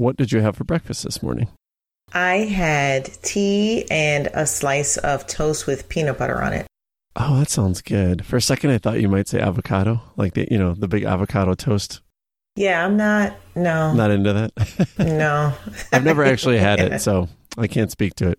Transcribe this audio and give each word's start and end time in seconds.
what 0.00 0.16
did 0.16 0.32
you 0.32 0.40
have 0.40 0.56
for 0.56 0.64
breakfast 0.64 1.04
this 1.04 1.22
morning? 1.22 1.46
I 2.14 2.36
had 2.38 3.04
tea 3.22 3.86
and 3.90 4.28
a 4.32 4.46
slice 4.46 4.96
of 4.96 5.26
toast 5.26 5.66
with 5.66 5.90
peanut 5.90 6.16
butter 6.16 6.42
on 6.42 6.54
it. 6.54 6.66
Oh, 7.16 7.38
that 7.38 7.50
sounds 7.50 7.82
good. 7.82 8.24
For 8.24 8.36
a 8.38 8.40
second, 8.40 8.70
I 8.70 8.78
thought 8.78 9.00
you 9.00 9.10
might 9.10 9.28
say 9.28 9.40
avocado, 9.40 10.00
like 10.16 10.32
the 10.32 10.48
you 10.50 10.56
know 10.58 10.72
the 10.72 10.88
big 10.88 11.04
avocado 11.04 11.52
toast. 11.54 12.00
Yeah, 12.56 12.84
I'm 12.84 12.96
not. 12.96 13.34
No, 13.54 13.92
Not 13.92 14.10
into 14.10 14.32
that. 14.32 14.88
no. 14.98 15.52
I've 15.92 16.02
never 16.04 16.24
actually 16.24 16.58
had 16.58 16.80
it, 16.80 17.00
so 17.06 17.28
I 17.58 17.66
can't 17.66 17.90
speak 17.90 18.14
to 18.16 18.30
it. 18.30 18.38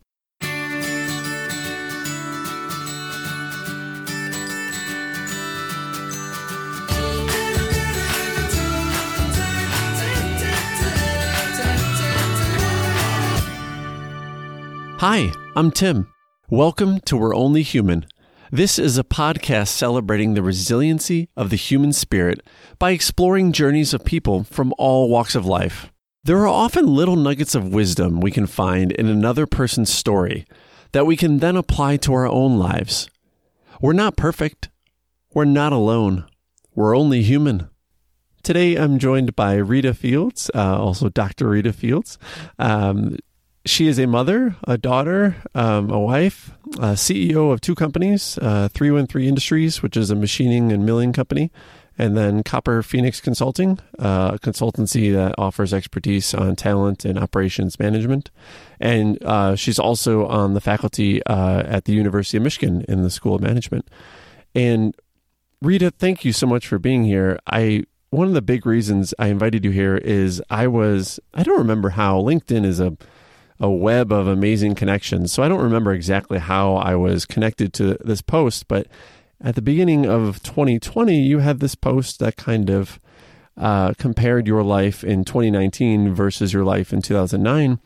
Hi, 15.02 15.32
I'm 15.56 15.72
Tim. 15.72 16.14
Welcome 16.48 17.00
to 17.06 17.18
We're 17.18 17.34
Only 17.34 17.64
Human. 17.64 18.06
This 18.52 18.78
is 18.78 19.00
a 19.00 19.04
podcast 19.04 19.70
celebrating 19.70 20.36
the 20.36 20.44
resiliency 20.44 21.28
of 21.36 21.50
the 21.50 21.56
human 21.56 21.92
spirit 21.92 22.40
by 22.78 22.92
exploring 22.92 23.52
journeys 23.52 23.96
of 23.96 24.06
people 24.06 24.44
from 24.44 24.76
all 24.78 25.10
walks 25.10 25.34
of 25.34 25.44
life. 25.44 25.92
There 26.24 26.38
are 26.38 26.48
often 26.48 26.86
little 26.86 27.16
nuggets 27.16 27.56
of 27.56 27.74
wisdom 27.74 28.22
we 28.22 28.30
can 28.30 28.46
find 28.46 28.92
in 28.92 29.08
another 29.08 29.48
person's 29.48 29.92
story 29.92 30.46
that 30.92 31.08
we 31.08 31.18
can 31.18 31.40
then 31.40 31.56
apply 31.56 31.98
to 31.98 32.14
our 32.14 32.28
own 32.28 32.60
lives. 32.60 33.10
We're 33.82 33.94
not 33.94 34.18
perfect. 34.18 34.70
We're 35.34 35.46
not 35.46 35.74
alone. 35.74 36.26
We're 36.76 36.96
only 36.96 37.24
human. 37.24 37.72
Today, 38.44 38.76
I'm 38.76 39.00
joined 39.00 39.36
by 39.36 39.56
Rita 39.56 39.96
Fields, 39.96 40.52
uh, 40.54 40.80
also 40.80 41.10
Dr. 41.10 41.50
Rita 41.50 41.74
Fields. 41.74 42.20
Um, 42.60 43.18
she 43.66 43.88
is 43.88 44.00
a 44.00 44.08
mother, 44.08 44.56
a 44.68 44.78
daughter, 44.78 45.36
um, 45.54 45.92
a 45.92 46.00
wife, 46.00 46.52
a 46.78 46.94
CEO 46.96 47.52
of 47.52 47.62
two 47.62 47.76
companies, 47.76 48.38
uh, 48.40 48.70
313 48.70 49.28
Industries, 49.28 49.84
which 49.84 49.96
is 49.96 50.10
a 50.10 50.16
machining 50.16 50.72
and 50.72 50.86
milling 50.86 51.14
company, 51.14 51.52
and 51.98 52.18
then 52.18 52.42
Copper 52.42 52.82
Phoenix 52.82 53.22
Consulting, 53.22 53.78
uh, 54.00 54.32
a 54.34 54.40
consultancy 54.40 55.14
that 55.14 55.36
offers 55.38 55.74
expertise 55.74 56.34
on 56.34 56.56
talent 56.56 57.06
and 57.06 57.20
operations 57.20 57.78
management. 57.78 58.32
And 58.80 59.22
uh, 59.24 59.56
she's 59.56 59.78
also 59.78 60.26
on 60.26 60.56
the 60.56 60.62
faculty 60.62 61.24
uh, 61.26 61.62
at 61.66 61.86
the 61.86 61.94
University 61.94 62.38
of 62.38 62.44
Michigan 62.44 62.84
in 62.88 63.04
the 63.04 63.12
School 63.12 63.36
of 63.36 63.42
Management. 63.42 63.88
And 64.56 64.96
Rita, 65.62 65.92
thank 65.92 66.26
you 66.26 66.34
so 66.34 66.48
much 66.48 66.66
for 66.66 66.80
being 66.80 67.04
here. 67.04 67.40
I 67.46 67.84
one 68.10 68.28
of 68.28 68.34
the 68.34 68.42
big 68.42 68.66
reasons 68.66 69.14
I 69.20 69.28
invited 69.28 69.64
you 69.64 69.72
here 69.72 69.96
is 69.96 70.42
I 70.50 70.68
was 70.68 71.20
I 71.34 71.44
don't 71.44 71.60
remember 71.60 71.90
how 71.90 72.20
LinkedIn 72.20 72.66
is 72.66 72.80
a 72.80 72.98
a 73.62 73.70
web 73.70 74.12
of 74.12 74.28
amazing 74.28 74.74
connections. 74.74 75.32
So 75.32 75.44
I 75.44 75.48
don't 75.48 75.62
remember 75.62 75.94
exactly 75.94 76.40
how 76.40 76.76
I 76.76 76.96
was 76.96 77.26
connected 77.26 77.74
to 77.76 77.96
this 78.04 78.22
post, 78.22 78.68
but 78.68 78.88
at 79.40 79.54
the 79.54 79.62
beginning 79.62 80.08
of 80.08 80.42
2020, 80.42 81.22
you 81.22 81.40
had 81.40 81.60
this 81.60 81.76
post 81.76 82.20
that 82.20 82.36
kind 82.36 82.72
of 82.72 83.00
uh, 83.56 83.94
compared 84.00 84.48
your 84.48 84.64
life 84.64 85.04
in 85.04 85.24
2019 85.24 86.14
versus 86.14 86.52
your 86.52 86.64
life 86.64 86.92
in 86.92 87.04
2009. 87.04 87.80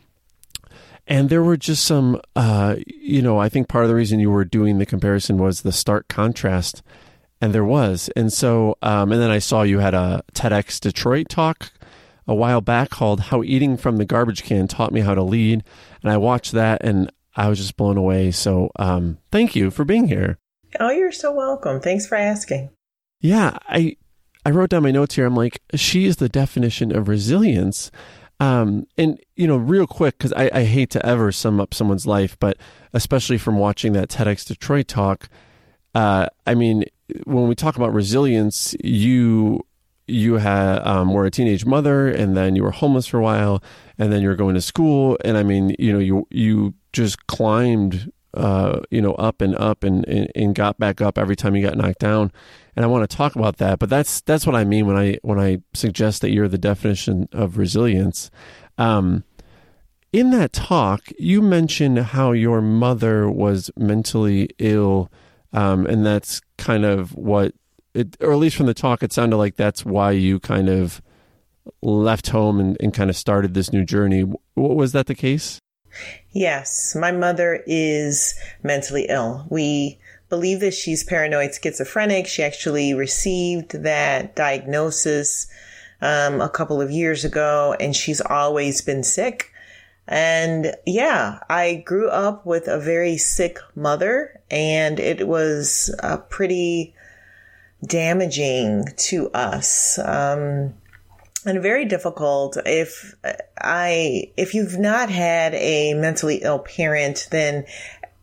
And 1.06 1.28
there 1.28 1.42
were 1.42 1.58
just 1.58 1.84
some, 1.84 2.20
uh, 2.34 2.76
you 2.86 3.20
know, 3.20 3.38
I 3.38 3.50
think 3.50 3.68
part 3.68 3.84
of 3.84 3.90
the 3.90 3.94
reason 3.94 4.18
you 4.18 4.30
were 4.30 4.46
doing 4.46 4.78
the 4.78 4.86
comparison 4.86 5.36
was 5.36 5.60
the 5.60 5.72
stark 5.72 6.08
contrast. 6.08 6.82
And 7.38 7.52
there 7.52 7.66
was. 7.66 8.08
And 8.16 8.32
so, 8.32 8.78
um, 8.80 9.12
and 9.12 9.20
then 9.20 9.30
I 9.30 9.40
saw 9.40 9.62
you 9.62 9.80
had 9.80 9.92
a 9.92 10.22
TEDx 10.32 10.80
Detroit 10.80 11.28
talk 11.28 11.70
a 12.26 12.34
while 12.34 12.60
back 12.60 12.90
called 12.90 13.20
How 13.20 13.42
Eating 13.42 13.76
from 13.76 13.96
the 13.96 14.04
Garbage 14.04 14.42
Can 14.42 14.68
Taught 14.68 14.92
Me 14.92 15.00
How 15.00 15.14
to 15.14 15.22
Lead. 15.22 15.62
And 16.02 16.12
I 16.12 16.16
watched 16.16 16.52
that 16.52 16.82
and 16.84 17.10
I 17.34 17.48
was 17.48 17.58
just 17.58 17.76
blown 17.76 17.96
away. 17.96 18.30
So 18.30 18.70
um, 18.76 19.18
thank 19.30 19.54
you 19.54 19.70
for 19.70 19.84
being 19.84 20.08
here. 20.08 20.38
Oh, 20.80 20.90
you're 20.90 21.12
so 21.12 21.32
welcome. 21.32 21.80
Thanks 21.80 22.06
for 22.06 22.16
asking. 22.16 22.70
Yeah, 23.20 23.58
I 23.68 23.96
I 24.44 24.50
wrote 24.50 24.70
down 24.70 24.82
my 24.82 24.90
notes 24.90 25.14
here. 25.14 25.26
I'm 25.26 25.34
like, 25.34 25.60
she 25.74 26.06
is 26.06 26.16
the 26.16 26.28
definition 26.28 26.94
of 26.94 27.08
resilience. 27.08 27.90
Um, 28.38 28.86
and 28.96 29.18
you 29.34 29.46
know, 29.46 29.56
real 29.56 29.86
quick, 29.86 30.18
because 30.18 30.32
I, 30.34 30.50
I 30.52 30.64
hate 30.64 30.90
to 30.90 31.04
ever 31.04 31.32
sum 31.32 31.60
up 31.60 31.72
someone's 31.72 32.06
life, 32.06 32.36
but 32.38 32.58
especially 32.92 33.38
from 33.38 33.58
watching 33.58 33.92
that 33.94 34.08
TEDx 34.08 34.46
Detroit 34.46 34.88
talk, 34.88 35.28
uh, 35.94 36.28
I 36.46 36.54
mean, 36.54 36.84
when 37.24 37.48
we 37.48 37.54
talk 37.54 37.76
about 37.76 37.92
resilience, 37.94 38.74
you 38.84 39.65
you 40.06 40.34
had 40.34 40.78
um, 40.86 41.12
were 41.12 41.26
a 41.26 41.30
teenage 41.30 41.64
mother 41.64 42.08
and 42.08 42.36
then 42.36 42.54
you 42.54 42.62
were 42.62 42.70
homeless 42.70 43.06
for 43.06 43.18
a 43.18 43.22
while 43.22 43.62
and 43.98 44.12
then 44.12 44.22
you 44.22 44.28
were 44.28 44.36
going 44.36 44.54
to 44.54 44.60
school 44.60 45.18
and 45.24 45.36
i 45.36 45.42
mean 45.42 45.74
you 45.78 45.92
know 45.92 45.98
you 45.98 46.26
you 46.30 46.74
just 46.92 47.26
climbed 47.26 48.10
uh, 48.36 48.80
you 48.90 49.00
know 49.00 49.14
up 49.14 49.40
and 49.40 49.56
up 49.56 49.82
and, 49.82 50.06
and, 50.06 50.30
and 50.34 50.54
got 50.54 50.78
back 50.78 51.00
up 51.00 51.16
every 51.16 51.34
time 51.34 51.56
you 51.56 51.66
got 51.66 51.76
knocked 51.76 51.98
down. 51.98 52.30
And 52.76 52.84
i 52.84 52.88
want 52.88 53.08
to 53.08 53.16
talk 53.16 53.34
about 53.34 53.56
that 53.56 53.78
but 53.78 53.88
that's 53.88 54.20
that's 54.20 54.46
what 54.46 54.54
i 54.54 54.62
mean 54.62 54.86
when 54.86 54.98
i 54.98 55.16
when 55.22 55.40
i 55.40 55.62
suggest 55.72 56.20
that 56.20 56.30
you're 56.30 56.48
the 56.48 56.58
definition 56.58 57.26
of 57.32 57.56
resilience. 57.56 58.30
Um, 58.76 59.24
in 60.12 60.30
that 60.32 60.52
talk 60.52 61.08
you 61.18 61.40
mentioned 61.40 61.98
how 61.98 62.32
your 62.32 62.60
mother 62.60 63.30
was 63.30 63.70
mentally 63.78 64.50
ill 64.58 65.10
um, 65.54 65.86
and 65.86 66.04
that's 66.04 66.42
kind 66.58 66.84
of 66.84 67.14
what 67.14 67.54
it, 67.96 68.16
or 68.20 68.32
at 68.32 68.38
least 68.38 68.56
from 68.56 68.66
the 68.66 68.74
talk, 68.74 69.02
it 69.02 69.12
sounded 69.12 69.36
like 69.36 69.56
that's 69.56 69.84
why 69.84 70.10
you 70.12 70.38
kind 70.38 70.68
of 70.68 71.00
left 71.82 72.28
home 72.28 72.60
and, 72.60 72.76
and 72.80 72.92
kind 72.94 73.10
of 73.10 73.16
started 73.16 73.54
this 73.54 73.72
new 73.72 73.84
journey. 73.84 74.24
Was 74.54 74.92
that 74.92 75.06
the 75.06 75.14
case? 75.14 75.60
Yes, 76.30 76.94
my 76.94 77.10
mother 77.10 77.62
is 77.66 78.38
mentally 78.62 79.06
ill. 79.08 79.46
We 79.50 79.98
believe 80.28 80.60
that 80.60 80.74
she's 80.74 81.04
paranoid 81.04 81.54
schizophrenic. 81.54 82.26
She 82.26 82.42
actually 82.42 82.92
received 82.92 83.82
that 83.82 84.36
diagnosis 84.36 85.46
um, 86.00 86.40
a 86.40 86.48
couple 86.48 86.82
of 86.82 86.90
years 86.90 87.24
ago, 87.24 87.74
and 87.80 87.96
she's 87.96 88.20
always 88.20 88.82
been 88.82 89.02
sick. 89.02 89.50
And 90.08 90.74
yeah, 90.84 91.40
I 91.48 91.82
grew 91.86 92.08
up 92.08 92.44
with 92.44 92.68
a 92.68 92.78
very 92.78 93.16
sick 93.16 93.58
mother, 93.74 94.40
and 94.50 95.00
it 95.00 95.26
was 95.26 95.94
a 96.00 96.18
pretty 96.18 96.94
damaging 97.84 98.84
to 98.96 99.30
us. 99.30 99.98
Um, 99.98 100.74
and 101.44 101.62
very 101.62 101.84
difficult 101.84 102.56
if 102.66 103.14
I, 103.56 104.32
if 104.36 104.54
you've 104.54 104.78
not 104.78 105.10
had 105.10 105.54
a 105.54 105.94
mentally 105.94 106.40
ill 106.42 106.58
parent, 106.58 107.28
then 107.30 107.64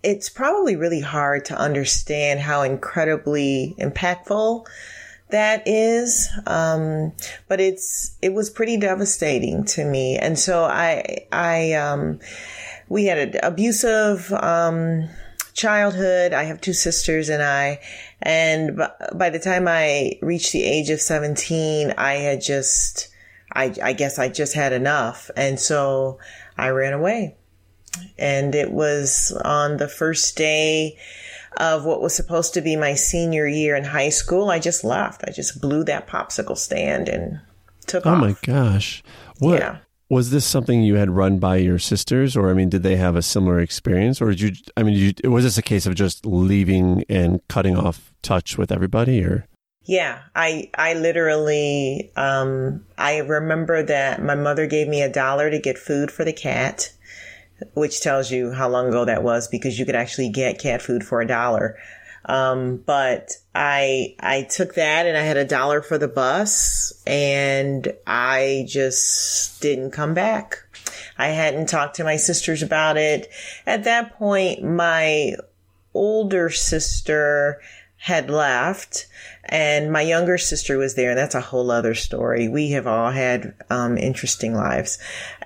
it's 0.03 0.29
probably 0.29 0.75
really 0.75 0.99
hard 0.99 1.45
to 1.45 1.57
understand 1.57 2.41
how 2.41 2.63
incredibly 2.63 3.75
impactful 3.79 4.67
that 5.29 5.63
is. 5.65 6.29
Um, 6.45 7.13
but 7.47 7.61
it's, 7.61 8.17
it 8.21 8.33
was 8.33 8.49
pretty 8.49 8.75
devastating 8.75 9.63
to 9.65 9.85
me. 9.85 10.17
And 10.17 10.37
so 10.37 10.65
I, 10.65 11.25
I, 11.31 11.73
um, 11.73 12.19
we 12.89 13.05
had 13.05 13.17
an 13.17 13.39
abusive, 13.41 14.33
um, 14.33 15.07
childhood. 15.53 16.33
I 16.33 16.43
have 16.43 16.59
two 16.59 16.73
sisters 16.73 17.29
and 17.29 17.41
I, 17.41 17.79
and 18.23 18.81
by 19.13 19.29
the 19.29 19.39
time 19.39 19.67
I 19.67 20.13
reached 20.21 20.53
the 20.53 20.63
age 20.63 20.89
of 20.89 21.01
17, 21.01 21.93
I 21.97 22.13
had 22.13 22.41
just, 22.41 23.09
I, 23.51 23.75
I 23.83 23.91
guess 23.91 24.17
I 24.17 24.29
just 24.29 24.53
had 24.53 24.71
enough. 24.71 25.29
And 25.35 25.59
so 25.59 26.19
I 26.57 26.69
ran 26.69 26.93
away. 26.93 27.35
And 28.17 28.55
it 28.55 28.71
was 28.71 29.37
on 29.43 29.75
the 29.75 29.89
first 29.89 30.37
day 30.37 30.97
of 31.57 31.83
what 31.83 32.01
was 32.01 32.15
supposed 32.15 32.53
to 32.53 32.61
be 32.61 32.77
my 32.77 32.93
senior 32.93 33.45
year 33.45 33.75
in 33.75 33.83
high 33.83 34.09
school. 34.09 34.49
I 34.49 34.57
just 34.57 34.85
left. 34.85 35.25
I 35.27 35.31
just 35.31 35.59
blew 35.59 35.83
that 35.83 36.07
popsicle 36.07 36.57
stand 36.57 37.09
and 37.09 37.41
took 37.85 38.05
oh 38.05 38.11
off. 38.11 38.17
Oh 38.17 38.21
my 38.21 38.35
gosh. 38.41 39.03
What? 39.39 39.59
Yeah 39.59 39.77
was 40.13 40.31
this 40.31 40.45
something 40.45 40.83
you 40.83 40.95
had 40.95 41.09
run 41.09 41.39
by 41.39 41.55
your 41.57 41.79
sisters 41.79 42.37
or 42.37 42.49
i 42.49 42.53
mean 42.53 42.69
did 42.69 42.83
they 42.83 42.95
have 42.95 43.15
a 43.15 43.21
similar 43.21 43.59
experience 43.59 44.21
or 44.21 44.29
did 44.31 44.41
you 44.41 44.51
i 44.77 44.83
mean 44.83 45.13
was 45.23 45.43
this 45.43 45.57
a 45.57 45.61
case 45.61 45.85
of 45.85 45.95
just 45.95 46.25
leaving 46.25 47.03
and 47.09 47.41
cutting 47.47 47.75
off 47.75 48.13
touch 48.21 48.57
with 48.57 48.71
everybody 48.71 49.23
or? 49.23 49.45
Yeah 49.85 50.21
i 50.33 50.69
i 50.75 50.93
literally 50.93 52.11
um 52.15 52.85
i 52.97 53.17
remember 53.17 53.83
that 53.83 54.23
my 54.23 54.35
mother 54.35 54.65
gave 54.65 54.87
me 54.87 55.01
a 55.01 55.11
dollar 55.11 55.51
to 55.51 55.59
get 55.59 55.77
food 55.77 56.09
for 56.09 56.23
the 56.23 56.31
cat 56.31 56.93
which 57.73 58.01
tells 58.01 58.31
you 58.31 58.51
how 58.51 58.69
long 58.69 58.87
ago 58.87 59.05
that 59.05 59.23
was 59.23 59.47
because 59.47 59.79
you 59.79 59.85
could 59.85 59.95
actually 59.95 60.29
get 60.29 60.59
cat 60.59 60.81
food 60.81 61.03
for 61.03 61.21
a 61.21 61.27
dollar. 61.27 61.77
Um, 62.25 62.77
but 62.85 63.31
I, 63.55 64.15
I 64.19 64.43
took 64.43 64.75
that 64.75 65.05
and 65.05 65.17
I 65.17 65.21
had 65.21 65.37
a 65.37 65.45
dollar 65.45 65.81
for 65.81 65.97
the 65.97 66.07
bus 66.07 66.93
and 67.05 67.93
I 68.07 68.65
just 68.67 69.61
didn't 69.61 69.91
come 69.91 70.13
back. 70.13 70.57
I 71.17 71.27
hadn't 71.27 71.69
talked 71.69 71.95
to 71.97 72.03
my 72.03 72.17
sisters 72.17 72.63
about 72.63 72.97
it. 72.97 73.29
At 73.65 73.83
that 73.83 74.17
point, 74.17 74.63
my 74.63 75.35
older 75.93 76.49
sister 76.49 77.61
had 77.97 78.29
left 78.29 79.07
and 79.45 79.91
my 79.91 80.01
younger 80.01 80.37
sister 80.37 80.77
was 80.77 80.95
there 80.95 81.11
and 81.11 81.17
that's 81.17 81.35
a 81.35 81.41
whole 81.41 81.71
other 81.71 81.93
story 81.93 82.49
we 82.49 82.71
have 82.71 82.85
all 82.85 83.11
had 83.11 83.53
um, 83.69 83.97
interesting 83.97 84.53
lives 84.53 84.97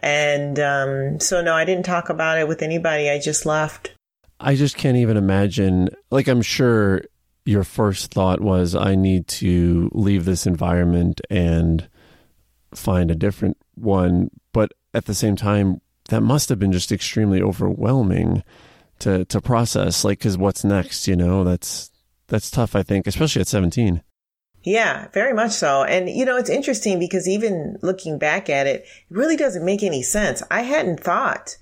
and 0.01 0.59
um, 0.59 1.19
so 1.19 1.39
no 1.39 1.53
i 1.53 1.63
didn't 1.63 1.85
talk 1.85 2.09
about 2.09 2.39
it 2.39 2.47
with 2.47 2.63
anybody 2.63 3.11
i 3.11 3.19
just 3.19 3.45
left 3.45 3.93
i 4.39 4.55
just 4.55 4.75
can't 4.75 4.97
even 4.97 5.17
imagine 5.17 5.87
like 6.09 6.27
i'm 6.27 6.41
sure 6.41 7.03
your 7.47 7.63
first 7.63 8.11
thought 8.11 8.41
was 8.41 8.75
i 8.75 8.95
need 8.95 9.27
to 9.27 9.89
leave 9.93 10.25
this 10.25 10.45
environment 10.45 11.21
and 11.29 11.89
find 12.73 13.09
a 13.09 13.15
different 13.15 13.57
one 13.75 14.29
but 14.53 14.71
at 14.93 15.05
the 15.05 15.13
same 15.13 15.35
time 15.35 15.81
that 16.09 16.21
must 16.21 16.49
have 16.49 16.59
been 16.59 16.71
just 16.71 16.91
extremely 16.91 17.41
overwhelming 17.41 18.43
to 18.99 19.25
to 19.25 19.39
process 19.39 20.03
like 20.03 20.19
cuz 20.19 20.37
what's 20.37 20.63
next 20.63 21.07
you 21.07 21.15
know 21.15 21.43
that's 21.43 21.91
that's 22.27 22.51
tough, 22.51 22.75
I 22.75 22.83
think, 22.83 23.07
especially 23.07 23.41
at 23.41 23.47
17. 23.47 24.01
Yeah, 24.63 25.07
very 25.13 25.33
much 25.33 25.51
so. 25.51 25.83
And, 25.83 26.09
you 26.09 26.25
know, 26.25 26.35
it's 26.35 26.49
interesting 26.49 26.99
because 26.99 27.27
even 27.27 27.77
looking 27.81 28.17
back 28.17 28.49
at 28.49 28.67
it, 28.67 28.81
it 28.81 28.87
really 29.09 29.37
doesn't 29.37 29.63
make 29.63 29.81
any 29.81 30.03
sense. 30.03 30.43
I 30.51 30.61
hadn't 30.61 30.99
thought 30.99 31.57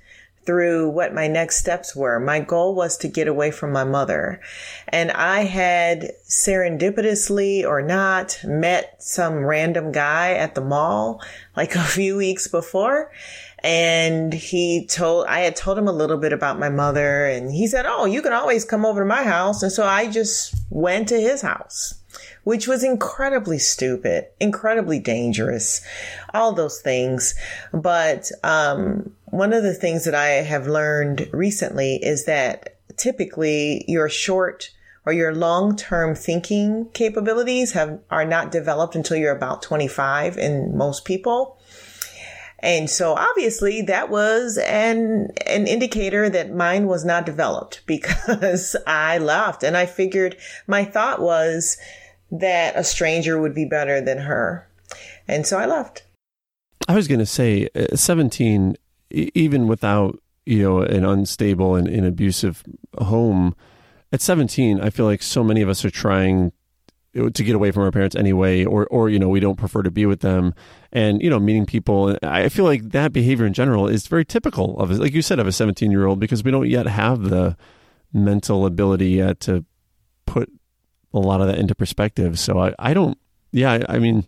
through 0.45 0.89
what 0.89 1.13
my 1.13 1.27
next 1.27 1.57
steps 1.57 1.95
were. 1.95 2.19
My 2.19 2.39
goal 2.39 2.75
was 2.75 2.97
to 2.97 3.07
get 3.07 3.27
away 3.27 3.51
from 3.51 3.71
my 3.71 3.83
mother. 3.83 4.41
And 4.87 5.11
I 5.11 5.45
had 5.45 6.11
serendipitously 6.27 7.65
or 7.65 7.81
not 7.81 8.39
met 8.43 9.01
some 9.01 9.45
random 9.45 9.91
guy 9.91 10.33
at 10.33 10.55
the 10.55 10.61
mall 10.61 11.21
like 11.55 11.75
a 11.75 11.83
few 11.83 12.17
weeks 12.17 12.47
before 12.47 13.11
and 13.65 14.31
he 14.31 14.85
told 14.85 15.25
I 15.25 15.39
had 15.39 15.55
told 15.55 15.79
him 15.79 15.87
a 15.87 15.91
little 15.91 16.17
bit 16.17 16.31
about 16.31 16.59
my 16.59 16.69
mother 16.69 17.25
and 17.25 17.51
he 17.51 17.65
said, 17.65 17.85
"Oh, 17.87 18.05
you 18.05 18.21
can 18.21 18.31
always 18.31 18.63
come 18.63 18.85
over 18.85 19.01
to 19.01 19.07
my 19.07 19.23
house." 19.23 19.63
And 19.63 19.71
so 19.71 19.83
I 19.83 20.07
just 20.07 20.53
went 20.69 21.07
to 21.09 21.19
his 21.19 21.41
house, 21.41 21.95
which 22.45 22.67
was 22.67 22.83
incredibly 22.83 23.59
stupid, 23.59 24.27
incredibly 24.39 24.99
dangerous, 24.99 25.81
all 26.33 26.53
those 26.53 26.79
things. 26.79 27.35
But 27.73 28.31
um, 28.43 29.11
one 29.25 29.51
of 29.51 29.63
the 29.63 29.73
things 29.73 30.05
that 30.05 30.15
I 30.15 30.27
have 30.27 30.67
learned 30.67 31.27
recently 31.33 31.95
is 31.95 32.25
that 32.25 32.77
typically 32.97 33.83
your 33.87 34.07
short 34.09 34.71
or 35.05 35.13
your 35.13 35.33
long-term 35.35 36.15
thinking 36.15 36.87
capabilities 36.93 37.73
have 37.73 37.99
are 38.09 38.25
not 38.25 38.51
developed 38.51 38.95
until 38.95 39.17
you're 39.17 39.35
about 39.35 39.61
25 39.63 40.37
in 40.37 40.77
most 40.77 41.03
people. 41.03 41.59
And 42.59 42.89
so 42.89 43.13
obviously 43.13 43.81
that 43.83 44.09
was 44.09 44.57
an, 44.57 45.31
an 45.45 45.67
indicator 45.67 46.29
that 46.29 46.53
mine 46.53 46.87
was 46.87 47.03
not 47.03 47.25
developed 47.25 47.81
because 47.87 48.75
I 48.85 49.17
left 49.17 49.63
and 49.63 49.75
I 49.75 49.87
figured 49.87 50.37
my 50.67 50.85
thought 50.85 51.19
was 51.21 51.77
that 52.31 52.75
a 52.75 52.83
stranger 52.83 53.39
would 53.39 53.55
be 53.55 53.65
better 53.65 54.01
than 54.01 54.19
her. 54.19 54.67
And 55.27 55.45
so 55.45 55.57
I 55.57 55.65
left. 55.65 56.05
I 56.87 56.95
was 56.95 57.07
going 57.07 57.19
to 57.19 57.25
say 57.25 57.69
uh, 57.75 57.95
17, 57.95 58.75
even 59.09 59.67
without, 59.67 60.19
you 60.45 60.61
know, 60.61 60.81
an 60.81 61.05
unstable 61.05 61.75
and, 61.75 61.87
and 61.87 62.05
abusive 62.05 62.63
home, 62.97 63.55
at 64.11 64.21
17, 64.21 64.79
I 64.79 64.89
feel 64.91 65.05
like 65.05 65.21
so 65.21 65.43
many 65.43 65.61
of 65.61 65.69
us 65.69 65.83
are 65.83 65.89
trying 65.89 66.51
to 67.15 67.43
get 67.43 67.55
away 67.55 67.71
from 67.71 67.83
our 67.83 67.91
parents 67.91 68.15
anyway, 68.15 68.65
or 68.65 68.85
or 68.87 69.09
you 69.09 69.17
know 69.17 69.29
we 69.29 69.39
don't 69.39 69.55
prefer 69.55 69.81
to 69.83 69.91
be 69.91 70.05
with 70.05 70.19
them, 70.19 70.53
and 70.91 71.21
you 71.21 71.29
know 71.29 71.39
meeting 71.39 71.65
people. 71.65 72.17
I 72.21 72.49
feel 72.49 72.65
like 72.65 72.89
that 72.91 73.13
behavior 73.13 73.45
in 73.45 73.53
general 73.53 73.87
is 73.87 74.07
very 74.07 74.25
typical 74.25 74.77
of, 74.79 74.91
like 74.91 75.13
you 75.13 75.21
said, 75.21 75.39
of 75.39 75.47
a 75.47 75.51
seventeen 75.53 75.91
year 75.91 76.05
old 76.05 76.19
because 76.19 76.43
we 76.43 76.51
don't 76.51 76.69
yet 76.69 76.87
have 76.87 77.29
the 77.29 77.55
mental 78.11 78.65
ability 78.65 79.11
yet 79.11 79.39
to 79.41 79.63
put 80.25 80.51
a 81.15 81.19
lot 81.19 81.41
of 81.41 81.47
that 81.47 81.57
into 81.57 81.75
perspective. 81.75 82.39
So 82.39 82.59
I, 82.59 82.73
I 82.79 82.93
don't, 82.93 83.17
yeah, 83.51 83.73
I, 83.73 83.95
I 83.95 83.99
mean, 83.99 84.27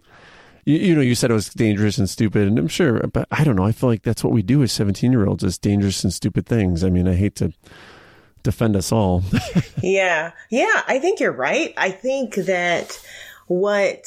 you, 0.66 0.78
you, 0.78 0.95
know, 0.95 1.01
you 1.01 1.16
said 1.16 1.31
it 1.31 1.36
was 1.36 1.50
dangerous 1.50 1.98
and 1.98 2.10
stupid, 2.10 2.48
and 2.48 2.60
I'm 2.60 2.68
sure, 2.68 3.00
but 3.07 3.28
I 3.31 3.44
don't 3.44 3.56
know. 3.56 3.66
I 3.66 3.72
feel 3.72 3.89
like 3.89 4.04
that's 4.04 4.24
what 4.24 4.34
we 4.34 4.42
do 4.42 4.63
as 4.63 4.72
17 4.72 5.12
year 5.12 5.28
olds 5.28 5.44
is 5.44 5.57
dangerous 5.57 6.04
and 6.04 6.13
stupid 6.13 6.45
things. 6.45 6.84
I 6.84 6.89
mean, 6.89 7.07
I 7.07 7.16
hate 7.16 7.36
to 7.36 7.54
defend 8.44 8.75
us 8.75 8.92
all. 8.92 9.24
yeah. 9.84 10.31
Yeah. 10.50 10.84
I 10.88 11.00
think 11.00 11.19
you're 11.19 11.31
right. 11.31 11.74
I 11.78 11.92
think 11.92 12.36
that 12.36 13.01
what, 13.48 14.06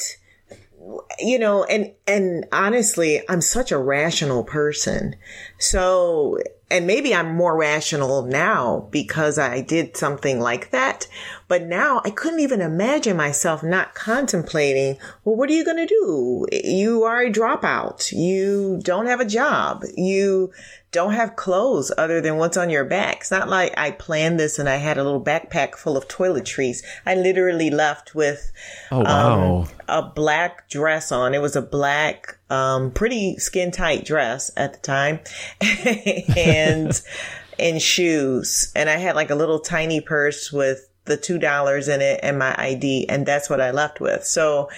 you 1.19 1.39
know, 1.39 1.63
and, 1.63 1.93
and 2.07 2.45
honestly, 2.51 3.21
I'm 3.29 3.41
such 3.41 3.71
a 3.71 3.77
rational 3.77 4.43
person. 4.43 5.15
So, 5.59 6.39
and 6.71 6.87
maybe 6.87 7.13
I'm 7.13 7.35
more 7.35 7.57
rational 7.57 8.23
now 8.23 8.87
because 8.91 9.37
I 9.37 9.61
did 9.61 9.97
something 9.97 10.39
like 10.39 10.71
that. 10.71 11.07
But 11.47 11.63
now 11.63 12.01
I 12.05 12.09
couldn't 12.09 12.39
even 12.39 12.61
imagine 12.61 13.17
myself 13.17 13.61
not 13.61 13.93
contemplating, 13.93 14.97
well, 15.23 15.35
what 15.35 15.49
are 15.49 15.53
you 15.53 15.65
going 15.65 15.85
to 15.85 15.85
do? 15.85 16.45
You 16.63 17.03
are 17.03 17.21
a 17.21 17.31
dropout. 17.31 18.11
You 18.13 18.79
don't 18.81 19.07
have 19.07 19.19
a 19.19 19.25
job. 19.25 19.83
You 19.97 20.51
don't 20.91 21.13
have 21.13 21.37
clothes 21.37 21.91
other 21.97 22.19
than 22.19 22.37
what's 22.37 22.57
on 22.57 22.69
your 22.69 22.83
back. 22.83 23.21
It's 23.21 23.31
not 23.31 23.47
like 23.47 23.73
I 23.77 23.91
planned 23.91 24.39
this 24.39 24.59
and 24.59 24.67
I 24.67 24.75
had 24.75 24.97
a 24.97 25.03
little 25.03 25.23
backpack 25.23 25.75
full 25.75 25.95
of 25.95 26.07
toiletries. 26.07 26.83
I 27.05 27.15
literally 27.15 27.69
left 27.69 28.13
with 28.13 28.51
oh, 28.91 28.99
wow. 28.99 29.61
um, 29.61 29.67
a 29.87 30.01
black 30.01 30.69
dress 30.69 31.11
on. 31.11 31.33
It 31.33 31.41
was 31.41 31.55
a 31.55 31.61
black, 31.61 32.37
um, 32.49 32.91
pretty 32.91 33.37
skin 33.37 33.71
tight 33.71 34.03
dress 34.03 34.51
at 34.57 34.73
the 34.73 34.79
time 34.79 35.21
and, 36.37 37.01
and 37.59 37.81
shoes. 37.81 38.71
And 38.75 38.89
I 38.89 38.97
had 38.97 39.15
like 39.15 39.29
a 39.29 39.35
little 39.35 39.59
tiny 39.59 40.01
purse 40.01 40.51
with 40.51 40.89
the 41.05 41.17
$2 41.17 41.93
in 41.93 42.01
it 42.01 42.19
and 42.21 42.37
my 42.37 42.53
ID. 42.57 43.07
And 43.07 43.25
that's 43.25 43.49
what 43.49 43.61
I 43.61 43.71
left 43.71 44.01
with. 44.01 44.25
So 44.25 44.69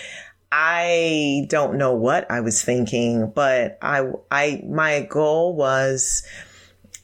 I 0.56 1.48
don't 1.50 1.80
know 1.80 1.96
what 1.96 2.30
I 2.30 2.42
was 2.42 2.64
thinking, 2.64 3.32
but 3.34 3.80
I, 3.82 4.12
I, 4.30 4.62
my 4.68 5.02
goal 5.02 5.56
was, 5.56 6.22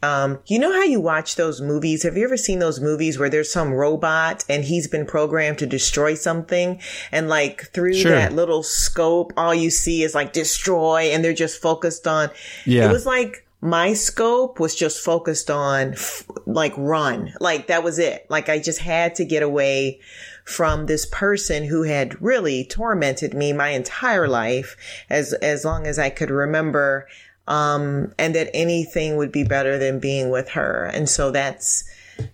um, 0.04 0.38
you 0.46 0.60
know 0.60 0.72
how 0.72 0.84
you 0.84 1.02
watch 1.02 1.36
those 1.36 1.60
movies? 1.60 2.04
Have 2.04 2.16
you 2.16 2.26
ever 2.26 2.38
seen 2.38 2.60
those 2.60 2.80
movies 2.80 3.18
where 3.18 3.28
there's 3.28 3.52
some 3.52 3.74
robot 3.74 4.46
and 4.48 4.64
he's 4.64 4.88
been 4.88 5.08
programmed 5.08 5.58
to 5.58 5.66
destroy 5.66 6.14
something? 6.14 6.80
And 7.12 7.28
like 7.28 7.74
through 7.74 7.96
sure. 7.96 8.12
that 8.12 8.34
little 8.34 8.62
scope, 8.62 9.34
all 9.36 9.56
you 9.56 9.72
see 9.72 10.04
is 10.04 10.14
like 10.14 10.32
destroy 10.32 11.10
and 11.12 11.26
they're 11.26 11.34
just 11.34 11.60
focused 11.60 12.06
on, 12.06 12.30
yeah. 12.66 12.88
it 12.88 12.94
was 12.94 13.08
like, 13.08 13.48
my 13.62 13.94
scope 13.94 14.60
was 14.60 14.76
just 14.76 15.04
focused 15.04 15.50
on 15.50 15.94
f- 15.94 16.26
like 16.46 16.74
run. 16.78 17.34
Like 17.42 17.68
that 17.68 17.84
was 17.84 17.98
it. 17.98 18.28
Like 18.30 18.48
I 18.48 18.60
just 18.60 18.80
had 18.80 19.16
to 19.16 19.26
get 19.26 19.42
away 19.42 20.02
from 20.50 20.88
this 20.88 21.06
person 21.06 21.64
who 21.64 21.84
had 21.84 22.20
really 22.22 22.66
tormented 22.66 23.36
me 23.36 23.54
my 23.54 23.70
entire 23.70 24.28
life 24.28 24.76
as, 25.10 25.34
as 25.34 25.64
long 25.64 25.86
as 25.86 26.00
I 26.00 26.10
could 26.10 26.32
remember. 26.32 27.08
Um, 27.48 28.14
and 28.18 28.36
that 28.36 28.50
anything 28.54 29.18
would 29.18 29.32
be 29.32 29.44
better 29.44 29.78
than 29.78 30.00
being 30.00 30.30
with 30.30 30.50
her. 30.50 30.86
And 30.86 31.10
so 31.10 31.32
that's, 31.32 31.84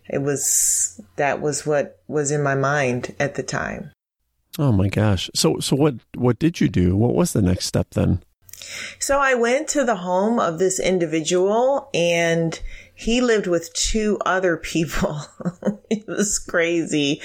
it 0.09 0.21
was, 0.21 0.99
that 1.15 1.41
was 1.41 1.65
what 1.65 1.99
was 2.07 2.31
in 2.31 2.43
my 2.43 2.55
mind 2.55 3.15
at 3.19 3.35
the 3.35 3.43
time. 3.43 3.91
Oh 4.57 4.71
my 4.71 4.89
gosh. 4.89 5.29
So, 5.33 5.59
so 5.59 5.75
what, 5.75 5.95
what 6.15 6.39
did 6.39 6.59
you 6.59 6.67
do? 6.67 6.95
What 6.97 7.15
was 7.15 7.33
the 7.33 7.41
next 7.41 7.65
step 7.65 7.91
then? 7.91 8.23
So 8.99 9.19
I 9.19 9.33
went 9.35 9.67
to 9.69 9.83
the 9.83 9.95
home 9.95 10.39
of 10.39 10.59
this 10.59 10.79
individual 10.79 11.89
and 11.93 12.59
he 12.97 13.19
lived 13.19 13.45
with 13.45 13.73
two 13.73 14.17
other 14.25 14.55
people. 14.55 15.21
it 15.89 16.07
was 16.07 16.39
crazy. 16.39 17.21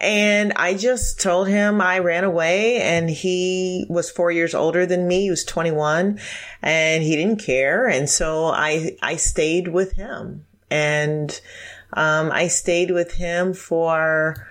And 0.00 0.52
I 0.54 0.74
just 0.74 1.20
told 1.20 1.48
him 1.48 1.80
I 1.80 1.98
ran 1.98 2.24
away 2.24 2.80
and 2.80 3.10
he 3.10 3.86
was 3.90 4.10
four 4.10 4.32
years 4.32 4.54
older 4.54 4.86
than 4.86 5.06
me. 5.06 5.22
He 5.22 5.30
was 5.30 5.44
21 5.44 6.18
and 6.62 7.02
he 7.02 7.16
didn't 7.16 7.44
care. 7.44 7.86
And 7.86 8.08
so 8.08 8.46
I, 8.46 8.96
I 9.02 9.16
stayed 9.16 9.68
with 9.68 9.92
him 9.92 10.46
and, 10.70 11.38
um, 11.92 12.30
I 12.32 12.48
stayed 12.48 12.90
with 12.90 13.14
him 13.14 13.52
for, 13.52 14.48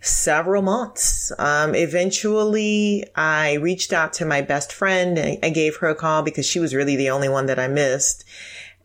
several 0.00 0.62
months. 0.62 1.32
Um, 1.38 1.74
eventually, 1.74 3.04
I 3.14 3.54
reached 3.54 3.92
out 3.92 4.12
to 4.14 4.24
my 4.24 4.40
best 4.40 4.72
friend. 4.72 5.38
I 5.42 5.50
gave 5.50 5.76
her 5.76 5.88
a 5.88 5.94
call 5.94 6.22
because 6.22 6.46
she 6.46 6.58
was 6.58 6.74
really 6.74 6.96
the 6.96 7.10
only 7.10 7.28
one 7.28 7.46
that 7.46 7.58
I 7.58 7.68
missed. 7.68 8.24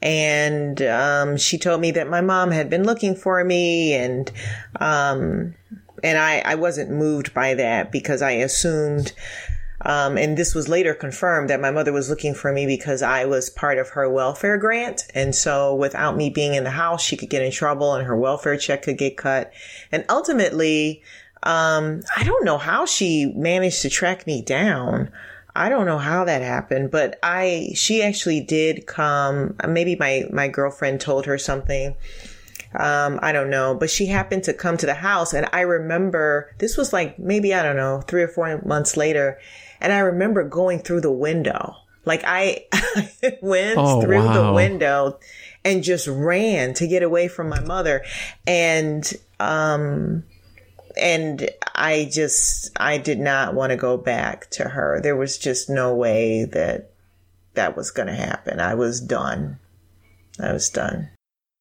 And 0.01 0.81
um, 0.81 1.37
she 1.37 1.57
told 1.57 1.81
me 1.81 1.91
that 1.91 2.09
my 2.09 2.21
mom 2.21 2.51
had 2.51 2.69
been 2.69 2.83
looking 2.83 3.15
for 3.15 3.43
me, 3.43 3.93
and 3.93 4.31
um, 4.79 5.55
and 6.03 6.17
I, 6.17 6.39
I 6.45 6.55
wasn't 6.55 6.91
moved 6.91 7.33
by 7.33 7.55
that 7.55 7.91
because 7.91 8.21
I 8.21 8.31
assumed 8.31 9.13
um, 9.85 10.17
and 10.17 10.35
this 10.35 10.55
was 10.55 10.67
later 10.67 10.95
confirmed 10.95 11.49
that 11.51 11.61
my 11.61 11.69
mother 11.69 11.93
was 11.93 12.09
looking 12.09 12.33
for 12.33 12.51
me 12.51 12.65
because 12.65 13.03
I 13.03 13.25
was 13.25 13.51
part 13.51 13.77
of 13.77 13.89
her 13.89 14.09
welfare 14.09 14.57
grant. 14.57 15.05
And 15.13 15.35
so 15.35 15.75
without 15.75 16.17
me 16.17 16.31
being 16.31 16.55
in 16.55 16.63
the 16.63 16.71
house, 16.71 17.03
she 17.03 17.15
could 17.15 17.29
get 17.29 17.43
in 17.43 17.51
trouble 17.51 17.93
and 17.93 18.07
her 18.07 18.17
welfare 18.17 18.57
check 18.57 18.81
could 18.81 18.97
get 18.97 19.15
cut. 19.15 19.53
And 19.91 20.03
ultimately, 20.09 21.03
um, 21.43 22.01
I 22.17 22.23
don't 22.23 22.43
know 22.43 22.57
how 22.57 22.87
she 22.87 23.31
managed 23.35 23.83
to 23.83 23.89
track 23.89 24.25
me 24.25 24.41
down. 24.41 25.11
I 25.55 25.69
don't 25.69 25.85
know 25.85 25.99
how 25.99 26.25
that 26.25 26.41
happened, 26.41 26.89
but 26.89 27.19
I, 27.21 27.69
she 27.75 28.01
actually 28.01 28.41
did 28.41 28.87
come. 28.87 29.55
Maybe 29.67 29.95
my, 29.95 30.23
my 30.33 30.47
girlfriend 30.47 30.99
told 30.99 31.27
her 31.27 31.37
something 31.37 31.95
Um, 32.77 33.19
I 33.21 33.31
don't 33.31 33.49
know, 33.49 33.73
but 33.75 33.89
she 33.89 34.07
happened 34.07 34.43
to 34.45 34.53
come 34.53 34.77
to 34.77 34.85
the 34.85 34.95
house 34.95 35.33
and 35.33 35.47
I 35.53 35.61
remember 35.61 36.51
this 36.57 36.75
was 36.75 36.91
like 36.91 37.17
maybe, 37.17 37.53
I 37.53 37.63
don't 37.63 37.77
know, 37.77 38.01
three 38.01 38.23
or 38.23 38.27
four 38.27 38.61
months 38.65 38.97
later. 38.97 39.37
And 39.85 39.93
I 39.93 39.99
remember 39.99 40.43
going 40.43 40.79
through 40.79 41.01
the 41.01 41.11
window. 41.11 41.75
Like 42.05 42.23
I, 42.25 42.65
went 43.43 43.77
oh, 43.77 44.01
through 44.01 44.25
wow. 44.25 44.33
the 44.33 44.53
window 44.53 45.19
and 45.63 45.83
just 45.83 46.07
ran 46.07 46.73
to 46.73 46.87
get 46.87 47.03
away 47.03 47.27
from 47.27 47.49
my 47.49 47.59
mother. 47.59 48.03
And, 48.47 49.13
um, 49.39 50.23
and 50.99 51.51
I 51.75 52.09
just, 52.11 52.71
I 52.77 52.97
did 52.97 53.19
not 53.19 53.53
want 53.53 53.73
to 53.73 53.75
go 53.75 53.95
back 53.95 54.49
to 54.51 54.63
her. 54.63 55.01
There 55.03 55.15
was 55.15 55.37
just 55.37 55.69
no 55.69 55.93
way 55.93 56.45
that 56.45 56.89
that 57.53 57.77
was 57.77 57.91
going 57.91 58.07
to 58.07 58.15
happen. 58.15 58.59
I 58.59 58.73
was 58.73 58.99
done. 58.99 59.59
I 60.39 60.51
was 60.51 60.67
done. 60.67 61.11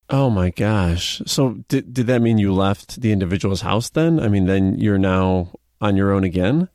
Oh 0.08 0.30
my 0.30 0.48
gosh. 0.48 1.20
So 1.26 1.62
did 1.68 1.92
did 1.92 2.06
that 2.06 2.22
mean 2.22 2.38
you 2.38 2.54
left 2.54 3.02
the 3.02 3.12
individual's 3.12 3.60
house 3.60 3.90
then? 3.90 4.18
I 4.18 4.28
mean, 4.28 4.46
then 4.46 4.78
you're 4.78 4.96
now 4.96 5.50
on 5.82 5.94
your 5.94 6.10
own 6.10 6.24
again? 6.24 6.70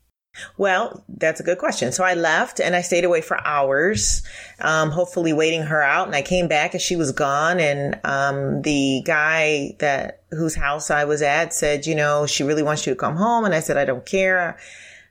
Well, 0.57 1.03
that's 1.07 1.39
a 1.39 1.43
good 1.43 1.57
question. 1.57 1.91
So 1.91 2.03
I 2.03 2.13
left 2.13 2.59
and 2.59 2.75
I 2.75 2.81
stayed 2.81 3.05
away 3.05 3.21
for 3.21 3.45
hours, 3.45 4.23
um, 4.59 4.91
hopefully 4.91 5.33
waiting 5.33 5.63
her 5.63 5.81
out. 5.81 6.07
And 6.07 6.15
I 6.15 6.21
came 6.21 6.47
back 6.47 6.73
and 6.73 6.81
she 6.81 6.95
was 6.95 7.11
gone. 7.11 7.59
And 7.59 7.99
um, 8.03 8.61
the 8.61 9.01
guy 9.05 9.75
that 9.79 10.21
whose 10.31 10.55
house 10.55 10.91
I 10.91 11.05
was 11.05 11.21
at 11.21 11.53
said, 11.53 11.85
you 11.85 11.95
know, 11.95 12.25
she 12.25 12.43
really 12.43 12.63
wants 12.63 12.85
you 12.85 12.93
to 12.93 12.99
come 12.99 13.15
home. 13.15 13.45
And 13.45 13.53
I 13.53 13.59
said, 13.59 13.77
I 13.77 13.85
don't 13.85 14.05
care. 14.05 14.57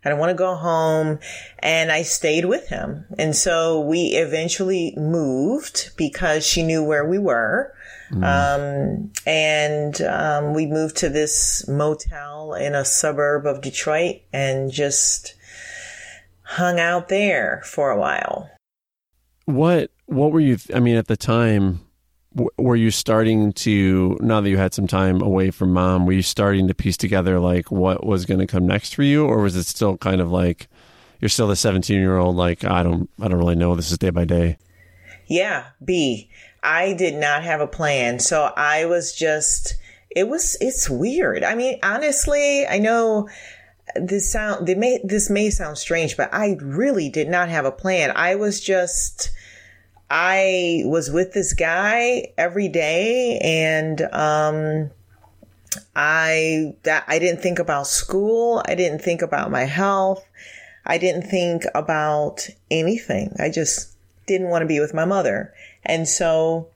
I 0.04 0.08
don't 0.08 0.18
want 0.18 0.30
to 0.30 0.35
go 0.35 0.54
home. 0.54 1.18
And 1.58 1.90
I 1.90 2.02
stayed 2.02 2.44
with 2.44 2.68
him. 2.68 3.04
And 3.18 3.35
so 3.35 3.80
we 3.80 4.14
eventually 4.14 4.94
moved 4.97 5.90
because 5.97 6.47
she 6.47 6.62
knew 6.62 6.85
where 6.85 7.04
we 7.04 7.18
were. 7.18 7.75
Mm. 8.10 8.24
Um, 8.24 9.12
and 9.26 10.00
um, 10.02 10.54
we 10.54 10.66
moved 10.66 10.96
to 10.98 11.08
this 11.08 11.66
motel 11.68 12.54
in 12.54 12.74
a 12.74 12.84
suburb 12.84 13.46
of 13.46 13.60
Detroit 13.60 14.22
and 14.32 14.70
just 14.70 15.34
hung 16.42 16.80
out 16.80 17.08
there 17.08 17.62
for 17.64 17.90
a 17.90 17.98
while. 17.98 18.50
What 19.44 19.90
what 20.06 20.32
were 20.32 20.40
you? 20.40 20.56
Th- 20.56 20.76
I 20.76 20.80
mean, 20.80 20.96
at 20.96 21.06
the 21.06 21.16
time, 21.16 21.80
w- 22.34 22.50
were 22.56 22.76
you 22.76 22.90
starting 22.90 23.52
to 23.52 24.16
now 24.20 24.40
that 24.40 24.48
you 24.48 24.56
had 24.56 24.74
some 24.74 24.86
time 24.86 25.20
away 25.20 25.50
from 25.50 25.72
mom? 25.72 26.06
Were 26.06 26.12
you 26.12 26.22
starting 26.22 26.68
to 26.68 26.74
piece 26.74 26.96
together 26.96 27.38
like 27.38 27.70
what 27.70 28.04
was 28.04 28.24
going 28.24 28.40
to 28.40 28.46
come 28.46 28.66
next 28.66 28.94
for 28.94 29.02
you, 29.02 29.26
or 29.26 29.42
was 29.42 29.56
it 29.56 29.64
still 29.64 29.96
kind 29.98 30.20
of 30.20 30.30
like 30.30 30.68
you're 31.20 31.28
still 31.28 31.48
the 31.48 31.56
17 31.56 31.98
year 31.98 32.16
old? 32.16 32.36
Like 32.36 32.64
I 32.64 32.82
don't 32.82 33.10
I 33.20 33.28
don't 33.28 33.38
really 33.38 33.56
know. 33.56 33.74
This 33.74 33.90
is 33.90 33.98
day 33.98 34.10
by 34.10 34.24
day. 34.24 34.58
Yeah, 35.26 35.66
B. 35.84 36.30
I 36.62 36.92
did 36.94 37.14
not 37.14 37.42
have 37.42 37.60
a 37.60 37.66
plan. 37.66 38.18
So 38.18 38.52
I 38.56 38.84
was 38.86 39.14
just, 39.14 39.76
it 40.10 40.28
was, 40.28 40.56
it's 40.60 40.90
weird. 40.90 41.44
I 41.44 41.54
mean, 41.54 41.78
honestly, 41.82 42.66
I 42.66 42.78
know 42.78 43.28
this 43.94 44.30
sound, 44.30 44.66
they 44.66 44.74
may, 44.74 45.00
this 45.04 45.30
may 45.30 45.50
sound 45.50 45.78
strange, 45.78 46.16
but 46.16 46.32
I 46.32 46.56
really 46.60 47.08
did 47.08 47.28
not 47.28 47.48
have 47.48 47.64
a 47.64 47.72
plan. 47.72 48.12
I 48.14 48.34
was 48.34 48.60
just, 48.60 49.30
I 50.10 50.82
was 50.84 51.10
with 51.10 51.32
this 51.32 51.52
guy 51.52 52.32
every 52.36 52.68
day 52.68 53.38
and, 53.42 54.00
um, 54.12 54.90
I 55.94 56.74
that 56.84 57.04
I 57.06 57.18
didn't 57.18 57.42
think 57.42 57.58
about 57.58 57.86
school. 57.86 58.62
I 58.66 58.74
didn't 58.74 59.00
think 59.00 59.22
about 59.22 59.50
my 59.50 59.64
health. 59.64 60.24
I 60.86 60.98
didn't 60.98 61.22
think 61.22 61.64
about 61.74 62.48
anything. 62.70 63.36
I 63.38 63.50
just 63.50 63.94
didn't 64.26 64.48
want 64.48 64.62
to 64.62 64.66
be 64.66 64.80
with 64.80 64.94
my 64.94 65.04
mother. 65.04 65.52
And 65.88 66.07
so 66.07 66.68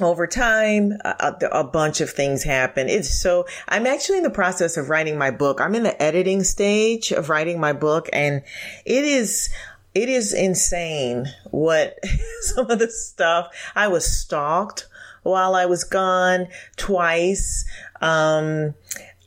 over 0.00 0.26
time, 0.26 0.92
a, 1.04 1.34
a, 1.52 1.64
bunch 1.64 2.00
of 2.00 2.10
things 2.10 2.42
happen. 2.42 2.88
It's 2.88 3.10
so, 3.20 3.46
I'm 3.68 3.86
actually 3.86 4.18
in 4.18 4.24
the 4.24 4.30
process 4.30 4.76
of 4.76 4.88
writing 4.88 5.18
my 5.18 5.30
book. 5.30 5.60
I'm 5.60 5.74
in 5.74 5.82
the 5.82 6.02
editing 6.02 6.44
stage 6.44 7.12
of 7.12 7.28
writing 7.28 7.60
my 7.60 7.72
book 7.72 8.08
and 8.12 8.42
it 8.84 9.04
is, 9.04 9.50
it 9.94 10.08
is 10.08 10.32
insane 10.32 11.26
what 11.50 11.98
some 12.40 12.70
of 12.70 12.78
the 12.78 12.90
stuff 12.90 13.48
I 13.74 13.88
was 13.88 14.04
stalked 14.06 14.88
while 15.22 15.54
I 15.54 15.66
was 15.66 15.84
gone 15.84 16.48
twice. 16.76 17.64
Um, 18.00 18.74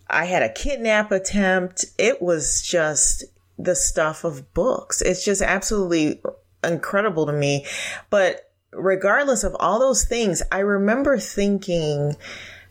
I 0.10 0.25
had 0.25 0.44
a 0.44 0.51
kidnap 0.51 1.12
attempt. 1.12 1.86
It 1.98 2.22
was 2.22 2.62
just 2.62 3.24
the 3.58 3.75
stuff 3.75 4.24
of 4.24 4.53
books. 4.53 5.01
It's 5.01 5.24
just 5.24 5.41
absolutely 5.41 6.22
incredible 6.63 7.25
to 7.25 7.34
me. 7.34 7.65
But 8.10 8.44
regardless 8.77 9.44
of 9.44 9.55
all 9.60 9.79
those 9.79 10.05
things, 10.05 10.41
I 10.51 10.60
remember 10.60 11.17
thinking 11.17 12.15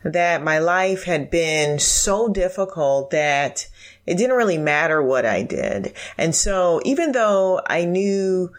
that 0.05 0.43
my 0.43 0.59
life 0.59 1.05
had 1.05 1.31
been 1.31 1.79
so 1.79 2.29
difficult 2.29 3.11
that 3.11 3.67
it 4.07 4.17
didn't 4.17 4.37
really 4.37 4.59
matter 4.59 5.03
what 5.03 5.25
I 5.25 5.43
did. 5.43 5.95
And 6.19 6.35
so 6.35 6.81
even 6.85 7.13
though 7.13 7.61
I 7.67 7.85
knew, 7.87 8.53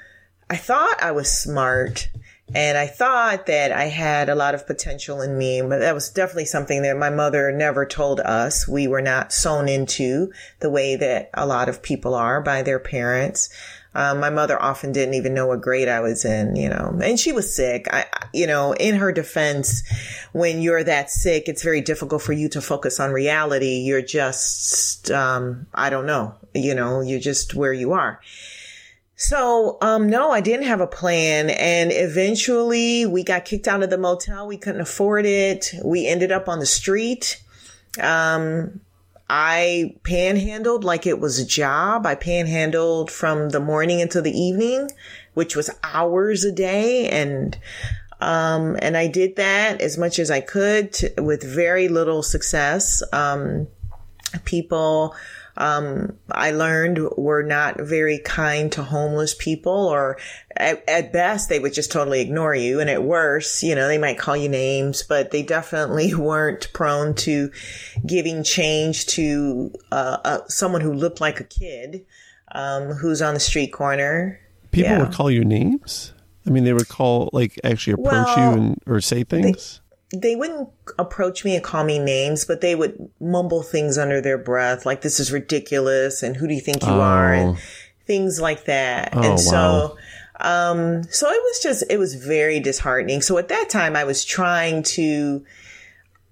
I 0.50 0.56
thought 0.58 1.02
I 1.02 1.12
was 1.12 1.32
smart 1.32 2.10
and 2.54 2.78
I 2.78 2.86
thought 2.86 3.48
that 3.48 3.72
I 3.72 3.86
had 3.86 4.30
a 4.30 4.36
lot 4.36 4.54
of 4.54 4.68
potential 4.68 5.22
in 5.22 5.38
me, 5.38 5.62
but 5.62 5.80
that 5.80 5.96
was 5.96 6.10
definitely 6.10 6.46
something 6.46 6.84
that 6.84 6.98
my 6.98 7.10
mother 7.10 7.52
never 7.52 7.86
told 7.86 8.20
us. 8.20 8.68
We 8.68 8.88
were 8.88 9.02
not 9.02 9.34
sown 9.34 9.68
into 9.68 10.32
the 10.60 10.70
way 10.70 10.96
that 10.96 11.32
a 11.34 11.48
lot 11.48 11.70
of 11.70 11.82
people 11.82 12.14
are 12.14 12.42
by 12.42 12.62
their 12.62 12.80
parents. 12.80 13.50
Um, 13.96 14.20
my 14.20 14.30
mother 14.30 14.62
often 14.62 14.92
didn't 14.92 15.14
even 15.14 15.34
know 15.34 15.48
what 15.48 15.62
grade 15.62 15.88
I 15.88 16.02
was 16.02 16.25
in, 16.25 16.58
you 16.58 16.68
know, 16.68 17.00
and 17.02 17.18
she 17.18 17.32
was 17.32 17.56
sick. 17.56 17.88
I, 17.92 18.06
you 18.34 18.46
know, 18.46 18.74
in 18.74 18.96
her 18.96 19.14
defense, 19.14 19.84
when 20.34 20.62
you're 20.62 20.84
that 20.84 21.10
sick, 21.10 21.48
it's 21.48 21.64
very 21.64 21.80
difficult 21.80 22.22
for 22.22 22.34
you 22.34 22.50
to 22.50 22.62
focus 22.62 23.00
on 23.00 23.12
reality. 23.12 23.78
You're 23.78 24.02
just, 24.02 25.10
um, 25.12 25.68
I 25.74 25.90
don't 25.90 26.06
know, 26.06 26.36
you 26.54 26.75
know, 26.75 27.00
you're 27.00 27.22
just 27.22 27.56
where 27.56 27.72
you 27.72 27.94
are. 27.94 28.20
So, 29.16 29.78
um, 29.82 30.10
no, 30.10 30.30
I 30.30 30.42
didn't 30.42 30.66
have 30.66 30.82
a 30.82 30.88
plan. 30.88 31.50
And 31.50 31.92
eventually 31.94 33.06
we 33.06 33.24
got 33.24 33.46
kicked 33.46 33.68
out 33.68 33.82
of 33.82 33.90
the 33.90 33.98
motel. 33.98 34.46
We 34.46 34.58
couldn't 34.58 34.82
afford 34.82 35.25
it. 35.25 35.74
We 35.84 36.06
ended 36.06 36.34
up 36.34 36.50
on 36.50 36.60
the 36.60 36.66
street. 36.66 37.42
Um, 38.02 38.82
I 39.29 39.96
panhandled 40.03 40.84
like 40.84 41.08
it 41.08 41.20
was 41.20 41.39
a 41.39 41.46
job. 41.46 42.05
I 42.05 42.15
panhandled 42.15 43.10
from 43.10 43.50
the 43.50 43.60
morning 43.60 44.01
until 44.01 44.22
the 44.22 44.38
evening, 44.38 44.91
which 45.34 45.55
was 45.55 45.70
hours 45.84 46.44
a 46.44 46.51
day. 46.51 47.10
And, 47.10 47.58
um, 48.22 48.77
and 48.79 48.96
I 48.96 49.08
did 49.08 49.36
that 49.38 49.82
as 49.82 49.98
much 49.98 50.20
as 50.20 50.29
I 50.29 50.41
could 50.41 50.94
to, 50.94 51.13
with 51.17 51.44
very 51.44 51.88
little 51.88 52.22
success. 52.22 53.01
Um, 53.12 53.67
people, 54.44 55.15
um, 55.58 56.18
I 56.32 56.52
learned 56.52 57.00
were 57.18 57.44
not 57.44 57.80
very 57.80 58.20
kind 58.20 58.72
to 58.74 58.84
homeless 58.84 59.34
people, 59.34 59.72
or 59.72 60.18
at, 60.56 60.84
at, 60.88 61.14
best, 61.14 61.48
they 61.48 61.60
would 61.60 61.74
just 61.74 61.92
totally 61.92 62.22
ignore 62.22 62.54
you. 62.54 62.80
And 62.80 62.90
at 62.90 63.04
worst, 63.04 63.64
you 63.64 63.74
know, 63.74 63.88
they 63.88 63.98
might 63.98 64.18
call 64.18 64.36
you 64.36 64.50
names, 64.50 65.04
but 65.04 65.32
they 65.32 65.44
definitely 65.44 66.14
weren't 66.16 66.72
prone 66.74 67.16
to 67.16 67.52
giving 68.06 68.44
change 68.44 69.06
to 69.08 69.72
uh, 69.92 70.18
uh, 70.26 70.40
someone 70.48 70.82
who 70.82 70.94
looked 70.94 71.22
like 71.22 71.40
a 71.40 71.46
kid 71.46 72.06
um, 72.52 72.92
who's 72.92 73.22
on 73.22 73.34
the 73.34 73.40
street 73.40 73.72
corner. 73.72 74.40
People 74.72 74.92
yeah. 74.92 75.00
would 75.04 75.14
call 75.14 75.32
you 75.32 75.46
names? 75.46 76.14
I 76.46 76.50
mean, 76.50 76.64
they 76.64 76.74
would 76.74 76.90
call, 76.90 77.30
like, 77.34 77.60
actually 77.64 77.94
approach 77.94 78.28
well, 78.28 78.54
you 78.54 78.58
and, 78.58 78.82
or 78.86 79.02
say 79.02 79.24
things? 79.24 79.80
They, 79.80 79.85
they 80.14 80.36
wouldn't 80.36 80.70
approach 81.00 81.44
me 81.44 81.56
and 81.56 81.64
call 81.64 81.84
me 81.84 82.00
names, 82.00 82.46
but 82.46 82.62
they 82.62 82.76
would 82.76 83.10
mumble 83.20 83.64
things 83.64 83.98
under 83.98 84.22
their 84.22 84.38
breath, 84.38 84.86
like 84.86 85.02
"This 85.02 85.20
is 85.20 85.32
ridiculous" 85.32 86.24
and 86.24 86.36
"Who 86.36 86.48
do 86.48 86.54
you 86.54 86.62
think 86.62 86.84
you 86.84 86.90
oh. 86.90 87.02
are?" 87.02 87.34
and 87.34 87.58
things 88.06 88.40
like 88.40 88.66
that. 88.66 89.10
Oh, 89.14 89.22
and 89.24 89.40
so, 89.40 89.98
wow. 90.40 90.72
um, 90.72 91.04
so 91.04 91.30
it 91.30 91.42
was 91.42 91.60
just 91.62 91.84
it 91.90 91.98
was 91.98 92.16
very 92.16 92.60
disheartening. 92.60 93.22
So 93.22 93.38
at 93.38 93.48
that 93.48 93.70
time, 93.70 93.96
I 93.96 94.04
was 94.04 94.24
trying 94.24 94.84
to 94.84 95.44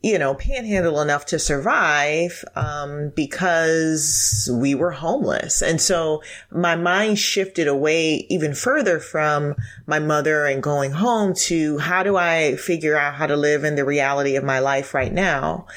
you 0.04 0.20
know, 0.20 0.36
panhandle 0.36 1.00
enough 1.00 1.26
to 1.26 1.40
survive 1.40 2.44
um, 2.58 3.14
because 3.16 4.50
we 4.54 4.76
were 4.76 4.92
homeless. 4.92 5.62
And 5.62 5.80
so 5.80 6.22
my 6.52 6.76
mind 6.76 7.18
shifted 7.18 7.70
away 7.70 8.28
even 8.30 8.54
further 8.54 9.00
from 9.00 9.56
my 9.88 10.00
mother 10.00 10.46
and 10.46 10.62
going 10.62 10.92
home 10.92 11.34
to 11.34 11.78
how 11.78 12.04
do 12.04 12.18
I 12.18 12.58
figure 12.58 12.98
out 12.98 13.16
how 13.16 13.28
to 13.28 13.38
live 13.38 13.64
in 13.64 13.76
the 13.76 13.86
reality 13.86 14.36
of 14.36 14.44
my 14.44 14.60
life 14.60 14.94
right 14.94 15.12
now? 15.12 15.68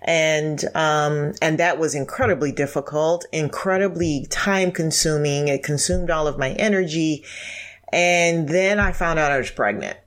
And, 0.00 0.64
um, 0.76 1.32
and 1.42 1.58
that 1.58 1.80
was 1.80 1.96
incredibly 1.96 2.52
difficult, 2.52 3.26
incredibly 3.32 4.26
time 4.30 4.70
consuming. 4.70 5.48
It 5.48 5.64
consumed 5.64 6.08
all 6.08 6.28
of 6.28 6.38
my 6.38 6.50
energy. 6.50 7.24
And 7.92 8.48
then 8.48 8.78
I 8.78 8.92
found 8.92 9.18
out 9.18 9.32
I 9.32 9.38
was 9.38 9.50
pregnant. 9.50 9.98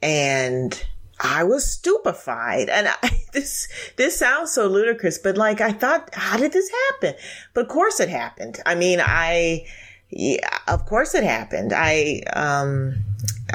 And 0.00 0.80
I 1.20 1.44
was 1.44 1.70
stupefied. 1.70 2.68
And 2.68 2.88
I, 2.88 3.10
this, 3.32 3.68
this 3.96 4.18
sounds 4.18 4.52
so 4.52 4.66
ludicrous, 4.66 5.18
but 5.18 5.36
like 5.36 5.60
I 5.60 5.72
thought, 5.72 6.10
how 6.14 6.36
did 6.36 6.52
this 6.52 6.70
happen? 6.90 7.14
But 7.54 7.62
of 7.62 7.68
course 7.68 8.00
it 8.00 8.08
happened. 8.08 8.60
I 8.66 8.74
mean, 8.74 9.00
I, 9.02 9.66
yeah, 10.10 10.58
of 10.66 10.86
course 10.86 11.14
it 11.14 11.24
happened. 11.24 11.72
I, 11.74 12.22
um, 12.32 12.96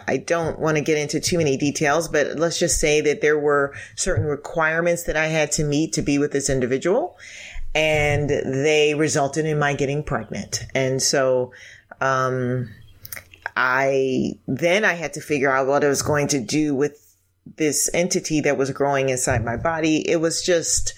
I 0.08 0.17
don't 0.17 0.60
want 0.60 0.77
to 0.77 0.84
get 0.84 0.98
into 0.98 1.20
too 1.20 1.38
many 1.38 1.58
details, 1.58 2.08
but 2.08 2.38
let's 2.38 2.60
just 2.60 2.79
say 2.79 3.01
that 3.01 3.22
there 3.22 3.39
were 3.39 3.74
certain 3.96 4.25
requirements 4.25 5.03
that 5.03 5.17
I 5.17 5.27
had 5.27 5.51
to 5.53 5.63
meet 5.63 5.93
to 5.93 6.01
be 6.01 6.17
with 6.17 6.32
this 6.32 6.50
individual. 6.50 7.17
And 7.75 8.29
they 8.29 8.93
resulted 8.93 9.46
in 9.46 9.58
my 9.58 9.74
getting 9.74 10.03
pregnant. 10.03 10.63
And 10.75 11.01
so, 11.01 11.53
um, 12.00 12.70
I, 13.55 14.34
then 14.48 14.86
I 14.86 14.93
had 14.93 15.13
to 15.13 15.22
figure 15.22 15.51
out 15.51 15.67
what 15.67 15.84
I 15.84 15.88
was 15.88 16.01
going 16.01 16.27
to 16.29 16.39
do 16.39 16.75
with 16.75 17.02
this 17.46 17.90
entity 17.94 18.42
that 18.42 18.58
was 18.58 18.72
growing 18.72 19.10
inside 19.10 19.44
my 19.44 19.58
body. 19.58 20.08
It 20.10 20.18
was 20.18 20.42
just, 20.42 20.94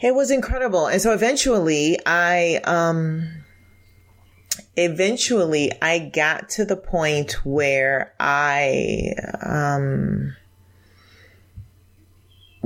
it 0.00 0.14
was 0.14 0.30
incredible. 0.30 0.86
And 0.86 1.00
so 1.00 1.12
eventually 1.12 1.98
I, 2.04 2.60
um, 2.64 3.44
eventually 4.76 5.72
I 5.80 5.98
got 5.98 6.48
to 6.50 6.64
the 6.64 6.76
point 6.76 7.44
where 7.44 8.14
I, 8.18 9.14
um, 9.42 10.34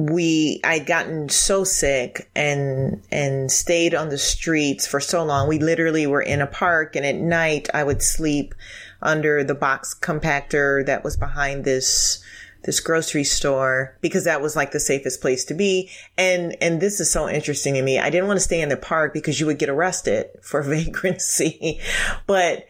we 0.00 0.60
I'd 0.64 0.86
gotten 0.86 1.28
so 1.28 1.62
sick 1.62 2.30
and 2.34 3.02
and 3.12 3.52
stayed 3.52 3.94
on 3.94 4.08
the 4.08 4.18
streets 4.18 4.86
for 4.86 4.98
so 4.98 5.22
long. 5.24 5.46
We 5.46 5.58
literally 5.58 6.06
were 6.06 6.22
in 6.22 6.40
a 6.40 6.46
park 6.46 6.96
and 6.96 7.04
at 7.04 7.16
night 7.16 7.68
I 7.74 7.84
would 7.84 8.02
sleep 8.02 8.54
under 9.02 9.44
the 9.44 9.54
box 9.54 9.94
compactor 9.94 10.84
that 10.86 11.04
was 11.04 11.16
behind 11.16 11.64
this 11.64 12.22
this 12.62 12.80
grocery 12.80 13.24
store 13.24 13.96
because 14.00 14.24
that 14.24 14.42
was 14.42 14.56
like 14.56 14.72
the 14.72 14.80
safest 14.80 15.20
place 15.20 15.44
to 15.46 15.54
be. 15.54 15.90
And, 16.18 16.56
and 16.60 16.80
this 16.80 17.00
is 17.00 17.10
so 17.10 17.28
interesting 17.28 17.74
to 17.74 17.82
me. 17.82 17.98
I 17.98 18.10
didn't 18.10 18.26
want 18.28 18.38
to 18.38 18.44
stay 18.44 18.60
in 18.60 18.68
the 18.68 18.76
park 18.76 19.12
because 19.12 19.40
you 19.40 19.46
would 19.46 19.58
get 19.58 19.68
arrested 19.68 20.26
for 20.42 20.62
vagrancy. 20.62 21.80
but 22.26 22.66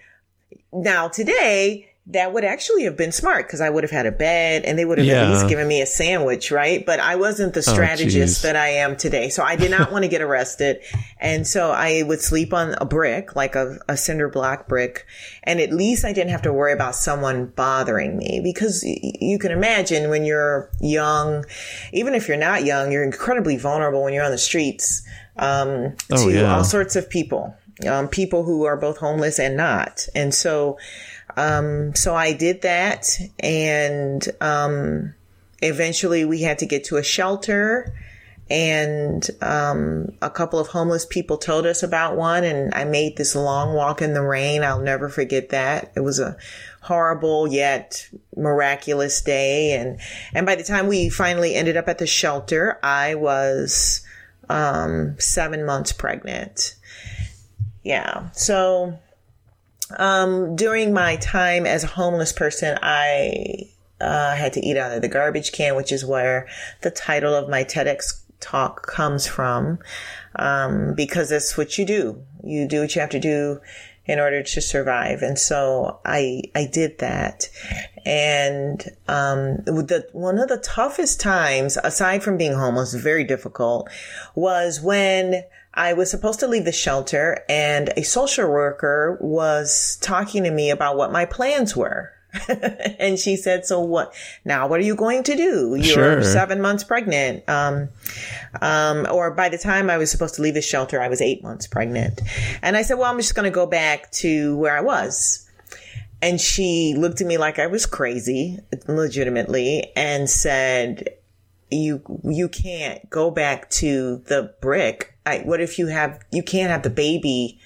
now 0.72 1.08
today, 1.08 1.89
that 2.12 2.32
would 2.32 2.44
actually 2.44 2.84
have 2.84 2.96
been 2.96 3.12
smart 3.12 3.46
because 3.46 3.60
I 3.60 3.70
would 3.70 3.84
have 3.84 3.90
had 3.90 4.06
a 4.06 4.12
bed 4.12 4.64
and 4.64 4.78
they 4.78 4.84
would 4.84 4.98
have 4.98 5.06
yeah. 5.06 5.22
at 5.22 5.30
least 5.30 5.48
given 5.48 5.68
me 5.68 5.80
a 5.80 5.86
sandwich, 5.86 6.50
right? 6.50 6.84
But 6.84 6.98
I 6.98 7.14
wasn't 7.14 7.54
the 7.54 7.60
oh, 7.60 7.72
strategist 7.72 8.44
oh, 8.44 8.48
that 8.48 8.56
I 8.56 8.68
am 8.68 8.96
today. 8.96 9.28
So 9.28 9.44
I 9.44 9.54
did 9.54 9.70
not 9.70 9.92
want 9.92 10.02
to 10.02 10.08
get 10.08 10.20
arrested. 10.20 10.80
And 11.20 11.46
so 11.46 11.70
I 11.70 12.02
would 12.02 12.20
sleep 12.20 12.52
on 12.52 12.74
a 12.80 12.84
brick, 12.84 13.36
like 13.36 13.54
a, 13.54 13.78
a 13.88 13.96
cinder 13.96 14.28
block 14.28 14.66
brick. 14.66 15.06
And 15.44 15.60
at 15.60 15.72
least 15.72 16.04
I 16.04 16.12
didn't 16.12 16.30
have 16.30 16.42
to 16.42 16.52
worry 16.52 16.72
about 16.72 16.96
someone 16.96 17.46
bothering 17.46 18.16
me 18.16 18.40
because 18.42 18.82
you 18.84 19.38
can 19.38 19.52
imagine 19.52 20.10
when 20.10 20.24
you're 20.24 20.68
young, 20.80 21.44
even 21.92 22.14
if 22.14 22.26
you're 22.26 22.36
not 22.36 22.64
young, 22.64 22.90
you're 22.90 23.04
incredibly 23.04 23.56
vulnerable 23.56 24.02
when 24.02 24.14
you're 24.14 24.24
on 24.24 24.32
the 24.32 24.38
streets, 24.38 25.06
um, 25.36 25.94
oh, 26.10 26.28
to 26.28 26.34
yeah. 26.34 26.56
all 26.56 26.64
sorts 26.64 26.96
of 26.96 27.08
people. 27.08 27.54
Um, 27.88 28.08
people 28.08 28.44
who 28.44 28.64
are 28.64 28.76
both 28.76 28.98
homeless 28.98 29.38
and 29.38 29.56
not. 29.56 30.06
And 30.14 30.34
so, 30.34 30.76
um, 31.36 31.94
so 31.94 32.14
I 32.14 32.32
did 32.32 32.62
that 32.62 33.06
and, 33.38 34.26
um, 34.40 35.14
eventually 35.62 36.24
we 36.24 36.42
had 36.42 36.58
to 36.60 36.66
get 36.66 36.84
to 36.84 36.96
a 36.96 37.02
shelter 37.02 37.94
and, 38.50 39.28
um, 39.42 40.12
a 40.22 40.30
couple 40.30 40.58
of 40.58 40.68
homeless 40.68 41.06
people 41.06 41.38
told 41.38 41.66
us 41.66 41.82
about 41.82 42.16
one 42.16 42.42
and 42.42 42.74
I 42.74 42.84
made 42.84 43.16
this 43.16 43.36
long 43.36 43.74
walk 43.74 44.02
in 44.02 44.12
the 44.12 44.22
rain. 44.22 44.64
I'll 44.64 44.80
never 44.80 45.08
forget 45.08 45.50
that. 45.50 45.92
It 45.94 46.00
was 46.00 46.18
a 46.18 46.36
horrible 46.82 47.46
yet 47.46 48.08
miraculous 48.36 49.20
day. 49.20 49.72
And, 49.72 50.00
and 50.34 50.46
by 50.46 50.56
the 50.56 50.64
time 50.64 50.88
we 50.88 51.10
finally 51.10 51.54
ended 51.54 51.76
up 51.76 51.88
at 51.88 51.98
the 51.98 52.06
shelter, 52.06 52.78
I 52.82 53.14
was, 53.14 54.02
um, 54.48 55.14
seven 55.20 55.64
months 55.64 55.92
pregnant. 55.92 56.74
Yeah. 57.84 58.30
So, 58.32 58.98
um, 59.98 60.56
during 60.56 60.92
my 60.92 61.16
time 61.16 61.66
as 61.66 61.84
a 61.84 61.88
homeless 61.88 62.32
person, 62.32 62.78
I 62.82 63.70
uh, 64.00 64.34
had 64.34 64.52
to 64.54 64.60
eat 64.60 64.76
out 64.76 64.92
of 64.92 65.02
the 65.02 65.08
garbage 65.08 65.52
can, 65.52 65.76
which 65.76 65.92
is 65.92 66.04
where 66.04 66.48
the 66.82 66.90
title 66.90 67.34
of 67.34 67.48
my 67.48 67.64
TEDx 67.64 68.22
talk 68.40 68.86
comes 68.86 69.26
from, 69.26 69.78
um, 70.36 70.94
because 70.94 71.28
that's 71.28 71.56
what 71.56 71.76
you 71.76 71.84
do. 71.84 72.22
You 72.42 72.66
do 72.66 72.80
what 72.80 72.94
you 72.94 73.00
have 73.00 73.10
to 73.10 73.20
do 73.20 73.60
in 74.06 74.18
order 74.18 74.42
to 74.42 74.60
survive. 74.60 75.22
And 75.22 75.38
so 75.38 76.00
I, 76.04 76.42
I 76.54 76.66
did 76.66 76.98
that. 76.98 77.48
And, 78.04 78.82
um, 79.06 79.56
the, 79.66 80.08
one 80.12 80.38
of 80.38 80.48
the 80.48 80.56
toughest 80.56 81.20
times, 81.20 81.76
aside 81.84 82.22
from 82.22 82.38
being 82.38 82.54
homeless, 82.54 82.94
very 82.94 83.24
difficult, 83.24 83.88
was 84.34 84.80
when 84.80 85.44
I 85.74 85.92
was 85.92 86.10
supposed 86.10 86.40
to 86.40 86.48
leave 86.48 86.64
the 86.64 86.72
shelter 86.72 87.44
and 87.48 87.90
a 87.96 88.02
social 88.02 88.48
worker 88.50 89.18
was 89.20 89.98
talking 90.00 90.44
to 90.44 90.50
me 90.50 90.70
about 90.70 90.96
what 90.96 91.12
my 91.12 91.24
plans 91.24 91.76
were. 91.76 92.12
and 92.98 93.18
she 93.18 93.36
said, 93.36 93.66
so 93.66 93.80
what, 93.80 94.14
now 94.44 94.68
what 94.68 94.80
are 94.80 94.84
you 94.84 94.94
going 94.94 95.22
to 95.24 95.36
do? 95.36 95.74
You're 95.74 95.84
sure. 95.84 96.22
seven 96.22 96.60
months 96.60 96.84
pregnant. 96.84 97.48
Um, 97.48 97.88
um, 98.60 99.06
or 99.10 99.30
by 99.32 99.48
the 99.48 99.58
time 99.58 99.90
I 99.90 99.98
was 99.98 100.10
supposed 100.10 100.36
to 100.36 100.42
leave 100.42 100.54
the 100.54 100.62
shelter, 100.62 101.00
I 101.00 101.08
was 101.08 101.20
eight 101.20 101.42
months 101.42 101.66
pregnant. 101.66 102.20
And 102.62 102.76
I 102.76 102.82
said, 102.82 102.98
well, 102.98 103.10
I'm 103.10 103.18
just 103.18 103.34
going 103.34 103.50
to 103.50 103.54
go 103.54 103.66
back 103.66 104.10
to 104.12 104.56
where 104.58 104.76
I 104.76 104.80
was. 104.80 105.48
And 106.22 106.40
she 106.40 106.94
looked 106.96 107.20
at 107.20 107.26
me 107.26 107.38
like 107.38 107.58
I 107.58 107.66
was 107.66 107.86
crazy, 107.86 108.58
legitimately, 108.86 109.90
and 109.96 110.28
said, 110.28 111.08
you, 111.70 112.02
you 112.24 112.48
can't 112.48 113.08
go 113.08 113.30
back 113.30 113.70
to 113.70 114.18
the 114.26 114.54
brick. 114.60 115.09
I, 115.26 115.38
what 115.40 115.60
if 115.60 115.78
you 115.78 115.88
have, 115.88 116.20
you 116.32 116.42
can't 116.42 116.70
have 116.70 116.82
the 116.82 116.90
baby 116.90 117.60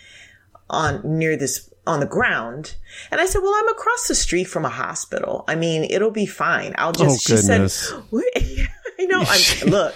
on 0.71 1.19
near 1.19 1.37
this 1.37 1.71
on 1.87 2.01
the 2.01 2.07
ground. 2.07 2.77
And 3.11 3.21
I 3.21 3.27
said, 3.27 3.41
well, 3.43 3.55
I'm 3.55 3.69
across 3.69 4.09
the 4.09 4.15
street 4.15 4.45
from 4.45 4.65
a 4.65 4.71
hospital. 4.71 5.45
I 5.47 5.55
mean, 5.55 5.85
it'll 5.85 6.11
be 6.11 6.27
fine. 6.27 6.75
I'll 6.79 6.93
just, 6.93 7.29
oh, 7.31 7.37
she 7.37 7.43
goodness. 7.43 7.89
said, 7.89 8.69
I 8.99 9.05
know. 9.05 9.23
I'm, 9.27 9.67
look, 9.69 9.95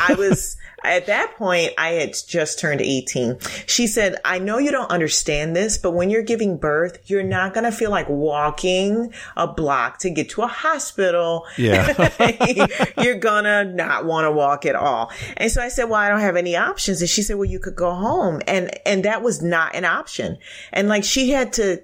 I 0.00 0.14
was, 0.14 0.56
at 0.84 1.06
that 1.06 1.34
point, 1.36 1.72
I 1.78 1.92
had 1.92 2.14
just 2.26 2.58
turned 2.58 2.80
18. 2.80 3.38
She 3.66 3.86
said, 3.86 4.16
I 4.24 4.38
know 4.38 4.58
you 4.58 4.70
don't 4.70 4.90
understand 4.90 5.56
this, 5.56 5.78
but 5.78 5.92
when 5.92 6.10
you're 6.10 6.22
giving 6.22 6.58
birth, 6.58 6.98
you're 7.06 7.22
not 7.22 7.54
going 7.54 7.64
to 7.64 7.72
feel 7.72 7.90
like 7.90 8.08
walking 8.08 9.12
a 9.36 9.46
block 9.46 9.98
to 10.00 10.10
get 10.10 10.30
to 10.30 10.42
a 10.42 10.46
hospital. 10.46 11.46
Yeah. 11.56 11.94
you're 13.02 13.18
going 13.18 13.44
to 13.44 13.64
not 13.64 14.04
want 14.04 14.26
to 14.26 14.30
walk 14.30 14.66
at 14.66 14.74
all. 14.74 15.10
And 15.36 15.50
so 15.50 15.62
I 15.62 15.68
said, 15.68 15.84
well, 15.84 16.00
I 16.00 16.08
don't 16.08 16.20
have 16.20 16.36
any 16.36 16.56
options. 16.56 17.00
And 17.00 17.08
she 17.08 17.22
said, 17.22 17.36
well, 17.36 17.46
you 17.46 17.58
could 17.58 17.76
go 17.76 17.94
home. 17.94 18.42
And, 18.46 18.70
and 18.86 19.04
that 19.04 19.22
was 19.22 19.42
not 19.42 19.74
an 19.74 19.84
option. 19.84 20.38
And 20.72 20.88
like 20.88 21.04
she 21.04 21.30
had 21.30 21.52
to 21.54 21.82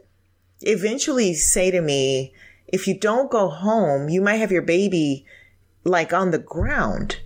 eventually 0.61 1.35
say 1.35 1.70
to 1.70 1.81
me, 1.81 2.35
if 2.68 2.87
you 2.87 2.98
don't 2.98 3.31
go 3.31 3.48
home, 3.48 4.09
you 4.09 4.20
might 4.20 4.37
have 4.37 4.52
your 4.52 4.62
baby 4.62 5.26
like 5.85 6.12
on 6.12 6.31
the 6.31 6.38
ground. 6.38 7.18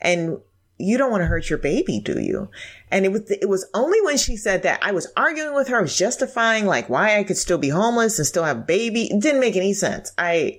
And 0.00 0.38
you 0.78 0.98
don't 0.98 1.10
want 1.10 1.22
to 1.22 1.26
hurt 1.26 1.48
your 1.48 1.58
baby, 1.58 2.00
do 2.00 2.20
you? 2.20 2.48
And 2.90 3.04
it 3.04 3.12
was, 3.12 3.30
it 3.30 3.48
was 3.48 3.66
only 3.74 4.00
when 4.02 4.16
she 4.16 4.36
said 4.36 4.62
that 4.64 4.82
I 4.82 4.92
was 4.92 5.06
arguing 5.16 5.54
with 5.54 5.68
her, 5.68 5.78
I 5.78 5.82
was 5.82 5.96
justifying 5.96 6.66
like 6.66 6.88
why 6.88 7.18
I 7.18 7.24
could 7.24 7.36
still 7.36 7.58
be 7.58 7.68
homeless 7.68 8.18
and 8.18 8.26
still 8.26 8.44
have 8.44 8.58
a 8.58 8.62
baby. 8.62 9.04
It 9.04 9.20
didn't 9.20 9.40
make 9.40 9.56
any 9.56 9.72
sense. 9.72 10.12
I, 10.18 10.58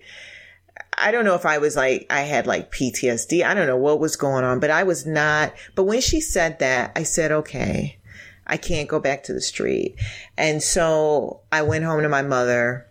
I 0.97 1.11
don't 1.11 1.25
know 1.25 1.35
if 1.35 1.45
I 1.45 1.57
was 1.57 1.75
like, 1.75 2.07
I 2.09 2.21
had 2.21 2.47
like 2.47 2.71
PTSD. 2.71 3.43
I 3.43 3.53
don't 3.53 3.67
know 3.67 3.77
what 3.77 3.99
was 3.99 4.15
going 4.15 4.45
on, 4.45 4.59
but 4.59 4.71
I 4.71 4.83
was 4.83 5.05
not. 5.05 5.53
But 5.75 5.83
when 5.83 6.01
she 6.01 6.21
said 6.21 6.59
that, 6.59 6.93
I 6.95 7.03
said, 7.03 7.31
okay, 7.31 7.97
I 8.47 8.57
can't 8.57 8.87
go 8.87 8.99
back 8.99 9.23
to 9.23 9.33
the 9.33 9.41
street. 9.41 9.95
And 10.37 10.63
so 10.63 11.41
I 11.51 11.63
went 11.63 11.83
home 11.83 12.03
to 12.03 12.09
my 12.09 12.21
mother 12.21 12.87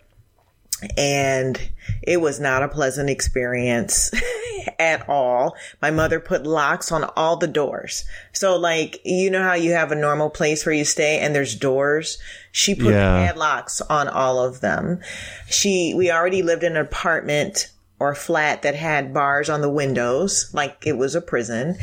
and 0.98 1.60
it 2.02 2.20
was 2.20 2.40
not 2.40 2.62
a 2.62 2.68
pleasant 2.68 3.08
experience 3.08 4.10
at 4.78 5.08
all. 5.08 5.56
My 5.80 5.90
mother 5.90 6.20
put 6.20 6.46
locks 6.46 6.92
on 6.92 7.04
all 7.16 7.36
the 7.36 7.46
doors. 7.46 8.04
So 8.32 8.56
like, 8.56 9.00
you 9.04 9.30
know 9.30 9.42
how 9.42 9.54
you 9.54 9.72
have 9.72 9.92
a 9.92 9.96
normal 9.96 10.30
place 10.30 10.64
where 10.64 10.74
you 10.74 10.84
stay 10.84 11.18
and 11.18 11.34
there's 11.34 11.54
doors? 11.54 12.18
She 12.52 12.74
put 12.74 12.92
yeah. 12.92 13.26
padlocks 13.26 13.80
on 13.82 14.08
all 14.08 14.38
of 14.38 14.60
them. 14.60 15.00
She, 15.48 15.94
we 15.96 16.10
already 16.10 16.42
lived 16.42 16.62
in 16.62 16.76
an 16.76 16.82
apartment 16.82 17.70
or 17.98 18.14
flat 18.14 18.62
that 18.62 18.74
had 18.74 19.14
bars 19.14 19.48
on 19.48 19.60
the 19.60 19.70
windows, 19.70 20.50
like 20.52 20.86
it 20.86 20.96
was 20.96 21.14
a 21.14 21.20
prison. 21.20 21.76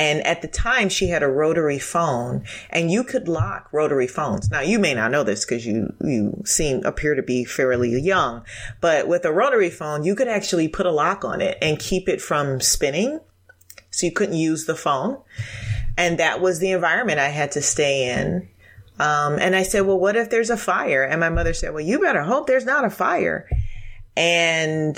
And 0.00 0.26
at 0.26 0.40
the 0.40 0.48
time, 0.48 0.88
she 0.88 1.08
had 1.08 1.22
a 1.22 1.28
rotary 1.28 1.78
phone 1.78 2.44
and 2.70 2.90
you 2.90 3.04
could 3.04 3.28
lock 3.28 3.68
rotary 3.70 4.06
phones. 4.06 4.50
Now, 4.50 4.62
you 4.62 4.78
may 4.78 4.94
not 4.94 5.10
know 5.10 5.24
this 5.24 5.44
because 5.44 5.66
you, 5.66 5.92
you 6.02 6.40
seem, 6.46 6.82
appear 6.86 7.14
to 7.14 7.22
be 7.22 7.44
fairly 7.44 8.00
young, 8.00 8.42
but 8.80 9.08
with 9.08 9.26
a 9.26 9.32
rotary 9.32 9.68
phone, 9.68 10.02
you 10.02 10.14
could 10.14 10.26
actually 10.26 10.68
put 10.68 10.86
a 10.86 10.90
lock 10.90 11.22
on 11.22 11.42
it 11.42 11.58
and 11.60 11.78
keep 11.78 12.08
it 12.08 12.22
from 12.22 12.62
spinning. 12.62 13.20
So 13.90 14.06
you 14.06 14.12
couldn't 14.12 14.36
use 14.36 14.64
the 14.64 14.74
phone. 14.74 15.20
And 15.98 16.16
that 16.16 16.40
was 16.40 16.60
the 16.60 16.70
environment 16.70 17.18
I 17.18 17.28
had 17.28 17.52
to 17.52 17.60
stay 17.60 18.08
in. 18.08 18.48
Um, 18.98 19.38
and 19.38 19.54
I 19.54 19.64
said, 19.64 19.80
well, 19.80 20.00
what 20.00 20.16
if 20.16 20.30
there's 20.30 20.48
a 20.48 20.56
fire? 20.56 21.02
And 21.02 21.20
my 21.20 21.28
mother 21.28 21.52
said, 21.52 21.74
well, 21.74 21.84
you 21.84 22.00
better 22.00 22.22
hope 22.22 22.46
there's 22.46 22.64
not 22.64 22.86
a 22.86 22.90
fire. 22.90 23.46
And 24.16 24.96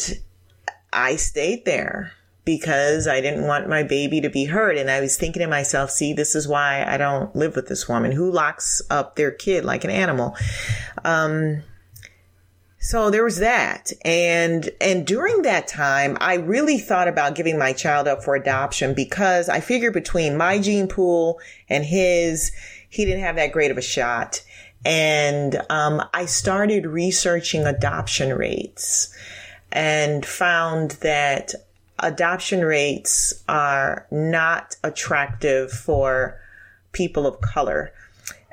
I 0.93 1.17
stayed 1.17 1.65
there 1.65 2.12
because 2.44 3.07
I 3.07 3.20
didn't 3.20 3.46
want 3.46 3.68
my 3.68 3.83
baby 3.83 4.20
to 4.20 4.28
be 4.28 4.46
hurt. 4.46 4.76
And 4.76 4.90
I 4.90 5.00
was 5.00 5.16
thinking 5.16 5.40
to 5.40 5.46
myself, 5.46 5.90
see, 5.90 6.12
this 6.12 6.35
is 6.35 6.48
why 6.48 6.85
I 6.87 6.96
don't 6.96 7.35
live 7.37 7.55
with 7.55 7.68
this 7.68 7.88
woman 7.88 8.12
who 8.12 8.31
locks 8.31 8.83
up 8.90 9.16
their 9.16 9.31
kid 9.31 9.64
like 9.64 9.85
an 9.85 9.90
animal. 9.90 10.37
Um, 11.05 11.62
so 12.78 13.11
there 13.11 13.22
was 13.22 13.38
that. 13.38 13.92
And, 14.05 14.68
and 14.81 15.07
during 15.07 15.42
that 15.42 15.68
time, 15.68 16.18
I 16.20 16.35
really 16.35 16.78
thought 16.78 17.07
about 17.07 17.37
giving 17.37 17.57
my 17.57 17.72
child 17.72 18.09
up 18.09 18.24
for 18.24 18.35
adoption 18.35 18.92
because 18.92 19.48
I 19.48 19.61
figured 19.61 19.94
between 19.94 20.37
my 20.37 20.59
gene 20.59 20.88
pool 20.88 21.38
and 21.68 21.85
his, 21.85 22.50
he 22.88 23.05
didn't 23.05 23.22
have 23.22 23.37
that 23.37 23.52
great 23.52 23.70
of 23.70 23.78
a 23.78 23.83
shot. 23.83 24.42
And, 24.85 25.62
um, 25.70 26.02
I 26.12 26.26
started 26.26 26.87
researching 26.87 27.66
adoption 27.66 28.37
rates 28.37 29.16
and 29.70 30.26
found 30.26 30.92
that 31.02 31.55
adoption 32.03 32.65
rates 32.65 33.43
are 33.49 34.07
not 34.11 34.77
attractive 34.85 35.71
for 35.71 36.38
people 36.93 37.27
of 37.27 37.41
color. 37.41 37.93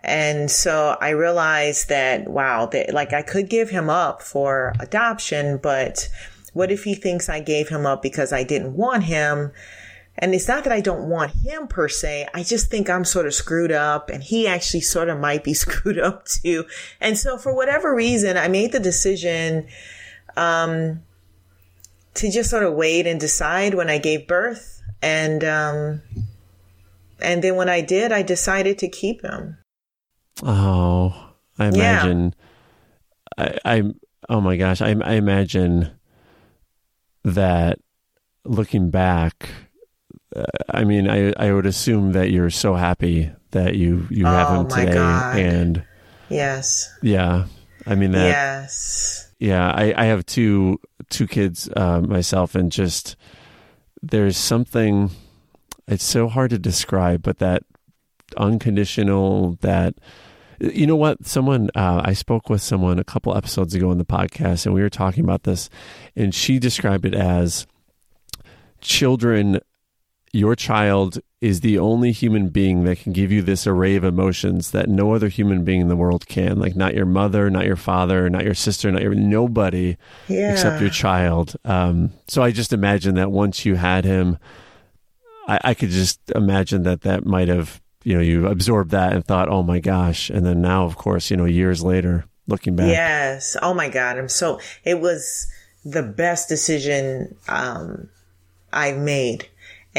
And 0.03 0.49
so 0.49 0.97
I 1.01 1.09
realized 1.09 1.89
that, 1.89 2.27
wow, 2.27 2.67
that 2.67 2.93
like 2.93 3.11
I 3.11 3.21
could 3.21 3.49
give 3.49 3.69
him 3.69 3.89
up 3.89 4.21
for 4.21 4.73
adoption, 4.79 5.57
but 5.57 6.07
what 6.53 6.71
if 6.71 6.83
he 6.83 6.95
thinks 6.95 7.29
I 7.29 7.41
gave 7.41 7.69
him 7.69 7.85
up 7.85 8.01
because 8.01 8.31
I 8.31 8.43
didn't 8.43 8.75
want 8.75 9.03
him? 9.03 9.51
And 10.17 10.33
it's 10.35 10.47
not 10.47 10.63
that 10.65 10.73
I 10.73 10.81
don't 10.81 11.09
want 11.09 11.31
him 11.31 11.67
per 11.67 11.87
se. 11.87 12.27
I 12.33 12.43
just 12.43 12.69
think 12.69 12.89
I'm 12.89 13.05
sort 13.05 13.25
of 13.25 13.33
screwed 13.33 13.71
up 13.71 14.09
and 14.09 14.21
he 14.21 14.47
actually 14.47 14.81
sort 14.81 15.09
of 15.09 15.19
might 15.19 15.43
be 15.43 15.53
screwed 15.65 15.99
up 15.99 16.25
too. 16.25 16.65
And 17.01 17.17
so 17.17 17.37
for 17.37 17.53
whatever 17.53 17.93
reason, 17.95 18.37
I 18.37 18.47
made 18.47 18.71
the 18.71 18.79
decision, 18.79 19.67
um, 20.35 21.03
to 22.19 22.29
just 22.29 22.49
sort 22.49 22.63
of 22.63 22.73
wait 22.73 23.07
and 23.07 23.19
decide 23.19 23.73
when 23.73 23.89
I 23.89 23.97
gave 23.97 24.27
birth. 24.27 24.81
And, 25.01 25.43
um, 25.43 26.01
and 27.21 27.41
then 27.41 27.55
when 27.55 27.69
I 27.69 27.81
did, 27.81 28.11
I 28.11 28.21
decided 28.21 28.77
to 28.79 28.89
keep 28.89 29.21
him. 29.21 29.57
Oh, 30.43 31.33
I 31.57 31.67
imagine. 31.67 32.33
Yeah. 33.37 33.57
I, 33.65 33.77
I, 33.77 33.83
oh 34.27 34.41
my 34.41 34.57
gosh, 34.57 34.81
I, 34.81 34.95
I 35.01 35.13
imagine 35.13 35.91
that 37.23 37.79
looking 38.43 38.89
back, 38.89 39.49
uh, 40.35 40.43
I 40.69 40.83
mean, 40.83 41.09
I, 41.09 41.33
I 41.37 41.53
would 41.53 41.65
assume 41.65 42.11
that 42.13 42.31
you're 42.31 42.49
so 42.49 42.75
happy 42.75 43.31
that 43.51 43.75
you, 43.75 44.07
you 44.09 44.25
oh 44.25 44.29
have 44.29 44.59
him 44.59 44.67
today. 44.67 44.93
God. 44.93 45.39
And 45.39 45.83
yes. 46.29 46.93
Yeah. 47.01 47.45
I 47.87 47.95
mean, 47.95 48.11
that, 48.11 48.27
yes. 48.27 49.28
Yeah. 49.39 49.71
I, 49.71 49.93
I 49.95 50.05
have 50.05 50.25
two, 50.25 50.79
two 51.09 51.27
kids 51.27 51.69
uh, 51.75 52.01
myself 52.01 52.55
and 52.55 52.71
just, 52.71 53.15
there's 54.01 54.37
something, 54.37 55.11
it's 55.87 56.03
so 56.03 56.27
hard 56.27 56.51
to 56.51 56.59
describe, 56.59 57.23
but 57.23 57.39
that 57.39 57.63
unconditional, 58.37 59.57
that, 59.61 59.95
you 60.59 60.85
know 60.85 60.95
what? 60.95 61.25
Someone, 61.25 61.69
uh, 61.73 62.01
I 62.03 62.13
spoke 62.13 62.49
with 62.49 62.61
someone 62.61 62.99
a 62.99 63.03
couple 63.03 63.35
episodes 63.35 63.73
ago 63.73 63.89
on 63.89 63.97
the 63.97 64.05
podcast, 64.05 64.65
and 64.65 64.75
we 64.75 64.81
were 64.81 64.89
talking 64.89 65.23
about 65.23 65.43
this, 65.43 65.69
and 66.15 66.35
she 66.35 66.59
described 66.59 67.05
it 67.05 67.15
as 67.15 67.65
children, 68.81 69.59
your 70.31 70.55
child 70.55 71.19
is 71.41 71.61
the 71.61 71.79
only 71.79 72.11
human 72.11 72.49
being 72.49 72.83
that 72.83 72.99
can 72.99 73.13
give 73.13 73.31
you 73.31 73.41
this 73.41 73.65
array 73.65 73.95
of 73.95 74.03
emotions 74.03 74.71
that 74.71 74.89
no 74.89 75.13
other 75.13 75.29
human 75.29 75.63
being 75.63 75.81
in 75.81 75.87
the 75.87 75.95
world 75.95 76.27
can. 76.27 76.59
Like, 76.59 76.75
not 76.75 76.93
your 76.93 77.05
mother, 77.05 77.49
not 77.49 77.65
your 77.65 77.75
father, 77.75 78.29
not 78.29 78.43
your 78.43 78.53
sister, 78.53 78.91
not 78.91 79.01
your 79.01 79.15
nobody 79.15 79.97
yeah. 80.27 80.51
except 80.51 80.81
your 80.81 80.89
child. 80.89 81.55
Um, 81.65 82.11
so 82.27 82.43
I 82.43 82.51
just 82.51 82.73
imagine 82.73 83.15
that 83.15 83.31
once 83.31 83.65
you 83.65 83.75
had 83.75 84.03
him, 84.05 84.37
I, 85.47 85.59
I 85.63 85.73
could 85.73 85.89
just 85.89 86.19
imagine 86.35 86.83
that 86.83 87.01
that 87.01 87.25
might 87.25 87.47
have 87.47 87.81
you 88.03 88.15
know 88.15 88.21
you 88.21 88.47
absorbed 88.47 88.91
that 88.91 89.13
and 89.13 89.25
thought 89.25 89.49
oh 89.49 89.61
my 89.61 89.79
gosh 89.79 90.29
and 90.29 90.45
then 90.45 90.61
now 90.61 90.85
of 90.85 90.95
course 90.95 91.29
you 91.29 91.35
know 91.35 91.45
years 91.45 91.83
later 91.83 92.25
looking 92.47 92.75
back 92.75 92.87
yes 92.87 93.57
oh 93.61 93.73
my 93.73 93.89
god 93.89 94.17
i'm 94.17 94.29
so 94.29 94.59
it 94.85 95.01
was 95.01 95.47
the 95.83 96.01
best 96.01 96.47
decision 96.47 97.35
um 97.49 98.07
i 98.71 98.93
made 98.93 99.49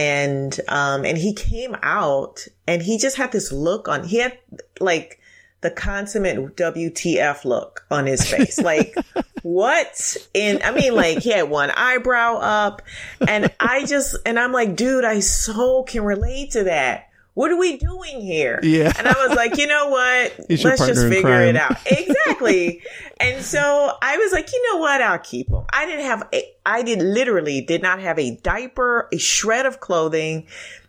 and 0.01 0.59
um 0.69 1.05
and 1.05 1.19
he 1.19 1.35
came 1.35 1.77
out 1.83 2.47
and 2.67 2.81
he 2.81 2.97
just 2.97 3.19
had 3.19 3.31
this 3.33 3.53
look 3.53 3.87
on 3.87 4.03
he 4.05 4.17
had 4.17 4.39
like 4.81 5.21
the 5.61 5.71
consummate 5.71 6.57
WTF 6.57 7.45
look 7.45 7.85
on 7.91 8.07
his 8.07 8.27
face. 8.27 8.59
Like, 8.71 8.95
what? 9.43 10.17
And 10.35 10.63
I 10.63 10.71
mean, 10.71 10.95
like, 10.95 11.19
he 11.19 11.33
had 11.33 11.51
one 11.51 11.71
eyebrow 11.71 12.37
up. 12.37 12.83
And 13.27 13.53
I 13.59 13.85
just, 13.85 14.17
and 14.25 14.39
I'm 14.39 14.53
like, 14.53 14.77
dude, 14.77 15.05
I 15.05 15.21
so 15.21 15.83
can 15.83 16.05
relate 16.05 16.53
to 16.53 16.65
that 16.65 17.10
what 17.40 17.50
are 17.50 17.57
we 17.57 17.79
doing 17.79 18.20
here? 18.20 18.61
Yeah. 18.62 18.92
And 18.98 19.09
I 19.09 19.14
was 19.26 19.35
like, 19.35 19.57
you 19.57 19.66
know 19.66 19.88
what? 19.88 20.38
Let's 20.50 20.87
just 20.87 21.09
figure 21.09 21.40
it 21.40 21.57
out. 21.57 21.74
Exactly. 21.87 22.83
and 23.18 23.42
so 23.42 23.96
I 24.03 24.18
was 24.18 24.31
like, 24.31 24.53
you 24.53 24.70
know 24.70 24.79
what? 24.79 25.00
I'll 25.00 25.18
keep 25.20 25.48
him. 25.48 25.64
I 25.72 25.87
didn't 25.87 26.05
have 26.05 26.29
a, 26.35 26.44
I 26.66 26.83
did 26.83 26.98
literally 27.00 27.62
did 27.62 27.81
not 27.81 27.98
have 27.98 28.18
a 28.18 28.37
diaper, 28.42 29.09
a 29.11 29.16
shred 29.16 29.64
of 29.64 29.81
clothing, 29.81 30.48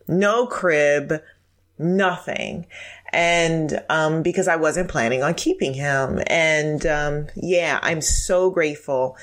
no 0.10 0.46
crib, 0.46 1.24
nothing. 1.80 2.68
And, 3.14 3.82
um, 3.90 4.22
because 4.22 4.50
I 4.50 4.58
wasn't 4.58 4.90
planning 4.90 5.24
on 5.24 5.36
keeping 5.36 5.74
him. 5.74 6.22
And, 6.28 6.86
um, 6.86 7.28
yeah, 7.38 7.80
I'm 7.82 8.02
so 8.02 8.50
grateful 8.50 9.16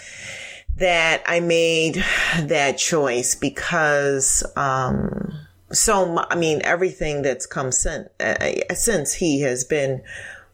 that 0.77 1.25
I 1.27 1.41
made 1.41 2.03
that 2.41 2.79
choice 2.79 3.35
because, 3.35 4.51
um, 4.57 5.39
so 5.73 6.25
I 6.31 6.37
mean 6.37 6.61
everything 6.65 7.23
that's 7.23 7.47
come 7.47 7.73
since 7.73 8.09
uh, 8.21 8.75
since 8.75 9.15
he 9.15 9.43
has 9.43 9.65
been 9.65 10.03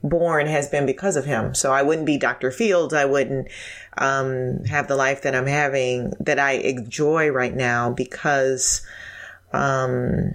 born 0.05 0.46
has 0.46 0.68
been 0.68 0.87
because 0.87 1.16
of 1.16 1.24
him. 1.24 1.55
So 1.55 1.72
I 1.72 1.83
wouldn't 1.83 2.07
be 2.07 2.18
Dr. 2.18 2.50
Fields. 2.50 2.92
I 2.92 3.07
wouldn't 3.07 3.48
um, 3.96 4.64
have 4.64 4.87
the 4.87 4.96
life 4.96 5.22
that 5.22 5.35
I'm 5.35 5.46
having 5.46 6.12
that 6.20 6.38
I 6.38 6.53
enjoy 6.53 7.31
right 7.31 7.55
now 7.55 7.90
because 7.90 8.87
um, 9.53 10.35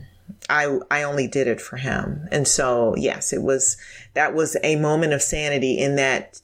I 0.49 0.79
I 0.89 1.03
only 1.03 1.27
did 1.27 1.47
it 1.47 1.61
for 1.61 1.77
him. 1.77 2.27
And 2.31 2.47
so 2.47 2.95
yes, 2.97 3.31
it 3.31 3.43
was 3.43 3.77
that 4.15 4.33
was 4.33 4.57
a 4.63 4.75
moment 4.75 5.13
of 5.13 5.21
sanity 5.21 5.77
in 5.77 5.95
that 5.97 6.41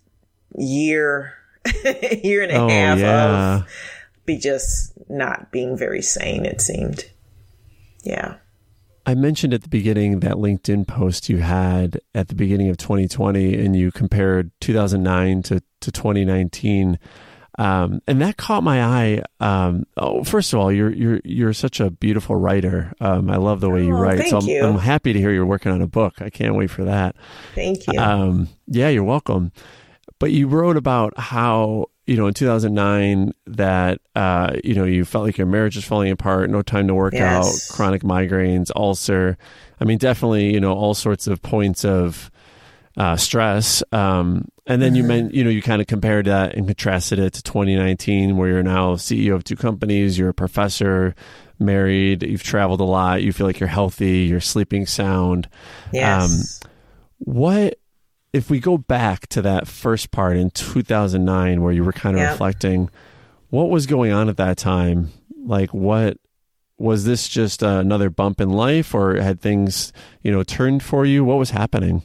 year 0.57 1.33
year 2.23 2.43
and 2.43 2.51
a 2.51 2.55
oh, 2.55 2.69
half 2.69 2.99
yeah. 2.99 3.55
of 3.57 3.67
be 4.25 4.37
just 4.37 4.93
not 5.09 5.51
being 5.51 5.75
very 5.77 6.01
sane. 6.01 6.45
It 6.45 6.61
seemed. 6.61 7.05
Yeah. 8.05 8.35
I 9.05 9.13
mentioned 9.13 9.53
at 9.53 9.61
the 9.61 9.69
beginning 9.69 10.21
that 10.21 10.33
LinkedIn 10.33 10.87
post 10.87 11.29
you 11.29 11.37
had 11.37 11.99
at 12.15 12.27
the 12.27 12.35
beginning 12.35 12.69
of 12.69 12.77
2020, 12.77 13.63
and 13.63 13.75
you 13.75 13.91
compared 13.91 14.51
2009 14.61 15.43
to, 15.43 15.61
to 15.81 15.91
2019. 15.91 16.97
Um, 17.57 18.01
and 18.07 18.21
that 18.21 18.37
caught 18.37 18.63
my 18.63 18.83
eye. 18.83 19.21
Um, 19.39 19.85
oh, 19.95 20.23
first 20.23 20.51
of 20.51 20.59
all, 20.59 20.71
you're 20.71 20.91
you're 20.91 21.21
you're 21.23 21.53
such 21.53 21.79
a 21.79 21.89
beautiful 21.89 22.35
writer. 22.35 22.93
Um, 22.99 23.29
I 23.29 23.37
love 23.37 23.61
the 23.61 23.69
way 23.69 23.85
you 23.85 23.95
oh, 23.95 24.01
write. 24.01 24.17
Thank 24.17 24.29
so 24.31 24.39
I'm, 24.39 24.47
you. 24.47 24.65
I'm, 24.65 24.77
happy 24.77 25.13
to 25.13 25.19
hear 25.19 25.31
you're 25.31 25.45
working 25.45 25.71
on 25.71 25.81
a 25.81 25.87
book. 25.87 26.21
I 26.21 26.29
can't 26.29 26.55
wait 26.55 26.69
for 26.69 26.83
that. 26.83 27.15
Thank 27.53 27.87
you. 27.87 27.99
Um, 27.99 28.49
yeah, 28.67 28.89
you're 28.89 29.05
welcome. 29.05 29.53
But 30.19 30.31
you 30.31 30.47
wrote 30.47 30.75
about 30.75 31.17
how 31.17 31.85
you 32.07 32.17
know, 32.17 32.27
in 32.27 32.33
2009 32.33 33.33
that, 33.47 33.99
uh, 34.15 34.53
you 34.63 34.75
know, 34.75 34.83
you 34.83 35.05
felt 35.05 35.25
like 35.25 35.37
your 35.37 35.47
marriage 35.47 35.75
was 35.75 35.85
falling 35.85 36.11
apart, 36.11 36.49
no 36.49 36.61
time 36.61 36.87
to 36.87 36.93
work 36.93 37.13
yes. 37.13 37.71
out, 37.71 37.75
chronic 37.75 38.03
migraines, 38.03 38.71
ulcer. 38.75 39.37
I 39.79 39.85
mean, 39.85 39.97
definitely, 39.97 40.53
you 40.53 40.59
know, 40.59 40.73
all 40.73 40.93
sorts 40.93 41.25
of 41.27 41.41
points 41.41 41.83
of 41.83 42.29
uh, 42.97 43.17
stress. 43.17 43.83
Um, 43.91 44.47
and 44.67 44.81
then 44.81 44.89
mm-hmm. 44.89 44.95
you 44.95 45.03
meant, 45.03 45.33
you 45.33 45.43
know, 45.43 45.49
you 45.49 45.61
kind 45.61 45.81
of 45.81 45.87
compared 45.87 46.25
that 46.25 46.55
and 46.55 46.67
contrasted 46.67 47.19
it 47.19 47.33
to 47.33 47.43
2019, 47.43 48.37
where 48.37 48.49
you're 48.49 48.63
now 48.63 48.95
CEO 48.95 49.33
of 49.33 49.43
two 49.43 49.55
companies, 49.55 50.17
you're 50.17 50.29
a 50.29 50.33
professor, 50.33 51.15
married, 51.59 52.23
you've 52.23 52.43
traveled 52.43 52.81
a 52.81 52.85
lot, 52.85 53.23
you 53.23 53.33
feel 53.33 53.47
like 53.47 53.59
you're 53.59 53.67
healthy, 53.67 54.19
you're 54.19 54.39
sleeping 54.39 54.85
sound. 54.85 55.49
Yes. 55.91 56.61
Um, 56.63 56.71
what 57.19 57.79
if 58.35 58.49
we 58.49 58.59
go 58.59 58.77
back 58.77 59.27
to 59.27 59.41
that 59.41 59.65
first 59.65 60.11
part 60.11 60.35
in 60.35 60.49
2009 60.49 61.61
where 61.61 61.71
you 61.71 61.85
were 61.85 61.93
kind 61.93 62.17
of 62.17 62.21
yep. 62.21 62.31
reflecting 62.31 62.89
what 63.49 63.69
was 63.69 63.85
going 63.85 64.11
on 64.11 64.27
at 64.27 64.35
that 64.35 64.57
time 64.57 65.09
like 65.45 65.73
what 65.73 66.17
was 66.77 67.05
this 67.05 67.29
just 67.29 67.63
another 67.63 68.09
bump 68.09 68.41
in 68.41 68.49
life 68.49 68.93
or 68.93 69.15
had 69.15 69.39
things 69.39 69.93
you 70.21 70.29
know 70.29 70.43
turned 70.43 70.83
for 70.83 71.05
you 71.05 71.23
what 71.23 71.37
was 71.37 71.51
happening 71.51 72.03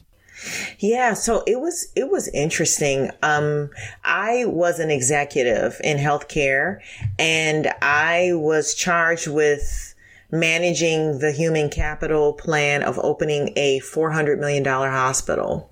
yeah, 0.79 1.13
so 1.13 1.43
it 1.45 1.59
was 1.59 1.91
it 1.95 2.09
was 2.09 2.27
interesting. 2.29 3.11
Um, 3.21 3.69
I 4.03 4.45
was 4.45 4.79
an 4.79 4.89
executive 4.89 5.79
in 5.83 5.97
healthcare, 5.97 6.79
and 7.19 7.71
I 7.79 8.31
was 8.33 8.73
charged 8.73 9.27
with 9.27 9.93
managing 10.31 11.19
the 11.19 11.31
human 11.31 11.69
capital 11.69 12.33
plan 12.33 12.81
of 12.81 12.97
opening 13.03 13.53
a 13.55 13.79
four 13.81 14.09
hundred 14.09 14.39
million 14.39 14.63
dollar 14.63 14.89
hospital. 14.89 15.70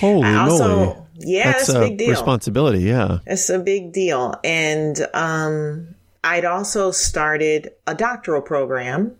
Holy 0.00 0.28
also, 0.28 0.68
moly. 0.68 0.96
Yeah, 1.18 1.52
that's, 1.52 1.66
that's 1.68 1.78
a 1.78 1.88
big 1.88 1.98
deal. 1.98 2.10
Responsibility, 2.10 2.80
yeah. 2.80 3.18
It's 3.26 3.48
a 3.48 3.58
big 3.58 3.92
deal. 3.92 4.34
And 4.44 5.06
um, 5.14 5.94
I'd 6.22 6.44
also 6.44 6.90
started 6.90 7.72
a 7.86 7.94
doctoral 7.94 8.42
program. 8.42 9.16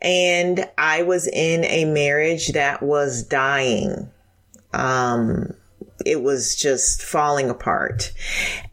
And 0.00 0.68
I 0.78 1.02
was 1.02 1.26
in 1.26 1.64
a 1.64 1.84
marriage 1.84 2.48
that 2.48 2.82
was 2.82 3.24
dying. 3.24 4.10
Um, 4.72 5.54
it 6.06 6.22
was 6.22 6.54
just 6.54 7.02
falling 7.02 7.50
apart. 7.50 8.12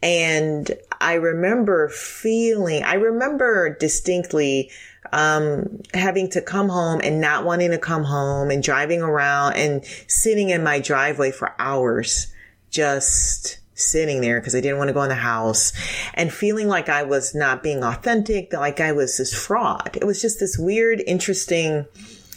And 0.02 0.70
I 1.00 1.14
remember 1.14 1.88
feeling, 1.88 2.84
I 2.84 2.94
remember 2.94 3.76
distinctly 3.76 4.70
um, 5.12 5.82
having 5.94 6.30
to 6.30 6.40
come 6.40 6.68
home 6.68 7.00
and 7.02 7.20
not 7.20 7.44
wanting 7.44 7.70
to 7.70 7.78
come 7.78 8.04
home 8.04 8.50
and 8.50 8.62
driving 8.62 9.02
around 9.02 9.54
and 9.54 9.84
sitting 10.06 10.50
in 10.50 10.62
my 10.62 10.80
driveway 10.80 11.30
for 11.30 11.54
hours, 11.58 12.32
just 12.70 13.58
sitting 13.74 14.22
there 14.22 14.40
because 14.40 14.54
I 14.54 14.60
didn't 14.60 14.78
want 14.78 14.88
to 14.88 14.94
go 14.94 15.02
in 15.02 15.10
the 15.10 15.14
house 15.14 15.72
and 16.14 16.32
feeling 16.32 16.66
like 16.66 16.88
I 16.88 17.02
was 17.02 17.34
not 17.34 17.62
being 17.62 17.84
authentic, 17.84 18.52
like 18.52 18.80
I 18.80 18.92
was 18.92 19.18
this 19.18 19.34
fraud. 19.34 19.96
It 20.00 20.04
was 20.04 20.20
just 20.20 20.40
this 20.40 20.58
weird, 20.58 21.02
interesting. 21.06 21.86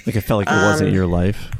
Like 0.05 0.15
it 0.15 0.21
felt 0.21 0.39
like 0.39 0.47
it 0.47 0.53
um, 0.53 0.65
wasn't 0.65 0.91
your 0.91 1.07
life. 1.07 1.51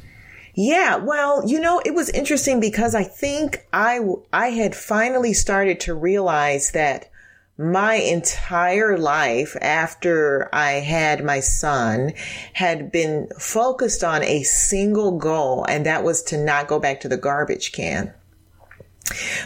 Yeah, 0.56 0.98
well, 0.98 1.48
you 1.48 1.60
know, 1.60 1.82
it 1.86 1.94
was 1.94 2.10
interesting 2.10 2.60
because 2.60 2.94
I 2.94 3.04
think 3.04 3.66
I 3.72 4.02
I 4.34 4.50
had 4.50 4.76
finally 4.76 5.32
started 5.32 5.80
to 5.82 5.94
realize 5.94 6.72
that 6.72 7.10
my 7.60 7.96
entire 7.96 8.98
life 8.98 9.58
after 9.60 10.50
I 10.54 10.72
had 10.74 11.26
my 11.26 11.42
son 11.42 12.14
had 12.54 12.90
been 12.90 13.28
focused 13.38 14.04
on 14.04 14.24
a 14.24 14.44
single 14.44 15.18
goal, 15.18 15.66
and 15.66 15.86
that 15.86 16.04
was 16.06 16.24
to 16.24 16.38
not 16.38 16.68
go 16.68 16.80
back 16.80 17.02
to 17.02 17.10
the 17.10 17.18
garbage 17.18 17.74
can 17.74 18.14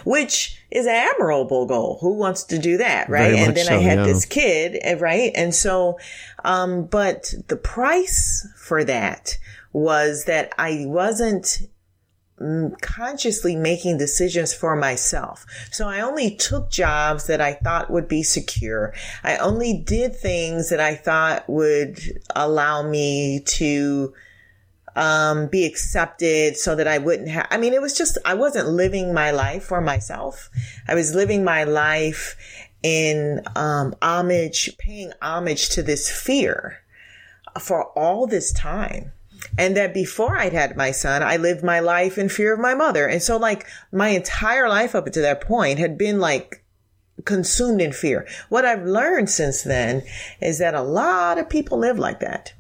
which 0.03 0.61
is 0.71 0.85
an 0.85 0.93
admirable 0.93 1.65
goal. 1.65 1.97
Who 2.01 2.15
wants 2.15 2.43
to 2.45 2.59
do 2.59 2.77
that, 2.77 3.09
right? 3.09 3.33
and 3.33 3.55
then 3.55 3.65
so, 3.65 3.75
I 3.75 3.77
had 3.77 3.99
yeah. 3.99 4.05
this 4.05 4.25
kid, 4.25 4.77
eh, 4.81 4.97
right? 4.99 5.31
And 5.35 5.53
so, 5.53 5.99
um, 6.43 6.85
but 6.85 7.33
the 7.47 7.55
price 7.55 8.47
for 8.57 8.83
that 8.83 9.37
was 9.71 10.25
that 10.25 10.53
I 10.57 10.83
wasn't 10.85 11.61
consciously 12.81 13.55
making 13.55 13.97
decisions 13.97 14.53
for 14.53 14.75
myself. 14.75 15.45
So 15.71 15.87
I 15.87 16.01
only 16.01 16.35
took 16.35 16.69
jobs 16.69 17.27
that 17.27 17.39
I 17.39 17.53
thought 17.53 17.91
would 17.91 18.07
be 18.07 18.23
secure. 18.23 18.93
I 19.23 19.37
only 19.37 19.73
did 19.77 20.15
things 20.15 20.69
that 20.69 20.79
I 20.79 20.95
thought 20.95 21.47
would 21.47 21.99
allow 22.35 22.87
me 22.87 23.41
to 23.45 24.13
um, 24.95 25.47
be 25.47 25.65
accepted 25.65 26.57
so 26.57 26.75
that 26.75 26.87
I 26.87 26.97
wouldn't 26.97 27.29
have, 27.29 27.47
I 27.49 27.57
mean, 27.57 27.73
it 27.73 27.81
was 27.81 27.97
just, 27.97 28.17
I 28.25 28.33
wasn't 28.33 28.69
living 28.69 29.13
my 29.13 29.31
life 29.31 29.63
for 29.63 29.81
myself. 29.81 30.49
I 30.87 30.95
was 30.95 31.15
living 31.15 31.43
my 31.43 31.63
life 31.63 32.35
in, 32.83 33.41
um, 33.55 33.95
homage, 34.01 34.77
paying 34.77 35.13
homage 35.21 35.69
to 35.69 35.83
this 35.83 36.09
fear 36.11 36.79
for 37.59 37.85
all 37.97 38.27
this 38.27 38.51
time. 38.51 39.11
And 39.57 39.77
that 39.77 39.93
before 39.93 40.37
I'd 40.37 40.53
had 40.53 40.77
my 40.77 40.91
son, 40.91 41.21
I 41.21 41.37
lived 41.37 41.63
my 41.63 41.79
life 41.79 42.17
in 42.17 42.29
fear 42.29 42.53
of 42.53 42.59
my 42.59 42.73
mother. 42.73 43.07
And 43.07 43.21
so 43.21 43.37
like 43.37 43.67
my 43.91 44.09
entire 44.09 44.67
life 44.69 44.95
up 44.95 45.05
to 45.05 45.21
that 45.21 45.41
point 45.41 45.79
had 45.79 45.97
been 45.97 46.19
like 46.19 46.63
consumed 47.25 47.81
in 47.81 47.91
fear. 47.91 48.27
What 48.49 48.65
I've 48.65 48.85
learned 48.85 49.29
since 49.29 49.63
then 49.63 50.03
is 50.41 50.59
that 50.59 50.73
a 50.73 50.81
lot 50.81 51.37
of 51.37 51.49
people 51.49 51.77
live 51.77 51.99
like 51.99 52.19
that 52.21 52.53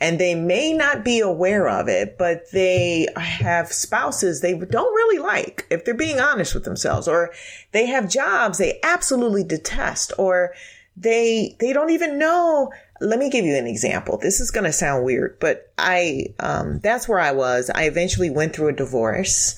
and 0.00 0.18
they 0.18 0.34
may 0.34 0.72
not 0.72 1.04
be 1.04 1.20
aware 1.20 1.68
of 1.68 1.88
it, 1.88 2.18
but 2.18 2.50
they 2.52 3.06
have 3.16 3.72
spouses 3.72 4.40
they 4.40 4.54
don't 4.54 4.94
really 4.94 5.18
like 5.18 5.66
if 5.70 5.84
they're 5.84 5.94
being 5.94 6.20
honest 6.20 6.54
with 6.54 6.64
themselves, 6.64 7.06
or 7.06 7.32
they 7.72 7.86
have 7.86 8.10
jobs 8.10 8.58
they 8.58 8.80
absolutely 8.82 9.44
detest, 9.44 10.12
or 10.18 10.52
they 10.96 11.56
they 11.60 11.72
don't 11.72 11.90
even 11.90 12.18
know. 12.18 12.70
Let 13.04 13.18
me 13.18 13.30
give 13.30 13.44
you 13.44 13.56
an 13.56 13.66
example. 13.66 14.18
This 14.18 14.40
is 14.40 14.50
going 14.50 14.64
to 14.64 14.72
sound 14.72 15.04
weird, 15.04 15.38
but 15.38 15.72
I 15.78 16.34
um, 16.40 16.80
that's 16.80 17.08
where 17.08 17.20
I 17.20 17.32
was. 17.32 17.70
I 17.74 17.84
eventually 17.84 18.30
went 18.30 18.54
through 18.54 18.68
a 18.68 18.72
divorce 18.72 19.56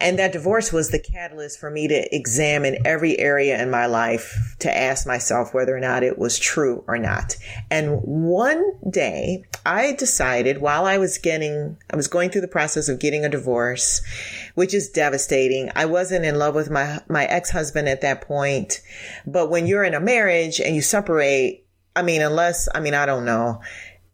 and 0.00 0.18
that 0.18 0.32
divorce 0.32 0.72
was 0.72 0.90
the 0.90 0.98
catalyst 0.98 1.58
for 1.58 1.70
me 1.70 1.88
to 1.88 2.14
examine 2.14 2.78
every 2.84 3.18
area 3.18 3.60
in 3.60 3.70
my 3.70 3.86
life 3.86 4.56
to 4.60 4.76
ask 4.76 5.06
myself 5.06 5.54
whether 5.54 5.76
or 5.76 5.80
not 5.80 6.02
it 6.02 6.18
was 6.18 6.38
true 6.38 6.84
or 6.86 6.98
not. 6.98 7.36
And 7.70 8.00
one 8.02 8.62
day 8.88 9.44
I 9.64 9.92
decided 9.92 10.60
while 10.60 10.84
I 10.84 10.98
was 10.98 11.18
getting, 11.18 11.76
I 11.90 11.96
was 11.96 12.08
going 12.08 12.30
through 12.30 12.42
the 12.42 12.48
process 12.48 12.88
of 12.88 13.00
getting 13.00 13.24
a 13.24 13.28
divorce, 13.28 14.02
which 14.54 14.74
is 14.74 14.88
devastating. 14.88 15.70
I 15.74 15.86
wasn't 15.86 16.24
in 16.24 16.38
love 16.38 16.54
with 16.54 16.70
my, 16.70 17.00
my 17.08 17.24
ex-husband 17.24 17.88
at 17.88 18.02
that 18.02 18.22
point. 18.22 18.82
But 19.26 19.50
when 19.50 19.66
you're 19.66 19.84
in 19.84 19.94
a 19.94 20.00
marriage 20.00 20.60
and 20.60 20.74
you 20.74 20.82
separate, 20.82 21.65
I 21.96 22.02
mean, 22.02 22.22
unless, 22.22 22.68
I 22.74 22.80
mean, 22.80 22.94
I 22.94 23.06
don't 23.06 23.24
know 23.24 23.60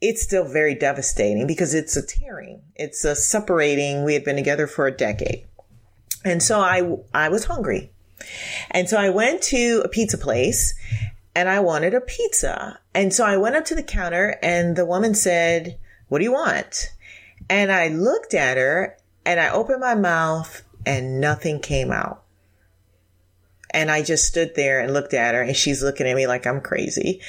it's 0.02 0.20
still 0.20 0.44
very 0.44 0.74
devastating 0.74 1.46
because 1.46 1.74
it's 1.74 1.96
a 1.96 2.04
tearing. 2.04 2.60
It's 2.74 3.04
a 3.04 3.14
separating. 3.14 4.04
We 4.04 4.14
had 4.14 4.24
been 4.24 4.36
together 4.36 4.66
for 4.66 4.88
a 4.88 4.94
decade. 4.94 5.46
And 6.24 6.42
so 6.42 6.58
I, 6.58 6.96
I 7.14 7.28
was 7.28 7.44
hungry. 7.44 7.92
And 8.72 8.88
so 8.88 8.98
I 8.98 9.10
went 9.10 9.42
to 9.44 9.80
a 9.84 9.88
pizza 9.88 10.18
place 10.18 10.74
and 11.36 11.48
I 11.48 11.60
wanted 11.60 11.94
a 11.94 12.00
pizza. 12.00 12.80
And 12.92 13.14
so 13.14 13.24
I 13.24 13.36
went 13.36 13.54
up 13.54 13.64
to 13.66 13.76
the 13.76 13.82
counter 13.82 14.38
and 14.42 14.74
the 14.74 14.84
woman 14.84 15.14
said, 15.14 15.78
what 16.08 16.18
do 16.18 16.24
you 16.24 16.32
want? 16.32 16.90
And 17.48 17.70
I 17.70 17.88
looked 17.88 18.34
at 18.34 18.56
her 18.56 18.96
and 19.24 19.38
I 19.38 19.50
opened 19.50 19.80
my 19.80 19.94
mouth 19.94 20.62
and 20.84 21.20
nothing 21.20 21.60
came 21.60 21.92
out. 21.92 22.24
And 23.70 23.88
I 23.88 24.02
just 24.02 24.26
stood 24.26 24.56
there 24.56 24.80
and 24.80 24.92
looked 24.92 25.14
at 25.14 25.34
her 25.34 25.42
and 25.42 25.56
she's 25.56 25.82
looking 25.82 26.08
at 26.08 26.16
me 26.16 26.26
like 26.26 26.44
I'm 26.44 26.60
crazy. 26.60 27.20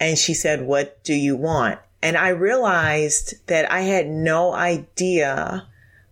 And 0.00 0.18
she 0.18 0.34
said, 0.34 0.62
what 0.62 1.02
do 1.04 1.14
you 1.14 1.36
want? 1.36 1.78
And 2.02 2.16
I 2.16 2.28
realized 2.28 3.34
that 3.46 3.70
I 3.70 3.80
had 3.82 4.06
no 4.06 4.52
idea 4.52 5.66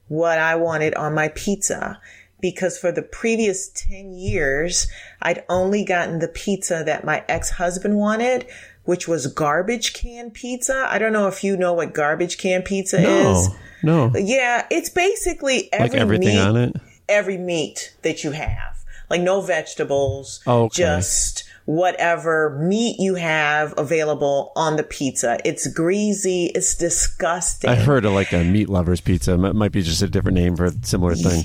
what 0.09 0.39
I 0.39 0.57
wanted 0.57 0.95
on 0.95 1.15
my 1.15 1.29
pizza 1.29 2.01
because 2.41 2.79
for 2.79 2.93
the 2.93 3.03
previous 3.03 3.69
10 3.69 4.13
years, 4.13 4.89
I'd 5.23 5.45
only 5.49 5.85
gotten 5.85 6.19
the 6.19 6.29
pizza 6.29 6.83
that 6.85 7.05
my 7.05 7.25
ex-husband 7.29 7.97
wanted, 7.97 8.47
which 8.85 9.07
was 9.07 9.27
garbage 9.29 9.95
can 9.95 10.31
pizza. 10.31 10.87
I 10.91 10.99
don't 10.99 11.13
know 11.13 11.29
if 11.29 11.45
you 11.45 11.57
know 11.57 11.73
what 11.73 11.95
garbage 11.95 12.39
can 12.39 12.63
pizza 12.63 13.01
no, 13.01 13.33
is. 13.33 13.49
No. 13.83 14.13
Yeah, 14.15 14.67
it's 14.71 14.91
basically 14.91 15.73
every 15.73 15.89
like 15.91 15.99
everything 15.99 16.37
meat, 16.37 16.41
on 16.41 16.57
it. 16.57 16.77
Every 17.09 17.39
meat 17.39 17.95
that 18.03 18.25
you 18.25 18.33
have. 18.33 18.79
Like 19.09 19.21
no 19.21 19.41
vegetables, 19.41 20.41
oh, 20.47 20.65
okay. 20.65 20.83
just 20.83 21.45
whatever 21.65 22.59
meat 22.61 22.97
you 22.99 23.15
have 23.15 23.75
available 23.77 24.53
on 24.57 24.77
the 24.77 24.83
pizza. 24.83 25.39
It's 25.45 25.67
greasy. 25.67 26.47
It's 26.55 26.75
disgusting. 26.75 27.71
I've 27.71 27.85
heard 27.85 28.05
of 28.05 28.13
like 28.13 28.33
a 28.33 28.45
meat 28.45 28.69
lover's 28.69 29.01
pizza. 29.01 29.33
It 29.33 29.55
might 29.55 29.73
be 29.73 29.83
just 29.83 30.03
a 30.03 30.09
different 30.09 30.37
name 30.37 30.57
for 30.57 30.67
a 30.67 30.73
similar 30.83 31.15
thing. 31.15 31.45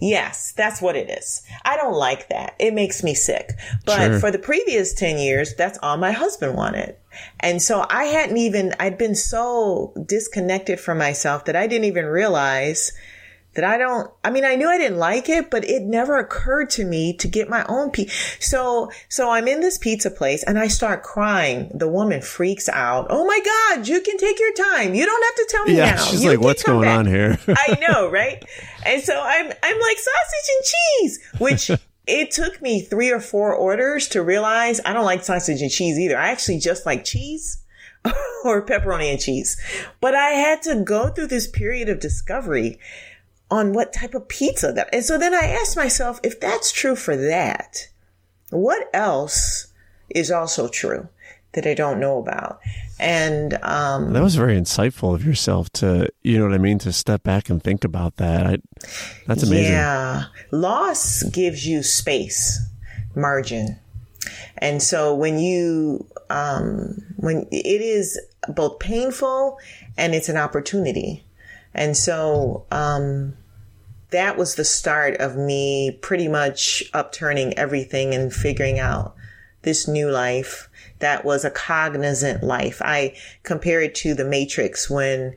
Yes, 0.00 0.52
that's 0.56 0.80
what 0.80 0.96
it 0.96 1.10
is. 1.10 1.42
I 1.64 1.76
don't 1.76 1.94
like 1.94 2.28
that. 2.28 2.54
It 2.58 2.72
makes 2.72 3.02
me 3.02 3.14
sick. 3.14 3.58
But 3.84 4.06
sure. 4.06 4.20
for 4.20 4.30
the 4.30 4.38
previous 4.38 4.94
10 4.94 5.18
years, 5.18 5.54
that's 5.54 5.78
all 5.82 5.96
my 5.96 6.12
husband 6.12 6.56
wanted. 6.56 6.96
And 7.40 7.60
so 7.60 7.84
I 7.90 8.04
hadn't 8.04 8.36
even, 8.36 8.74
I'd 8.78 8.96
been 8.96 9.16
so 9.16 9.92
disconnected 10.06 10.78
from 10.78 10.98
myself 10.98 11.46
that 11.46 11.56
I 11.56 11.66
didn't 11.66 11.86
even 11.86 12.06
realize 12.06 12.92
that 13.58 13.64
I 13.64 13.76
don't, 13.76 14.08
I 14.22 14.30
mean, 14.30 14.44
I 14.44 14.54
knew 14.54 14.68
I 14.68 14.78
didn't 14.78 14.98
like 14.98 15.28
it, 15.28 15.50
but 15.50 15.64
it 15.64 15.82
never 15.82 16.16
occurred 16.16 16.70
to 16.70 16.84
me 16.84 17.12
to 17.14 17.26
get 17.26 17.48
my 17.48 17.66
own 17.68 17.90
pizza. 17.90 18.14
So, 18.38 18.92
so 19.08 19.30
I'm 19.30 19.48
in 19.48 19.58
this 19.58 19.76
pizza 19.78 20.12
place 20.12 20.44
and 20.44 20.60
I 20.60 20.68
start 20.68 21.02
crying. 21.02 21.68
The 21.74 21.88
woman 21.88 22.22
freaks 22.22 22.68
out. 22.68 23.08
Oh 23.10 23.26
my 23.26 23.40
God, 23.44 23.88
you 23.88 24.00
can 24.00 24.16
take 24.16 24.38
your 24.38 24.52
time. 24.52 24.94
You 24.94 25.04
don't 25.04 25.24
have 25.24 25.34
to 25.34 25.46
tell 25.50 25.64
me 25.64 25.76
yeah, 25.76 25.90
now. 25.96 26.04
She's 26.04 26.22
you 26.22 26.30
like, 26.30 26.40
what's 26.40 26.62
going 26.62 26.82
back. 26.82 26.98
on 27.00 27.06
here? 27.06 27.36
I 27.48 27.84
know, 27.88 28.08
right? 28.08 28.44
And 28.86 29.02
so 29.02 29.20
I'm, 29.20 29.46
I'm 29.46 29.80
like 29.80 29.98
sausage 29.98 30.50
and 30.54 30.64
cheese, 30.64 31.20
which 31.38 31.70
it 32.06 32.30
took 32.30 32.62
me 32.62 32.80
three 32.80 33.10
or 33.10 33.18
four 33.18 33.52
orders 33.56 34.06
to 34.10 34.22
realize 34.22 34.80
I 34.84 34.92
don't 34.92 35.04
like 35.04 35.24
sausage 35.24 35.62
and 35.62 35.70
cheese 35.70 35.98
either. 35.98 36.16
I 36.16 36.28
actually 36.28 36.60
just 36.60 36.86
like 36.86 37.04
cheese. 37.04 37.64
or 38.44 38.64
pepperoni 38.64 39.10
and 39.10 39.20
cheese. 39.20 39.60
But 40.00 40.14
I 40.14 40.30
had 40.30 40.62
to 40.62 40.82
go 40.82 41.08
through 41.08 41.26
this 41.26 41.48
period 41.48 41.88
of 41.88 41.98
discovery 41.98 42.78
on 43.50 43.72
what 43.72 43.92
type 43.92 44.14
of 44.14 44.28
pizza 44.28 44.72
that. 44.72 44.88
And 44.92 45.04
so 45.04 45.18
then 45.18 45.34
I 45.34 45.46
asked 45.46 45.76
myself, 45.76 46.20
if 46.22 46.38
that's 46.40 46.70
true 46.72 46.96
for 46.96 47.16
that, 47.16 47.88
what 48.50 48.88
else 48.92 49.72
is 50.10 50.30
also 50.30 50.68
true 50.68 51.08
that 51.52 51.66
I 51.66 51.74
don't 51.74 52.00
know 52.00 52.18
about? 52.18 52.60
And 53.00 53.54
um, 53.62 54.12
that 54.12 54.22
was 54.22 54.34
very 54.34 54.58
insightful 54.58 55.14
of 55.14 55.24
yourself 55.24 55.70
to, 55.74 56.08
you 56.22 56.38
know 56.38 56.44
what 56.44 56.54
I 56.54 56.58
mean, 56.58 56.78
to 56.80 56.92
step 56.92 57.22
back 57.22 57.48
and 57.48 57.62
think 57.62 57.84
about 57.84 58.16
that. 58.16 58.46
I, 58.46 58.58
that's 59.26 59.44
amazing. 59.44 59.72
Yeah, 59.72 60.24
loss 60.50 61.22
gives 61.22 61.66
you 61.66 61.82
space, 61.82 62.60
margin, 63.14 63.78
and 64.58 64.82
so 64.82 65.14
when 65.14 65.38
you 65.38 66.06
um, 66.28 67.02
when 67.16 67.46
it 67.52 67.80
is 67.80 68.20
both 68.48 68.80
painful 68.80 69.58
and 69.96 70.14
it's 70.14 70.28
an 70.28 70.36
opportunity 70.36 71.24
and 71.74 71.96
so 71.96 72.66
um, 72.70 73.36
that 74.10 74.36
was 74.36 74.54
the 74.54 74.64
start 74.64 75.16
of 75.16 75.36
me 75.36 75.98
pretty 76.02 76.28
much 76.28 76.82
upturning 76.94 77.56
everything 77.58 78.14
and 78.14 78.32
figuring 78.32 78.78
out 78.78 79.14
this 79.62 79.86
new 79.86 80.10
life 80.10 80.68
that 81.00 81.24
was 81.24 81.44
a 81.44 81.50
cognizant 81.50 82.42
life. 82.42 82.80
I 82.84 83.14
compare 83.42 83.80
it 83.80 83.94
to 83.96 84.14
the 84.14 84.24
Matrix 84.24 84.88
when 84.88 85.36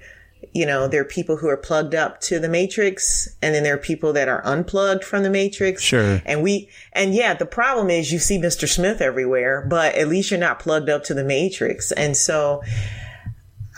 you 0.53 0.65
know, 0.65 0.87
there 0.87 1.01
are 1.01 1.05
people 1.05 1.37
who 1.37 1.47
are 1.47 1.57
plugged 1.57 1.95
up 1.95 2.19
to 2.19 2.39
the 2.39 2.49
matrix 2.49 3.29
and 3.41 3.53
then 3.53 3.63
there 3.63 3.75
are 3.75 3.79
people 3.79 4.11
that 4.13 4.27
are 4.27 4.45
unplugged 4.45 5.03
from 5.03 5.23
the 5.23 5.29
matrix. 5.29 5.81
Sure. 5.81 6.21
And 6.25 6.41
we, 6.41 6.69
and 6.93 7.13
yeah, 7.13 7.33
the 7.33 7.45
problem 7.45 7.89
is 7.89 8.11
you 8.11 8.19
see 8.19 8.37
Mr. 8.37 8.67
Smith 8.67 9.01
everywhere, 9.01 9.65
but 9.69 9.95
at 9.95 10.07
least 10.07 10.31
you're 10.31 10.39
not 10.39 10.59
plugged 10.59 10.89
up 10.89 11.03
to 11.05 11.13
the 11.13 11.23
matrix. 11.23 11.91
And 11.91 12.17
so 12.17 12.63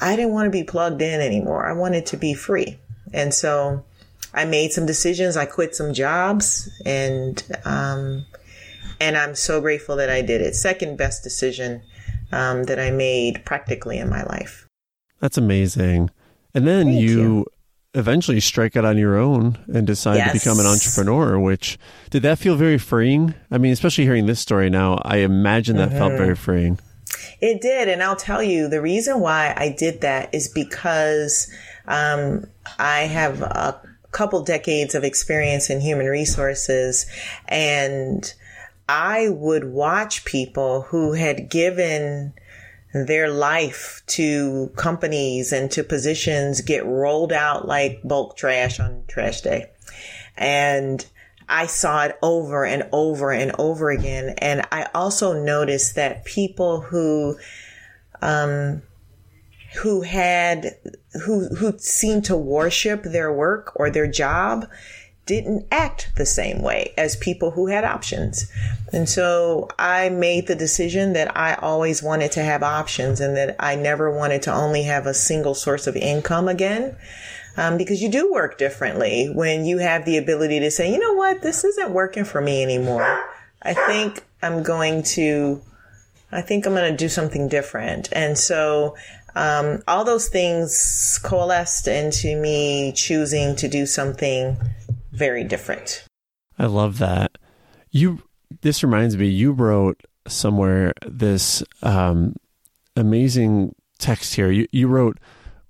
I 0.04 0.18
didn't 0.18 0.34
want 0.34 0.48
to 0.48 0.52
be 0.52 0.66
plugged 0.66 1.02
in 1.02 1.22
anymore. 1.22 1.66
I 1.66 1.72
wanted 1.72 2.06
to 2.08 2.18
be 2.18 2.34
free. 2.34 2.78
And 3.14 3.34
so 3.34 3.86
I 4.34 4.44
made 4.44 4.74
some 4.74 4.86
decisions. 4.86 5.38
I 5.38 5.46
quit 5.46 5.76
some 5.76 5.94
jobs 5.94 6.70
and, 6.86 7.42
um, 7.64 8.26
and 9.00 9.18
I'm 9.18 9.34
so 9.34 9.62
grateful 9.62 9.96
that 9.96 10.10
I 10.10 10.22
did 10.22 10.42
it. 10.42 10.56
Second 10.56 10.98
best 10.98 11.24
decision 11.24 11.84
um, 12.34 12.66
that 12.66 12.80
I 12.80 12.92
made 12.92 13.46
practically 13.46 13.98
in 13.98 14.10
my 14.10 14.24
life. 14.24 14.68
That's 15.22 15.38
amazing. 15.38 16.10
And 16.54 16.68
then 16.68 16.90
you, 16.90 17.22
you, 17.22 17.46
eventually 17.94 18.42
strike 18.42 18.76
out 18.76 18.84
on 18.84 18.98
your 18.98 19.18
own 19.18 19.58
and 19.74 19.88
decide 19.88 20.18
yes. 20.18 20.34
to 20.34 20.40
become 20.40 20.60
an 20.60 20.66
entrepreneur, 20.66 21.40
which 21.40 21.78
did 22.10 22.24
that 22.24 22.40
feel 22.40 22.56
very 22.56 22.78
freeing? 22.78 23.36
I 23.50 23.58
mean, 23.58 23.72
especially 23.72 24.04
hearing 24.04 24.26
this 24.26 24.40
story 24.40 24.70
now, 24.70 25.00
I 25.04 25.18
imagine 25.18 25.78
that 25.78 25.90
mm-hmm. 25.90 25.98
felt 25.98 26.14
very 26.14 26.36
freeing. 26.36 26.80
It 27.42 27.62
did. 27.62 27.88
And 27.88 28.02
I'll 28.04 28.16
tell 28.16 28.44
you, 28.44 28.68
the 28.68 28.82
reason 28.82 29.20
why 29.20 29.54
I 29.56 29.70
did 29.70 30.02
that 30.02 30.34
is 30.34 30.48
because 30.48 31.52
um, 31.88 32.48
I 32.80 33.02
have 33.02 33.42
a 33.42 33.82
couple 34.12 34.44
decades 34.44 34.96
of 34.96 35.04
experience 35.04 35.70
in 35.70 35.82
human 35.82 36.06
resources 36.06 37.06
and 37.48 38.34
I 38.88 39.30
would 39.30 39.66
watch 39.66 40.26
people 40.26 40.84
who 40.84 41.14
had 41.14 41.50
given 41.50 42.34
their 42.94 43.30
life 43.30 44.04
to 44.06 44.72
companies 44.76 45.52
and 45.52 45.72
to 45.72 45.84
positions 45.84 46.62
get 46.62 46.86
rolled 46.86 47.34
out 47.34 47.68
like 47.68 48.02
bulk 48.04 48.38
trash 48.38 48.80
on 48.80 49.04
trash 49.08 49.42
day. 49.42 49.72
And 50.38 51.06
I 51.48 51.66
saw 51.68 52.06
it 52.06 52.18
over 52.22 52.66
and 52.66 52.88
over 52.92 53.32
and 53.32 53.52
over 53.60 53.90
again. 53.90 54.36
And 54.38 54.66
I 54.72 54.88
also 54.94 55.34
noticed 55.34 55.96
that 55.96 56.26
people 56.26 56.82
who, 56.82 57.38
um, 58.22 58.82
who 59.82 60.02
had, 60.02 60.76
who, 61.26 61.48
who 61.56 61.78
seemed 61.78 62.26
to 62.26 62.38
worship 62.38 63.04
their 63.04 63.32
work 63.32 63.72
or 63.76 63.90
their 63.90 64.08
job 64.08 64.68
didn't 65.26 65.66
act 65.72 66.12
the 66.18 66.26
same 66.26 66.62
way 66.62 66.94
as 66.98 67.16
people 67.16 67.52
who 67.52 67.68
had 67.68 67.86
options. 67.86 68.52
And 68.92 69.08
so 69.08 69.70
I 69.80 70.10
made 70.10 70.48
the 70.48 70.56
decision 70.56 71.14
that 71.14 71.36
I 71.38 71.54
always 71.56 72.04
wanted 72.04 72.34
to 72.34 72.44
have 72.44 72.62
options 72.62 73.22
and 73.22 73.36
that 73.38 73.56
I 73.60 73.76
never 73.76 74.12
wanted 74.12 74.42
to 74.44 74.54
only 74.54 74.84
have 74.84 75.06
a 75.06 75.14
single 75.14 75.56
source 75.56 75.88
of 75.88 75.96
income 75.96 76.50
again. 76.50 76.98
Um, 77.56 77.78
because 77.78 78.02
you 78.02 78.10
do 78.10 78.32
work 78.34 78.58
differently 78.58 79.30
when 79.34 79.66
you 79.66 79.78
have 79.78 80.06
the 80.06 80.18
ability 80.18 80.60
to 80.62 80.72
say, 80.72 80.92
you 80.92 80.98
know 80.98 81.14
what, 81.14 81.42
this 81.42 81.64
isn't 81.64 81.92
working 81.92 82.26
for 82.26 82.42
me 82.42 82.64
anymore. 82.64 83.24
I 83.62 83.74
think 83.74 84.24
I'm 84.42 84.64
going 84.64 85.04
to, 85.04 85.62
I 86.32 86.42
think 86.42 86.66
I'm 86.66 86.74
going 86.74 86.92
to 86.92 86.98
do 86.98 87.10
something 87.10 87.48
different. 87.48 88.10
And 88.12 88.38
so, 88.38 88.96
um, 89.36 89.82
all 89.88 90.04
those 90.04 90.30
things 90.30 91.20
coalesced 91.24 91.88
into 91.88 92.36
me 92.40 92.92
choosing 92.96 93.56
to 93.58 93.68
do 93.68 93.86
something 93.86 94.58
very 95.12 95.44
different. 95.44 96.06
I 96.60 96.66
love 96.68 97.00
that. 97.00 97.38
You 97.92 98.22
this 98.62 98.84
reminds 98.84 99.18
me 99.18 99.28
you 99.28 99.52
wrote 99.52 100.02
somewhere 100.28 100.94
this 101.06 101.64
um, 101.82 102.36
amazing 102.96 103.76
text 103.98 104.36
here. 104.36 104.52
You 104.52 104.68
you 104.72 104.88
wrote 104.88 105.20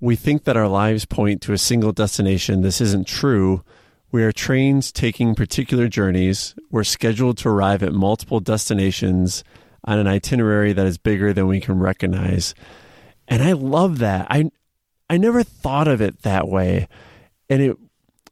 we 0.04 0.18
think 0.18 0.44
that 0.44 0.58
our 0.58 0.68
lives 0.68 1.06
point 1.06 1.42
to 1.42 1.54
a 1.54 1.58
single 1.58 1.94
destination. 1.94 2.62
This 2.62 2.82
isn't 2.82 3.08
true. 3.08 3.64
We 4.12 4.22
are 4.26 4.34
trains 4.34 4.92
taking 4.92 5.34
particular 5.34 5.88
journeys. 5.88 6.56
We're 6.70 6.84
scheduled 6.84 7.38
to 7.38 7.48
arrive 7.48 7.82
at 7.82 7.94
multiple 7.94 8.42
destinations 8.42 9.46
on 9.86 10.00
an 10.00 10.08
itinerary 10.08 10.74
that 10.74 10.86
is 10.86 10.98
bigger 10.98 11.32
than 11.32 11.48
we 11.48 11.62
can 11.62 11.80
recognize. 11.80 12.54
And 13.30 13.42
I 13.42 13.54
love 13.54 14.00
that. 14.00 14.28
I 14.30 14.52
I 15.10 15.16
never 15.16 15.42
thought 15.42 15.88
of 15.88 16.02
it 16.02 16.24
that 16.24 16.50
way. 16.50 16.90
And 17.50 17.62
it 17.62 17.78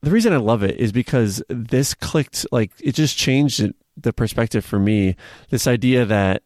the 0.01 0.11
reason 0.11 0.33
I 0.33 0.37
love 0.37 0.63
it 0.63 0.75
is 0.77 0.91
because 0.91 1.41
this 1.47 1.93
clicked 1.93 2.45
like 2.51 2.71
it 2.81 2.95
just 2.95 3.17
changed 3.17 3.65
the 3.95 4.11
perspective 4.11 4.65
for 4.65 4.77
me. 4.77 5.15
This 5.49 5.67
idea 5.67 6.03
that 6.03 6.43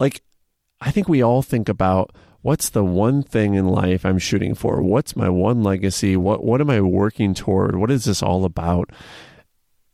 like 0.00 0.22
I 0.80 0.90
think 0.92 1.10
we 1.10 1.20
all 1.20 1.42
think 1.42 1.68
about 1.68 2.14
what's 2.44 2.68
the 2.68 2.84
one 2.84 3.22
thing 3.22 3.54
in 3.54 3.66
life 3.66 4.04
I'm 4.04 4.18
shooting 4.18 4.54
for? 4.54 4.82
What's 4.82 5.16
my 5.16 5.30
one 5.30 5.62
legacy? 5.62 6.14
What 6.14 6.44
what 6.44 6.60
am 6.60 6.68
I 6.68 6.82
working 6.82 7.32
toward? 7.32 7.76
What 7.76 7.90
is 7.90 8.04
this 8.04 8.22
all 8.22 8.44
about? 8.44 8.90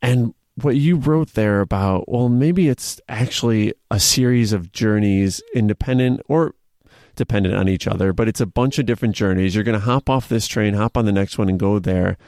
And 0.02 0.34
what 0.56 0.76
you 0.76 0.96
wrote 0.96 1.34
there 1.34 1.60
about, 1.60 2.08
well, 2.08 2.28
maybe 2.28 2.68
it's 2.68 3.00
actually 3.08 3.72
a 3.90 4.00
series 4.00 4.52
of 4.52 4.72
journeys, 4.72 5.40
independent 5.54 6.22
or 6.26 6.54
dependent 7.14 7.54
on 7.54 7.68
each 7.68 7.86
other, 7.86 8.12
but 8.12 8.26
it's 8.26 8.40
a 8.40 8.46
bunch 8.46 8.80
of 8.80 8.86
different 8.86 9.14
journeys. 9.14 9.54
You're 9.54 9.64
going 9.64 9.78
to 9.78 9.84
hop 9.84 10.10
off 10.10 10.28
this 10.28 10.48
train, 10.48 10.74
hop 10.74 10.96
on 10.96 11.04
the 11.04 11.12
next 11.12 11.38
one, 11.38 11.48
and 11.48 11.58
go 11.58 11.78
there. 11.78 12.18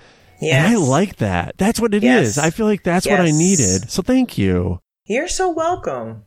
Yes. 0.40 0.66
And 0.66 0.76
I 0.76 0.78
like 0.78 1.16
that. 1.16 1.58
That's 1.58 1.80
what 1.80 1.94
it 1.94 2.02
yes. 2.02 2.28
is. 2.28 2.38
I 2.38 2.50
feel 2.50 2.66
like 2.66 2.85
that's 2.85 3.06
yes. 3.06 3.18
what 3.18 3.26
I 3.26 3.32
needed. 3.32 3.90
So 3.90 4.02
thank 4.02 4.38
you. 4.38 4.80
You're 5.04 5.28
so 5.28 5.50
welcome. 5.50 6.24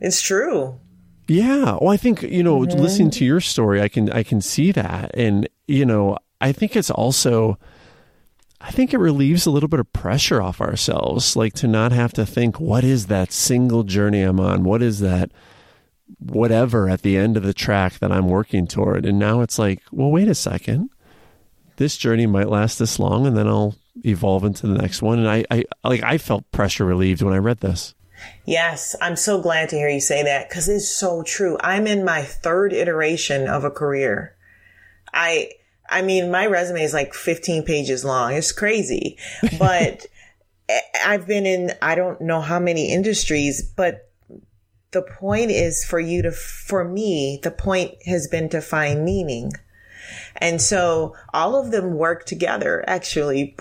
It's 0.00 0.20
true. 0.20 0.80
Yeah. 1.28 1.78
Well, 1.80 1.90
I 1.90 1.96
think, 1.96 2.22
you 2.22 2.42
know, 2.42 2.60
mm-hmm. 2.60 2.78
listening 2.78 3.10
to 3.12 3.24
your 3.24 3.40
story, 3.40 3.80
I 3.82 3.88
can 3.88 4.10
I 4.10 4.22
can 4.22 4.40
see 4.40 4.72
that. 4.72 5.10
And, 5.14 5.48
you 5.66 5.84
know, 5.84 6.18
I 6.40 6.52
think 6.52 6.74
it's 6.74 6.90
also 6.90 7.58
I 8.60 8.70
think 8.70 8.92
it 8.92 8.98
relieves 8.98 9.46
a 9.46 9.50
little 9.50 9.68
bit 9.68 9.80
of 9.80 9.92
pressure 9.92 10.42
off 10.42 10.60
ourselves, 10.60 11.36
like 11.36 11.52
to 11.54 11.68
not 11.68 11.92
have 11.92 12.12
to 12.14 12.26
think, 12.26 12.58
what 12.58 12.82
is 12.82 13.06
that 13.06 13.30
single 13.30 13.84
journey 13.84 14.22
I'm 14.22 14.40
on? 14.40 14.64
What 14.64 14.82
is 14.82 15.00
that 15.00 15.30
whatever 16.18 16.88
at 16.88 17.02
the 17.02 17.16
end 17.16 17.36
of 17.36 17.42
the 17.42 17.54
track 17.54 17.98
that 18.00 18.10
I'm 18.10 18.28
working 18.28 18.66
toward? 18.66 19.04
And 19.04 19.18
now 19.18 19.42
it's 19.42 19.58
like, 19.58 19.82
well, 19.92 20.10
wait 20.10 20.28
a 20.28 20.34
second 20.34 20.90
this 21.78 21.96
journey 21.96 22.26
might 22.26 22.48
last 22.48 22.78
this 22.78 22.98
long 22.98 23.26
and 23.26 23.36
then 23.36 23.48
I'll 23.48 23.74
evolve 24.04 24.44
into 24.44 24.66
the 24.66 24.76
next 24.76 25.00
one. 25.00 25.20
And 25.20 25.28
I, 25.28 25.44
I 25.50 25.64
like 25.82 26.02
I 26.02 26.18
felt 26.18 26.50
pressure 26.52 26.84
relieved 26.84 27.22
when 27.22 27.32
I 27.32 27.38
read 27.38 27.60
this. 27.60 27.94
Yes, 28.44 28.96
I'm 29.00 29.16
so 29.16 29.40
glad 29.40 29.68
to 29.70 29.76
hear 29.76 29.88
you 29.88 30.00
say 30.00 30.22
that 30.22 30.48
because 30.48 30.68
it's 30.68 30.88
so 30.88 31.22
true. 31.22 31.56
I'm 31.60 31.86
in 31.86 32.04
my 32.04 32.22
third 32.22 32.72
iteration 32.72 33.48
of 33.48 33.64
a 33.64 33.70
career. 33.70 34.34
I 35.12 35.50
I 35.88 36.02
mean, 36.02 36.30
my 36.30 36.46
resume 36.46 36.82
is 36.82 36.92
like 36.92 37.14
15 37.14 37.64
pages 37.64 38.04
long. 38.04 38.34
It's 38.34 38.52
crazy. 38.52 39.18
But 39.58 40.06
eh, 40.68 40.80
I've 41.04 41.26
been 41.26 41.46
in 41.46 41.72
I 41.82 41.94
don't 41.94 42.20
know 42.20 42.40
how 42.40 42.58
many 42.58 42.92
industries, 42.92 43.62
but 43.62 44.10
the 44.90 45.02
point 45.02 45.50
is 45.50 45.84
for 45.84 46.00
you 46.00 46.22
to 46.22 46.32
for 46.32 46.84
me, 46.84 47.40
the 47.42 47.50
point 47.50 47.94
has 48.06 48.26
been 48.28 48.48
to 48.50 48.60
find 48.60 49.04
meaning. 49.04 49.52
And 50.36 50.62
so 50.62 51.14
all 51.34 51.56
of 51.56 51.70
them 51.70 51.94
work 51.94 52.24
together 52.24 52.84
actually 52.86 53.56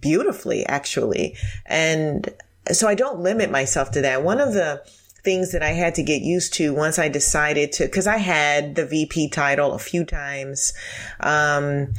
beautifully, 0.00 0.64
actually. 0.66 1.36
And 1.66 2.30
so 2.72 2.88
I 2.88 2.94
don't 2.94 3.20
limit 3.20 3.50
myself 3.50 3.90
to 3.92 4.00
that. 4.02 4.22
One 4.22 4.40
of 4.40 4.54
the 4.54 4.82
things 5.22 5.52
that 5.52 5.62
I 5.62 5.70
had 5.70 5.94
to 5.94 6.02
get 6.02 6.22
used 6.22 6.54
to 6.54 6.74
once 6.74 6.98
I 6.98 7.08
decided 7.08 7.72
to, 7.72 7.88
cause 7.88 8.06
I 8.06 8.18
had 8.18 8.74
the 8.74 8.86
VP 8.86 9.30
title 9.30 9.72
a 9.72 9.78
few 9.78 10.04
times. 10.04 10.74
Um, 11.20 11.94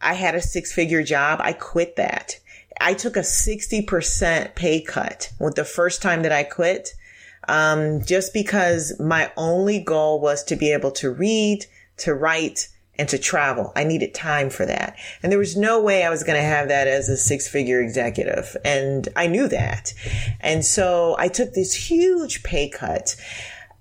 I 0.00 0.14
had 0.14 0.34
a 0.34 0.40
six 0.40 0.72
figure 0.72 1.02
job. 1.02 1.40
I 1.42 1.52
quit 1.52 1.96
that. 1.96 2.40
I 2.80 2.94
took 2.94 3.16
a 3.16 3.20
60% 3.20 4.54
pay 4.54 4.80
cut 4.80 5.32
with 5.38 5.54
the 5.54 5.64
first 5.64 6.00
time 6.00 6.22
that 6.22 6.32
I 6.32 6.44
quit. 6.44 6.94
Um, 7.48 8.02
just 8.04 8.32
because 8.32 8.98
my 9.00 9.32
only 9.36 9.80
goal 9.80 10.20
was 10.20 10.44
to 10.44 10.56
be 10.56 10.72
able 10.72 10.92
to 10.92 11.10
read, 11.10 11.66
to 11.98 12.14
write, 12.14 12.68
and 13.00 13.08
to 13.08 13.18
travel. 13.18 13.72
I 13.74 13.84
needed 13.84 14.12
time 14.12 14.50
for 14.50 14.66
that. 14.66 14.94
And 15.22 15.32
there 15.32 15.38
was 15.38 15.56
no 15.56 15.80
way 15.80 16.04
I 16.04 16.10
was 16.10 16.22
going 16.22 16.36
to 16.36 16.46
have 16.46 16.68
that 16.68 16.86
as 16.86 17.08
a 17.08 17.16
six 17.16 17.48
figure 17.48 17.80
executive. 17.80 18.54
And 18.62 19.08
I 19.16 19.26
knew 19.26 19.48
that. 19.48 19.94
And 20.38 20.62
so 20.62 21.16
I 21.18 21.28
took 21.28 21.54
this 21.54 21.72
huge 21.72 22.42
pay 22.42 22.68
cut 22.68 23.16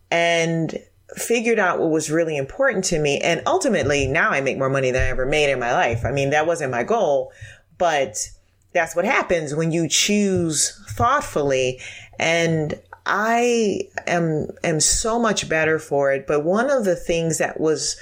and 0.09 0.79
figured 1.17 1.59
out 1.59 1.79
what 1.79 1.89
was 1.89 2.09
really 2.09 2.37
important 2.37 2.85
to 2.85 2.99
me. 2.99 3.19
And 3.19 3.43
ultimately 3.45 4.07
now 4.07 4.29
I 4.29 4.39
make 4.39 4.57
more 4.57 4.69
money 4.69 4.89
than 4.91 5.01
I 5.01 5.09
ever 5.09 5.25
made 5.25 5.51
in 5.51 5.59
my 5.59 5.73
life. 5.73 6.05
I 6.05 6.11
mean, 6.11 6.29
that 6.29 6.47
wasn't 6.47 6.71
my 6.71 6.83
goal, 6.83 7.33
but 7.77 8.15
that's 8.71 8.95
what 8.95 9.03
happens 9.03 9.53
when 9.53 9.73
you 9.73 9.89
choose 9.89 10.81
thoughtfully. 10.91 11.81
And 12.17 12.79
I 13.05 13.81
am, 14.07 14.47
am 14.63 14.79
so 14.79 15.19
much 15.19 15.49
better 15.49 15.77
for 15.77 16.13
it. 16.13 16.25
But 16.25 16.45
one 16.45 16.69
of 16.69 16.85
the 16.85 16.95
things 16.95 17.39
that 17.39 17.59
was 17.59 17.97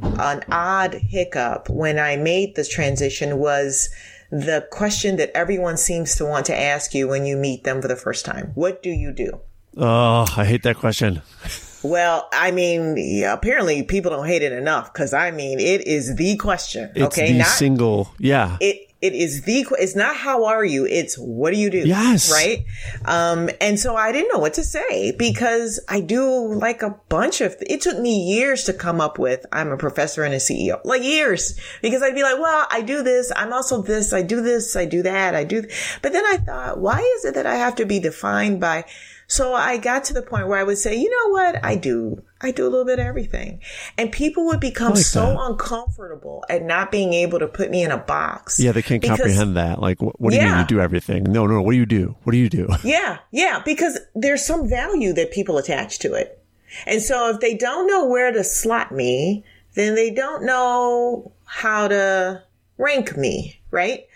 an 0.00 0.44
odd 0.50 0.94
hiccup 0.94 1.68
when 1.68 1.98
I 1.98 2.16
made 2.16 2.54
this 2.54 2.68
transition 2.68 3.38
was 3.38 3.90
the 4.30 4.66
question 4.70 5.16
that 5.16 5.30
everyone 5.34 5.76
seems 5.76 6.16
to 6.16 6.24
want 6.24 6.46
to 6.46 6.58
ask 6.58 6.94
you 6.94 7.06
when 7.06 7.26
you 7.26 7.36
meet 7.36 7.64
them 7.64 7.82
for 7.82 7.88
the 7.88 7.96
first 7.96 8.24
time. 8.24 8.52
What 8.54 8.82
do 8.82 8.90
you 8.90 9.12
do? 9.12 9.40
Oh, 9.76 10.26
I 10.36 10.44
hate 10.44 10.62
that 10.62 10.76
question. 10.76 11.22
Well, 11.82 12.28
I 12.32 12.50
mean, 12.50 12.94
yeah, 12.96 13.32
apparently 13.32 13.82
people 13.82 14.10
don't 14.10 14.26
hate 14.26 14.42
it 14.42 14.52
enough 14.52 14.92
because 14.92 15.12
I 15.12 15.32
mean, 15.32 15.58
it 15.58 15.86
is 15.86 16.14
the 16.16 16.36
question. 16.36 16.92
It's 16.94 17.18
okay, 17.18 17.32
the 17.32 17.38
not 17.38 17.48
single. 17.48 18.12
Yeah. 18.18 18.56
it. 18.60 18.91
It 19.02 19.14
is 19.14 19.42
the. 19.42 19.66
It's 19.78 19.96
not 19.96 20.16
how 20.16 20.44
are 20.46 20.64
you. 20.64 20.86
It's 20.86 21.16
what 21.16 21.52
do 21.52 21.58
you 21.58 21.70
do. 21.70 21.80
Yes. 21.80 22.30
Right. 22.30 22.64
Um. 23.04 23.50
And 23.60 23.78
so 23.78 23.96
I 23.96 24.12
didn't 24.12 24.32
know 24.32 24.38
what 24.38 24.54
to 24.54 24.64
say 24.64 25.12
because 25.18 25.80
I 25.88 26.00
do 26.00 26.54
like 26.54 26.82
a 26.82 26.96
bunch 27.08 27.40
of. 27.40 27.56
It 27.60 27.80
took 27.80 27.98
me 27.98 28.34
years 28.34 28.64
to 28.64 28.72
come 28.72 29.00
up 29.00 29.18
with. 29.18 29.44
I'm 29.52 29.72
a 29.72 29.76
professor 29.76 30.22
and 30.22 30.32
a 30.32 30.38
CEO. 30.38 30.80
Like 30.84 31.02
years 31.02 31.58
because 31.82 32.02
I'd 32.02 32.14
be 32.14 32.22
like, 32.22 32.38
well, 32.38 32.66
I 32.70 32.82
do 32.82 33.02
this. 33.02 33.32
I'm 33.34 33.52
also 33.52 33.82
this. 33.82 34.12
I 34.12 34.22
do 34.22 34.40
this. 34.40 34.76
I 34.76 34.84
do 34.84 35.02
that. 35.02 35.34
I 35.34 35.44
do. 35.44 35.62
But 36.00 36.12
then 36.12 36.24
I 36.24 36.36
thought, 36.36 36.78
why 36.78 37.00
is 37.16 37.24
it 37.24 37.34
that 37.34 37.46
I 37.46 37.56
have 37.56 37.74
to 37.76 37.84
be 37.84 37.98
defined 37.98 38.60
by? 38.60 38.84
So 39.32 39.54
I 39.54 39.78
got 39.78 40.04
to 40.04 40.12
the 40.12 40.20
point 40.20 40.46
where 40.46 40.58
I 40.58 40.62
would 40.62 40.76
say, 40.76 40.94
you 40.94 41.08
know 41.08 41.32
what? 41.32 41.64
I 41.64 41.74
do. 41.74 42.22
I 42.42 42.50
do 42.50 42.64
a 42.64 42.70
little 42.70 42.84
bit 42.84 42.98
of 42.98 43.06
everything. 43.06 43.60
And 43.96 44.10
people 44.10 44.46
would 44.46 44.60
become 44.60 44.94
like 44.94 45.04
so 45.04 45.20
that. 45.26 45.38
uncomfortable 45.40 46.44
at 46.50 46.62
not 46.64 46.90
being 46.90 47.12
able 47.12 47.38
to 47.38 47.46
put 47.46 47.70
me 47.70 47.82
in 47.84 47.90
a 47.90 47.98
box. 47.98 48.58
Yeah, 48.58 48.72
they 48.72 48.82
can't 48.82 49.00
Because- 49.00 49.18
comprehend 49.18 49.56
that. 49.56 49.80
Like, 49.80 49.98
wh- 49.98 50.20
what 50.20 50.30
do 50.32 50.36
you 50.36 50.42
mean 50.42 50.58
you 50.58 50.66
do 50.66 50.80
everything? 50.80 51.24
No, 51.24 51.46
no, 51.46 51.54
no. 51.54 51.62
What 51.62 51.72
do 51.72 51.78
you 51.78 51.86
do? 51.86 52.16
What 52.24 52.32
do 52.32 52.38
you 52.38 52.48
do? 52.48 52.68
Yeah, 52.84 53.18
yeah, 53.30 53.62
because 53.64 53.98
there's 54.14 54.44
some 54.44 54.68
value 54.68 55.12
that 55.14 55.30
people 55.30 55.56
attach 55.58 55.98
to 56.00 56.14
it. 56.14 56.38
And 56.86 57.00
so 57.02 57.28
if 57.30 57.40
they 57.40 57.54
don't 57.54 57.86
know 57.86 58.06
where 58.06 58.32
to 58.32 58.42
slot 58.42 58.92
me, 58.92 59.44
then 59.74 59.94
they 59.94 60.10
don't 60.10 60.44
know 60.44 61.32
how 61.44 61.88
to 61.88 62.42
rank 62.78 63.16
me, 63.16 63.60
right? 63.70 64.06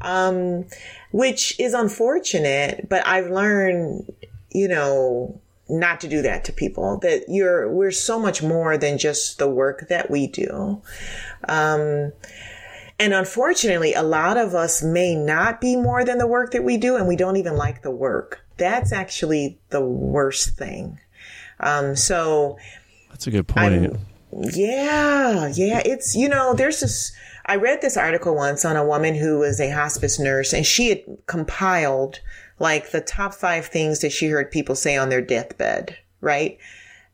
Um, 0.00 0.66
which 1.12 1.58
is 1.60 1.74
unfortunate, 1.74 2.88
but 2.88 3.06
I've 3.06 3.28
learned, 3.30 4.12
you 4.50 4.68
know, 4.68 5.40
not 5.68 6.00
to 6.00 6.08
do 6.08 6.22
that 6.22 6.44
to 6.44 6.52
people 6.52 6.98
that 6.98 7.24
you're, 7.28 7.70
we're 7.70 7.90
so 7.90 8.18
much 8.18 8.42
more 8.42 8.78
than 8.78 8.98
just 8.98 9.38
the 9.38 9.48
work 9.48 9.88
that 9.88 10.10
we 10.10 10.26
do. 10.26 10.82
Um, 11.48 12.12
and 13.00 13.14
unfortunately, 13.14 13.94
a 13.94 14.02
lot 14.02 14.36
of 14.36 14.54
us 14.54 14.82
may 14.82 15.14
not 15.14 15.60
be 15.60 15.76
more 15.76 16.04
than 16.04 16.18
the 16.18 16.26
work 16.26 16.50
that 16.52 16.64
we 16.64 16.76
do, 16.76 16.96
and 16.96 17.06
we 17.06 17.16
don't 17.16 17.36
even 17.36 17.56
like 17.56 17.82
the 17.82 17.90
work. 17.92 18.44
That's 18.56 18.92
actually 18.92 19.60
the 19.70 19.80
worst 19.84 20.56
thing. 20.56 20.98
Um, 21.60 21.94
so, 21.94 22.58
That's 23.10 23.26
a 23.26 23.30
good 23.30 23.46
point. 23.46 23.96
yeah, 24.32 25.48
yeah, 25.54 25.80
it's, 25.84 26.16
you 26.16 26.28
know, 26.28 26.54
there's 26.54 26.80
this, 26.80 27.12
I 27.46 27.56
read 27.56 27.80
this 27.80 27.96
article 27.96 28.34
once 28.34 28.64
on 28.64 28.76
a 28.76 28.86
woman 28.86 29.14
who 29.14 29.38
was 29.38 29.60
a 29.60 29.70
hospice 29.70 30.18
nurse, 30.18 30.52
and 30.52 30.66
she 30.66 30.88
had 30.88 31.02
compiled 31.26 32.20
like 32.58 32.90
the 32.90 33.00
top 33.00 33.34
five 33.34 33.66
things 33.66 34.00
that 34.00 34.12
she 34.12 34.28
heard 34.28 34.50
people 34.50 34.74
say 34.74 34.96
on 34.96 35.08
their 35.08 35.20
deathbed, 35.22 35.96
right? 36.20 36.58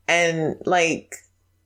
And 0.07 0.55
like, 0.65 1.15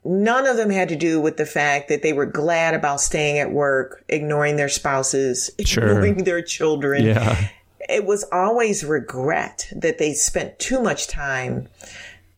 none 0.05 0.47
of 0.47 0.57
them 0.57 0.69
had 0.69 0.89
to 0.89 0.95
do 0.95 1.19
with 1.19 1.37
the 1.37 1.45
fact 1.45 1.89
that 1.89 2.01
they 2.01 2.13
were 2.13 2.25
glad 2.25 2.73
about 2.73 3.01
staying 3.01 3.37
at 3.39 3.51
work, 3.51 4.03
ignoring 4.09 4.55
their 4.55 4.69
spouses, 4.69 5.49
Sure. 5.65 5.83
ignoring 5.89 6.23
their 6.23 6.41
children. 6.41 7.03
yeah. 7.03 7.47
It 7.87 8.05
was 8.05 8.23
always 8.31 8.83
regret 8.85 9.67
that 9.75 9.97
they 9.97 10.13
spent 10.13 10.59
too 10.59 10.79
much 10.81 11.07
time 11.07 11.67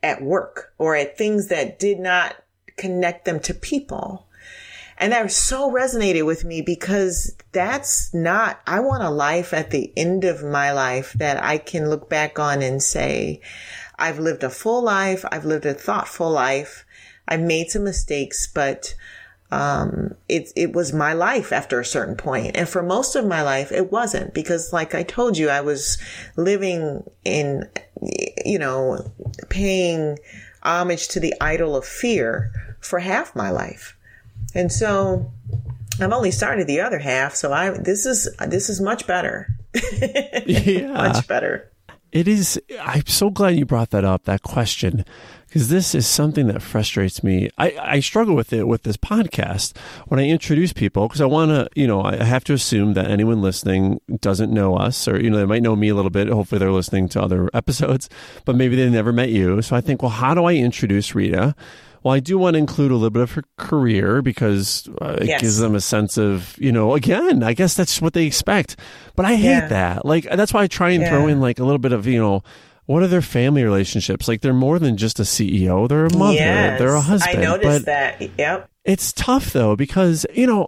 at 0.01 0.21
work 0.21 0.73
or 0.77 0.95
at 0.95 1.17
things 1.17 1.47
that 1.47 1.77
did 1.77 1.99
not 1.99 2.35
connect 2.77 3.25
them 3.25 3.39
to 3.41 3.53
people. 3.53 4.25
And 5.01 5.11
that 5.11 5.31
so 5.31 5.71
resonated 5.71 6.25
with 6.25 6.45
me 6.45 6.61
because 6.61 7.35
that's 7.51 8.13
not, 8.13 8.61
I 8.67 8.79
want 8.81 9.01
a 9.01 9.09
life 9.09 9.51
at 9.51 9.71
the 9.71 9.91
end 9.97 10.23
of 10.23 10.43
my 10.43 10.71
life 10.71 11.13
that 11.13 11.43
I 11.43 11.57
can 11.57 11.89
look 11.89 12.07
back 12.07 12.37
on 12.37 12.61
and 12.61 12.83
say, 12.83 13.41
I've 13.97 14.19
lived 14.19 14.43
a 14.43 14.49
full 14.49 14.83
life. 14.83 15.25
I've 15.31 15.43
lived 15.43 15.65
a 15.65 15.73
thoughtful 15.73 16.29
life. 16.29 16.85
I've 17.27 17.41
made 17.41 17.71
some 17.71 17.83
mistakes, 17.83 18.47
but 18.47 18.93
um, 19.51 20.15
it 20.29 20.51
it 20.55 20.73
was 20.73 20.93
my 20.93 21.13
life 21.13 21.51
after 21.51 21.79
a 21.79 21.85
certain 21.85 22.15
point. 22.15 22.45
point, 22.45 22.57
and 22.57 22.69
for 22.69 22.83
most 22.83 23.15
of 23.15 23.25
my 23.25 23.41
life, 23.41 23.71
it 23.71 23.91
wasn't 23.91 24.33
because, 24.33 24.71
like 24.71 24.95
I 24.95 25.03
told 25.03 25.37
you, 25.37 25.49
I 25.49 25.61
was 25.61 25.97
living 26.37 27.03
in, 27.25 27.69
you 28.45 28.59
know, 28.59 29.11
paying 29.49 30.19
homage 30.63 31.07
to 31.09 31.19
the 31.19 31.33
idol 31.41 31.75
of 31.75 31.85
fear 31.85 32.51
for 32.79 32.99
half 32.99 33.35
my 33.35 33.49
life, 33.49 33.97
and 34.55 34.71
so 34.71 35.31
I've 35.99 36.11
only 36.11 36.31
started 36.31 36.67
the 36.67 36.81
other 36.81 36.99
half. 36.99 37.35
So 37.35 37.51
I 37.53 37.69
this 37.71 38.05
is 38.05 38.29
this 38.47 38.69
is 38.69 38.81
much 38.81 39.07
better, 39.07 39.47
Yeah. 40.45 40.91
much 40.93 41.27
better. 41.27 41.67
It 42.11 42.27
is. 42.27 42.59
I'm 42.81 43.05
so 43.07 43.29
glad 43.29 43.55
you 43.55 43.65
brought 43.65 43.91
that 43.91 44.03
up, 44.03 44.25
that 44.25 44.41
question, 44.43 45.05
because 45.47 45.69
this 45.69 45.95
is 45.95 46.05
something 46.05 46.47
that 46.47 46.61
frustrates 46.61 47.23
me. 47.23 47.49
I, 47.57 47.73
I 47.81 47.99
struggle 48.01 48.35
with 48.35 48.51
it 48.51 48.67
with 48.67 48.83
this 48.83 48.97
podcast 48.97 49.77
when 50.09 50.19
I 50.19 50.27
introduce 50.27 50.73
people, 50.73 51.07
because 51.07 51.21
I 51.21 51.25
want 51.25 51.51
to, 51.51 51.69
you 51.73 51.87
know, 51.87 52.01
I 52.03 52.21
have 52.21 52.43
to 52.45 52.53
assume 52.53 52.95
that 52.95 53.09
anyone 53.09 53.41
listening 53.41 54.01
doesn't 54.19 54.51
know 54.51 54.75
us, 54.75 55.07
or, 55.07 55.21
you 55.21 55.29
know, 55.29 55.37
they 55.37 55.45
might 55.45 55.63
know 55.63 55.77
me 55.77 55.87
a 55.87 55.95
little 55.95 56.11
bit. 56.11 56.27
Hopefully 56.27 56.59
they're 56.59 56.69
listening 56.69 57.07
to 57.09 57.21
other 57.21 57.49
episodes, 57.53 58.09
but 58.43 58.57
maybe 58.57 58.75
they 58.75 58.89
never 58.89 59.13
met 59.13 59.29
you. 59.29 59.61
So 59.61 59.77
I 59.77 59.79
think, 59.79 60.01
well, 60.01 60.11
how 60.11 60.33
do 60.33 60.43
I 60.43 60.55
introduce 60.55 61.15
Rita? 61.15 61.55
Well, 62.03 62.13
I 62.13 62.19
do 62.19 62.37
want 62.37 62.55
to 62.55 62.57
include 62.57 62.91
a 62.91 62.95
little 62.95 63.09
bit 63.11 63.21
of 63.23 63.31
her 63.33 63.43
career 63.57 64.21
because 64.21 64.89
uh, 65.01 65.17
it 65.21 65.27
Yes. 65.27 65.41
gives 65.41 65.57
them 65.59 65.75
a 65.75 65.81
sense 65.81 66.17
of, 66.17 66.55
you 66.57 66.71
know, 66.71 66.95
again, 66.95 67.43
I 67.43 67.53
guess 67.53 67.75
that's 67.75 68.01
what 68.01 68.13
they 68.13 68.25
expect. 68.25 68.75
But 69.15 69.25
I 69.25 69.35
hate 69.35 69.49
Yeah. 69.49 69.67
that. 69.67 70.05
Like, 70.05 70.23
that's 70.23 70.53
why 70.53 70.63
I 70.63 70.67
try 70.67 70.89
and 70.91 71.05
throw 71.07 71.27
in 71.27 71.39
like 71.39 71.59
a 71.59 71.63
little 71.63 71.77
bit 71.79 71.91
of, 71.91 72.07
you 72.07 72.19
know, 72.19 72.41
what 72.87 73.03
are 73.03 73.07
their 73.07 73.21
family 73.21 73.63
relationships? 73.63 74.27
Like, 74.27 74.41
they're 74.41 74.53
more 74.53 74.79
than 74.79 74.97
just 74.97 75.19
a 75.19 75.23
CEO. 75.23 75.87
They're 75.87 76.07
a 76.07 76.17
mother. 76.17 76.33
Yes, 76.33 76.79
They're 76.79 76.95
a 76.95 77.01
husband. 77.01 77.37
I 77.37 77.41
noticed 77.41 77.85
but 77.85 77.85
that. 77.85 78.21
Yep. 78.37 78.69
it's 78.83 79.13
tough 79.13 79.53
though 79.53 79.75
because 79.75 80.25
you 80.33 80.47
know 80.47 80.67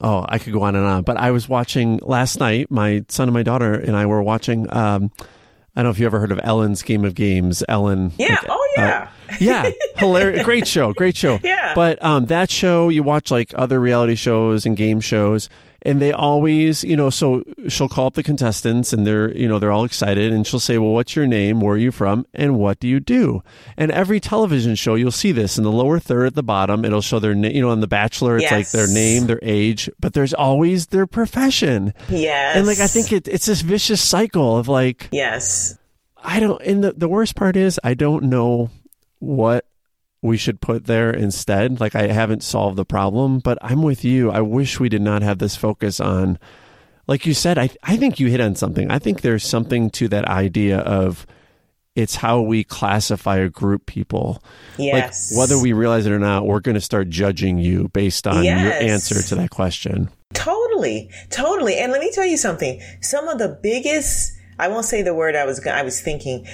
oh 0.00 0.24
i 0.28 0.38
could 0.38 0.52
go 0.52 0.62
on 0.62 0.74
and 0.76 0.84
on 0.84 1.02
but 1.04 1.16
i 1.16 1.30
was 1.30 1.48
watching 1.48 1.98
last 2.02 2.38
night 2.40 2.68
my 2.70 3.04
son 3.08 3.28
and 3.28 3.34
my 3.34 3.42
daughter 3.44 3.72
and 3.74 3.96
i 3.96 4.04
were 4.06 4.20
watching 4.22 4.66
um 4.74 5.10
i 5.76 5.80
don't 5.80 5.84
know 5.84 5.90
if 5.90 5.98
you 5.98 6.06
ever 6.06 6.18
heard 6.20 6.32
of 6.32 6.40
ellen's 6.42 6.82
game 6.82 7.04
of 7.04 7.14
games 7.14 7.62
ellen 7.68 8.12
Yeah. 8.18 8.28
like, 8.30 8.46
oh 8.48 8.68
yeah. 8.76 9.08
yeah 9.40 9.70
hilarious 9.96 10.44
great 10.44 10.66
show 10.66 10.92
great 10.92 11.16
show 11.16 11.38
Yeah. 11.42 11.72
but 11.74 12.02
um 12.04 12.26
that 12.26 12.50
show 12.50 12.88
you 12.88 13.02
watch 13.02 13.30
like 13.30 13.52
other 13.54 13.78
reality 13.80 14.14
shows 14.14 14.66
and 14.66 14.76
game 14.76 15.00
shows 15.00 15.48
and 15.82 16.00
they 16.00 16.12
always 16.12 16.84
you 16.84 16.96
know 16.96 17.10
so 17.10 17.42
she'll 17.68 17.88
call 17.88 18.06
up 18.06 18.14
the 18.14 18.22
contestants 18.22 18.92
and 18.92 19.06
they're 19.06 19.36
you 19.36 19.48
know 19.48 19.58
they're 19.58 19.72
all 19.72 19.84
excited 19.84 20.32
and 20.32 20.46
she'll 20.46 20.60
say 20.60 20.78
well 20.78 20.92
what's 20.92 21.16
your 21.16 21.26
name? 21.26 21.60
Where 21.60 21.74
are 21.74 21.78
you 21.78 21.90
from? 21.90 22.26
And 22.34 22.58
what 22.58 22.80
do 22.80 22.88
you 22.88 23.00
do? 23.00 23.42
And 23.76 23.90
every 23.90 24.20
television 24.20 24.74
show 24.74 24.94
you'll 24.94 25.10
see 25.10 25.32
this 25.32 25.58
in 25.58 25.64
the 25.64 25.72
lower 25.72 25.98
third 25.98 26.26
at 26.26 26.34
the 26.34 26.42
bottom 26.42 26.84
it'll 26.84 27.00
show 27.00 27.18
their 27.18 27.34
name 27.34 27.54
you 27.54 27.62
know 27.62 27.70
on 27.70 27.80
the 27.80 27.86
bachelor 27.86 28.36
it's 28.36 28.50
like 28.50 28.70
their 28.70 28.88
name 28.88 29.26
their 29.26 29.40
age 29.42 29.88
but 29.98 30.12
there's 30.14 30.34
always 30.34 30.88
their 30.88 31.06
profession. 31.06 31.94
Yes. 32.08 32.56
and 32.56 32.66
like 32.66 32.80
i 32.80 32.86
think 32.86 33.12
it, 33.12 33.28
it's 33.28 33.46
this 33.46 33.60
vicious 33.60 34.00
cycle 34.00 34.56
of 34.56 34.68
like 34.68 35.08
Yes. 35.12 35.76
I 36.22 36.38
don't, 36.40 36.60
and 36.62 36.84
the, 36.84 36.92
the 36.92 37.08
worst 37.08 37.34
part 37.34 37.56
is 37.56 37.80
I 37.82 37.94
don't 37.94 38.24
know 38.24 38.70
what 39.20 39.64
we 40.22 40.36
should 40.36 40.60
put 40.60 40.86
there 40.86 41.10
instead. 41.10 41.80
Like 41.80 41.94
I 41.94 42.08
haven't 42.08 42.42
solved 42.42 42.76
the 42.76 42.84
problem, 42.84 43.38
but 43.38 43.58
I'm 43.62 43.82
with 43.82 44.04
you. 44.04 44.30
I 44.30 44.40
wish 44.40 44.78
we 44.78 44.88
did 44.88 45.02
not 45.02 45.22
have 45.22 45.38
this 45.38 45.56
focus 45.56 46.00
on, 46.00 46.38
like 47.06 47.26
you 47.26 47.34
said, 47.34 47.58
I, 47.58 47.70
I 47.82 47.96
think 47.96 48.20
you 48.20 48.28
hit 48.28 48.40
on 48.40 48.54
something. 48.54 48.90
I 48.90 48.98
think 48.98 49.22
there's 49.22 49.44
something 49.44 49.90
to 49.90 50.08
that 50.08 50.26
idea 50.26 50.78
of 50.78 51.26
it's 51.96 52.14
how 52.14 52.40
we 52.40 52.64
classify 52.64 53.38
a 53.38 53.48
group 53.48 53.86
people. 53.86 54.42
Yes. 54.78 55.32
Like 55.32 55.38
whether 55.38 55.60
we 55.60 55.72
realize 55.72 56.06
it 56.06 56.12
or 56.12 56.18
not, 56.18 56.46
we're 56.46 56.60
going 56.60 56.76
to 56.76 56.80
start 56.80 57.08
judging 57.08 57.58
you 57.58 57.88
based 57.88 58.26
on 58.26 58.44
your 58.44 58.54
answer 58.54 59.22
to 59.22 59.34
that 59.36 59.50
question. 59.50 60.08
Totally, 60.32 61.10
totally. 61.30 61.76
And 61.78 61.90
let 61.90 62.00
me 62.00 62.12
tell 62.12 62.26
you 62.26 62.36
something. 62.36 62.80
Some 63.00 63.26
of 63.26 63.38
the 63.38 63.58
biggest, 63.62 64.32
I 64.58 64.68
won't 64.68 64.84
say 64.84 65.02
the 65.02 65.14
word 65.14 65.34
I 65.34 65.44
was 65.44 65.66
I 65.66 65.82
was 65.82 66.00
thinking, 66.00 66.46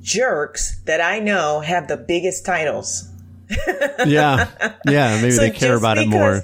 jerks 0.00 0.80
that 0.84 1.00
I 1.00 1.18
know 1.18 1.60
have 1.60 1.88
the 1.88 1.96
biggest 1.96 2.44
titles. 2.44 3.08
Yeah. 4.06 4.48
Yeah. 4.86 5.16
Maybe 5.16 5.30
So 5.30 5.40
they 5.42 5.50
care 5.50 5.76
about 5.76 5.98
it 5.98 6.08
more. 6.08 6.42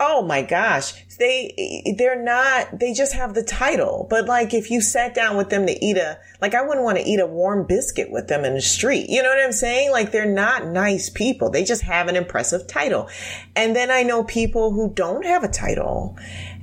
Oh 0.00 0.22
my 0.22 0.42
gosh. 0.42 1.04
They 1.18 1.94
they're 1.96 2.22
not 2.22 2.78
they 2.78 2.92
just 2.92 3.14
have 3.14 3.34
the 3.34 3.42
title. 3.42 4.06
But 4.08 4.26
like 4.26 4.54
if 4.54 4.70
you 4.70 4.80
sat 4.80 5.14
down 5.14 5.36
with 5.36 5.48
them 5.50 5.66
to 5.66 5.84
eat 5.84 5.96
a 5.96 6.18
like 6.40 6.54
I 6.54 6.62
wouldn't 6.62 6.84
want 6.84 6.98
to 6.98 7.04
eat 7.04 7.18
a 7.18 7.26
warm 7.26 7.66
biscuit 7.66 8.10
with 8.10 8.28
them 8.28 8.44
in 8.44 8.54
the 8.54 8.60
street. 8.60 9.08
You 9.08 9.22
know 9.22 9.30
what 9.30 9.42
I'm 9.42 9.52
saying? 9.52 9.90
Like 9.90 10.12
they're 10.12 10.26
not 10.26 10.66
nice 10.66 11.10
people. 11.10 11.50
They 11.50 11.64
just 11.64 11.82
have 11.82 12.08
an 12.08 12.16
impressive 12.16 12.66
title. 12.66 13.08
And 13.56 13.74
then 13.74 13.90
I 13.90 14.02
know 14.02 14.22
people 14.22 14.72
who 14.72 14.92
don't 14.94 15.24
have 15.24 15.44
a 15.44 15.48
title 15.48 16.16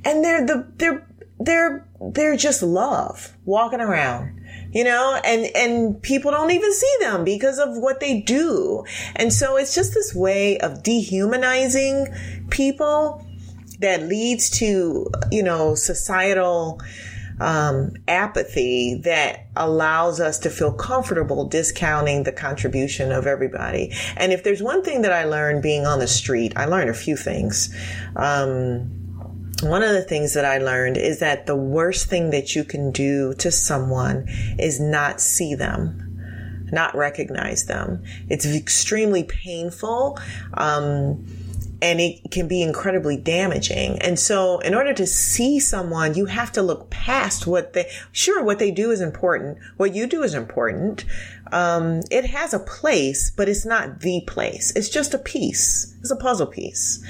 and 0.04 0.24
they're 0.24 0.46
the 0.46 0.66
they're 0.76 1.06
they're 1.40 1.86
they're 2.12 2.36
just 2.36 2.62
love 2.62 3.36
walking 3.44 3.80
around 3.80 4.40
you 4.76 4.84
know 4.84 5.18
and 5.24 5.46
and 5.56 6.02
people 6.02 6.30
don't 6.30 6.50
even 6.50 6.70
see 6.70 6.94
them 7.00 7.24
because 7.24 7.58
of 7.58 7.78
what 7.78 7.98
they 7.98 8.20
do 8.20 8.84
and 9.16 9.32
so 9.32 9.56
it's 9.56 9.74
just 9.74 9.94
this 9.94 10.14
way 10.14 10.58
of 10.58 10.82
dehumanizing 10.82 12.06
people 12.50 13.26
that 13.80 14.02
leads 14.02 14.50
to 14.50 15.10
you 15.32 15.42
know 15.42 15.74
societal 15.74 16.78
um, 17.40 17.92
apathy 18.08 19.00
that 19.04 19.46
allows 19.56 20.20
us 20.20 20.38
to 20.40 20.50
feel 20.50 20.72
comfortable 20.72 21.46
discounting 21.46 22.22
the 22.22 22.32
contribution 22.32 23.12
of 23.12 23.26
everybody. 23.26 23.92
And 24.16 24.32
if 24.32 24.42
there's 24.42 24.62
one 24.62 24.82
thing 24.82 25.02
that 25.02 25.12
I 25.12 25.24
learned 25.24 25.62
being 25.62 25.84
on 25.84 25.98
the 25.98 26.06
street, 26.06 26.54
I 26.56 26.64
learned 26.64 26.88
a 26.88 26.94
few 26.94 27.14
things. 27.14 27.76
Um, 28.16 28.95
one 29.62 29.82
of 29.82 29.92
the 29.92 30.02
things 30.02 30.34
that 30.34 30.44
I 30.44 30.58
learned 30.58 30.96
is 30.96 31.20
that 31.20 31.46
the 31.46 31.56
worst 31.56 32.08
thing 32.08 32.30
that 32.30 32.54
you 32.54 32.64
can 32.64 32.90
do 32.90 33.32
to 33.34 33.50
someone 33.50 34.26
is 34.58 34.78
not 34.80 35.20
see 35.20 35.54
them, 35.54 36.68
not 36.72 36.94
recognize 36.94 37.64
them. 37.64 38.02
It's 38.28 38.44
extremely 38.44 39.24
painful. 39.24 40.18
Um, 40.54 41.24
and 41.86 42.00
it 42.00 42.30
can 42.32 42.48
be 42.48 42.62
incredibly 42.62 43.16
damaging. 43.16 43.98
And 44.00 44.18
so 44.18 44.58
in 44.58 44.74
order 44.74 44.92
to 44.94 45.06
see 45.06 45.60
someone, 45.60 46.14
you 46.14 46.26
have 46.26 46.50
to 46.52 46.62
look 46.62 46.90
past 46.90 47.46
what 47.46 47.74
they, 47.74 47.88
sure, 48.10 48.42
what 48.42 48.58
they 48.58 48.72
do 48.72 48.90
is 48.90 49.00
important. 49.00 49.58
What 49.76 49.94
you 49.94 50.08
do 50.08 50.24
is 50.24 50.34
important. 50.34 51.04
Um, 51.52 52.00
it 52.10 52.26
has 52.26 52.52
a 52.52 52.58
place, 52.58 53.30
but 53.30 53.48
it's 53.48 53.64
not 53.64 54.00
the 54.00 54.20
place. 54.26 54.72
It's 54.74 54.88
just 54.88 55.14
a 55.14 55.18
piece. 55.18 55.96
It's 56.00 56.10
a 56.10 56.16
puzzle 56.16 56.48
piece. 56.48 57.04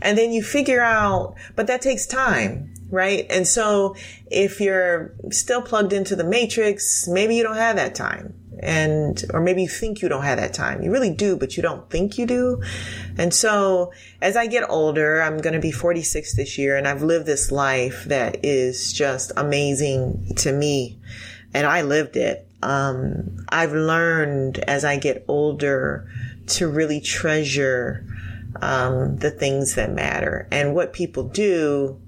And 0.00 0.16
then 0.16 0.32
you 0.32 0.42
figure 0.42 0.80
out, 0.80 1.34
but 1.54 1.66
that 1.66 1.82
takes 1.82 2.06
time, 2.06 2.72
right? 2.90 3.26
And 3.28 3.46
so 3.46 3.96
if 4.30 4.62
you're 4.62 5.14
still 5.30 5.60
plugged 5.60 5.92
into 5.92 6.16
the 6.16 6.24
matrix, 6.24 7.06
maybe 7.06 7.36
you 7.36 7.42
don't 7.42 7.56
have 7.56 7.76
that 7.76 7.94
time 7.94 8.41
and 8.60 9.24
or 9.32 9.40
maybe 9.40 9.62
you 9.62 9.68
think 9.68 10.02
you 10.02 10.08
don't 10.08 10.22
have 10.22 10.38
that 10.38 10.54
time. 10.54 10.82
You 10.82 10.92
really 10.92 11.10
do, 11.10 11.36
but 11.36 11.56
you 11.56 11.62
don't 11.62 11.88
think 11.90 12.18
you 12.18 12.26
do. 12.26 12.62
And 13.18 13.32
so 13.32 13.92
as 14.20 14.36
I 14.36 14.46
get 14.46 14.68
older, 14.68 15.22
I'm 15.22 15.38
going 15.38 15.54
to 15.54 15.60
be 15.60 15.72
46 15.72 16.36
this 16.36 16.58
year 16.58 16.76
and 16.76 16.86
I've 16.86 17.02
lived 17.02 17.26
this 17.26 17.50
life 17.50 18.04
that 18.04 18.44
is 18.44 18.92
just 18.92 19.32
amazing 19.36 20.34
to 20.38 20.52
me 20.52 20.98
and 21.54 21.66
I 21.66 21.82
lived 21.82 22.16
it. 22.16 22.48
Um, 22.62 23.44
I've 23.48 23.72
learned 23.72 24.58
as 24.60 24.84
I 24.84 24.96
get 24.96 25.24
older 25.26 26.08
to 26.48 26.68
really 26.68 27.00
treasure 27.00 28.06
um, 28.60 29.16
the 29.16 29.30
things 29.30 29.74
that 29.74 29.92
matter 29.92 30.46
and 30.52 30.74
what 30.74 30.92
people 30.92 31.24
do 31.24 32.00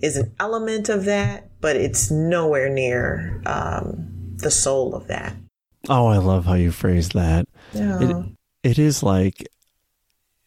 is 0.00 0.16
an 0.16 0.34
element 0.38 0.88
of 0.88 1.06
that, 1.06 1.50
but 1.60 1.74
it's 1.74 2.10
nowhere 2.10 2.68
near 2.68 3.42
um, 3.46 4.36
the 4.36 4.50
soul 4.50 4.94
of 4.94 5.08
that. 5.08 5.34
Oh, 5.88 6.06
I 6.06 6.18
love 6.18 6.46
how 6.46 6.54
you 6.54 6.70
phrase 6.70 7.10
that. 7.10 7.46
Yeah. 7.72 8.00
It, 8.00 8.26
it 8.62 8.78
is 8.78 9.02
like 9.02 9.46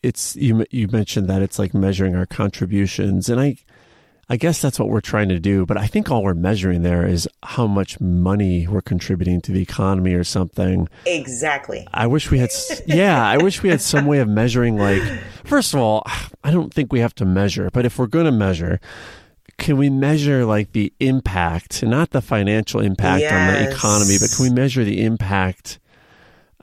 it's 0.02 0.36
you 0.36 0.66
you 0.72 0.88
mentioned 0.88 1.28
that 1.28 1.42
it's 1.42 1.60
like 1.60 1.74
measuring 1.74 2.16
our 2.16 2.26
contributions 2.26 3.30
and 3.30 3.40
I 3.40 3.58
I 4.32 4.38
guess 4.38 4.62
that's 4.62 4.78
what 4.78 4.90
we're 4.90 5.02
trying 5.02 5.30
to 5.30 5.40
do, 5.40 5.66
but 5.66 5.76
I 5.76 5.88
think 5.88 6.12
all 6.12 6.24
we're 6.24 6.36
measuring 6.36 6.84
there 6.84 7.04
is 7.04 7.28
how 7.42 7.66
much 7.66 8.00
money 8.00 8.68
we're 8.68 8.82
contributing 8.82 9.42
to 9.42 9.52
the 9.52 9.62
economy 9.64 10.14
or 10.14 10.24
something. 10.24 10.88
Exactly. 11.08 11.88
I 11.96 12.06
wish 12.06 12.30
we 12.30 12.38
had 12.38 12.52
yeah, 12.86 13.28
I 13.28 13.38
wish 13.38 13.64
we 13.64 13.70
had 13.70 13.82
some 13.82 14.06
way 14.06 14.20
of 14.20 14.28
measuring 14.28 14.78
like 14.78 15.02
first 15.46 15.74
of 15.74 15.80
all, 15.80 16.04
I 16.44 16.52
don't 16.52 16.72
think 16.72 16.94
we 16.94 17.00
have 17.00 17.16
to 17.16 17.26
measure, 17.26 17.70
but 17.74 17.86
if 17.86 17.98
we're 17.98 18.08
going 18.08 18.26
to 18.26 18.32
measure, 18.32 18.80
can 19.60 19.78
we 19.78 19.90
measure 19.90 20.46
like 20.46 20.72
the 20.72 20.92
impact, 21.00 21.84
not 21.84 22.12
the 22.12 22.22
financial 22.22 22.80
impact 22.80 23.22
yes. 23.22 23.32
on 23.32 23.64
the 23.64 23.72
economy, 23.72 24.18
but 24.20 24.30
can 24.36 24.44
we 24.46 24.52
measure 24.52 24.84
the 24.84 25.04
impact 25.04 25.80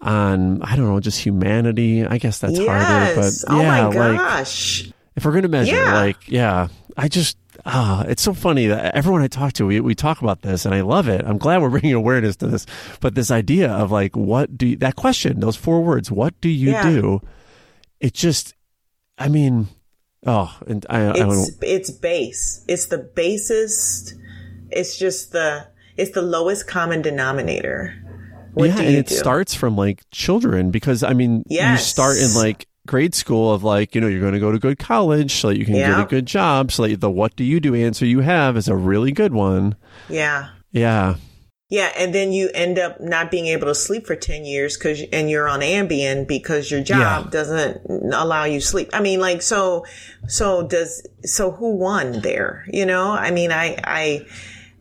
on 0.01 0.63
I 0.63 0.77
don't 0.77 0.87
know, 0.87 1.01
just 1.01 1.21
humanity? 1.21 2.05
I 2.05 2.19
guess 2.19 2.39
that's 2.39 2.59
yes. 2.59 2.67
harder, 2.67 3.21
but 3.21 3.33
oh 3.49 3.61
yeah, 3.61 3.87
like 3.87 4.93
if 5.15 5.25
we're 5.25 5.33
going 5.33 5.43
to 5.43 5.49
measure, 5.49 5.77
yeah. 5.77 5.95
like 5.95 6.29
yeah, 6.29 6.69
I 6.97 7.09
just 7.09 7.39
ah, 7.65 8.05
it's 8.07 8.23
so 8.23 8.35
funny 8.35 8.67
that 8.67 8.95
everyone 8.95 9.23
I 9.23 9.29
talk 9.29 9.55
to, 9.55 9.67
we, 9.67 9.81
we 9.81 9.95
talk 9.95 10.21
about 10.21 10.43
this 10.43 10.65
and 10.67 10.75
I 10.75 10.83
love 10.83 11.09
it. 11.09 11.25
I'm 11.25 11.39
glad 11.39 11.63
we're 11.63 11.71
bringing 11.77 11.95
awareness 11.95 12.37
to 12.37 12.47
this, 12.47 12.67
but 13.01 13.15
this 13.15 13.31
idea 13.31 13.71
of 13.71 13.91
like, 13.91 14.17
what 14.17 14.57
do 14.57 14.67
you, 14.67 14.77
that 14.77 14.97
question, 14.97 15.41
those 15.41 15.57
four 15.57 15.83
words, 15.83 16.11
what 16.11 16.39
do 16.41 16.49
you 16.49 16.73
Yeah. 16.73 16.91
do? 16.91 17.23
It 18.01 18.13
just, 18.13 18.55
I 19.17 19.29
mean, 19.29 19.69
oh, 20.27 20.57
and 20.67 20.85
I, 20.91 21.11
I 21.11 21.13
don't, 21.15 21.33
it's 21.33 21.57
it's 21.63 21.91
base. 21.91 22.65
It's 22.69 22.87
the 22.87 22.99
basest. 22.99 24.15
It's 24.71 24.99
just 24.99 25.33
the 25.33 25.69
it's 25.97 26.13
the 26.13 26.23
lowest 26.23 26.67
common 26.67 27.03
denominator. 27.03 27.95
What 28.55 28.71
yeah, 28.71 28.81
and 28.81 28.97
it 28.97 29.09
do? 29.09 29.15
starts 29.15 29.55
from 29.55 29.77
like 29.77 30.03
children 30.11 30.71
because 30.71 31.03
I 31.03 31.13
mean, 31.13 31.45
you 31.49 31.77
start 31.77 32.17
in 32.19 32.35
like 32.35 32.67
grade 32.87 33.15
school 33.15 33.53
of 33.53 33.63
like, 33.65 33.95
you 33.95 34.01
know, 34.01 34.07
you're 34.07 34.21
going 34.21 34.33
to 34.33 34.41
go 34.41 34.53
to 34.53 34.59
good 34.59 34.79
college 34.79 35.35
so 35.35 35.49
that 35.49 35.59
you 35.59 35.65
can 35.67 35.75
get 35.75 36.01
a 36.01 36.05
good 36.05 36.25
job. 36.25 36.73
So 36.73 36.87
that 36.87 37.01
the 37.01 37.11
what 37.11 37.37
do 37.37 37.45
you 37.45 37.61
do 37.61 37.75
answer 37.75 38.07
you 38.07 38.21
have 38.21 38.57
is 38.57 38.69
a 38.69 38.77
really 38.77 39.13
good 39.13 39.35
one. 39.35 39.77
yeah. 40.09 40.51
Yeah. 40.73 41.17
Yeah, 41.69 41.91
and 41.97 42.15
then 42.15 42.31
you 42.33 42.49
end 42.55 42.79
up 42.79 43.01
not 43.01 43.31
being 43.31 43.47
able 43.47 43.67
to 43.67 43.75
sleep 43.75 44.07
for 44.07 44.15
10 44.15 44.45
years 44.45 44.77
cuz 44.77 45.03
and 45.13 45.29
you're 45.29 45.49
on 45.49 45.61
Ambien 45.61 46.27
because 46.27 46.71
your 46.71 46.81
job 46.81 47.25
Yeah. 47.25 47.31
doesn't 47.31 47.81
allow 48.15 48.45
you 48.45 48.61
sleep. 48.61 48.91
I 48.93 49.01
mean 49.01 49.19
like 49.21 49.43
so 49.43 49.85
so 50.29 50.63
does 50.67 51.05
so 51.25 51.51
who 51.51 51.75
won 51.75 52.21
there, 52.21 52.65
you 52.69 52.87
know? 52.87 53.11
I 53.11 53.33
mean 53.33 53.51
I 53.51 53.77
I 53.83 54.27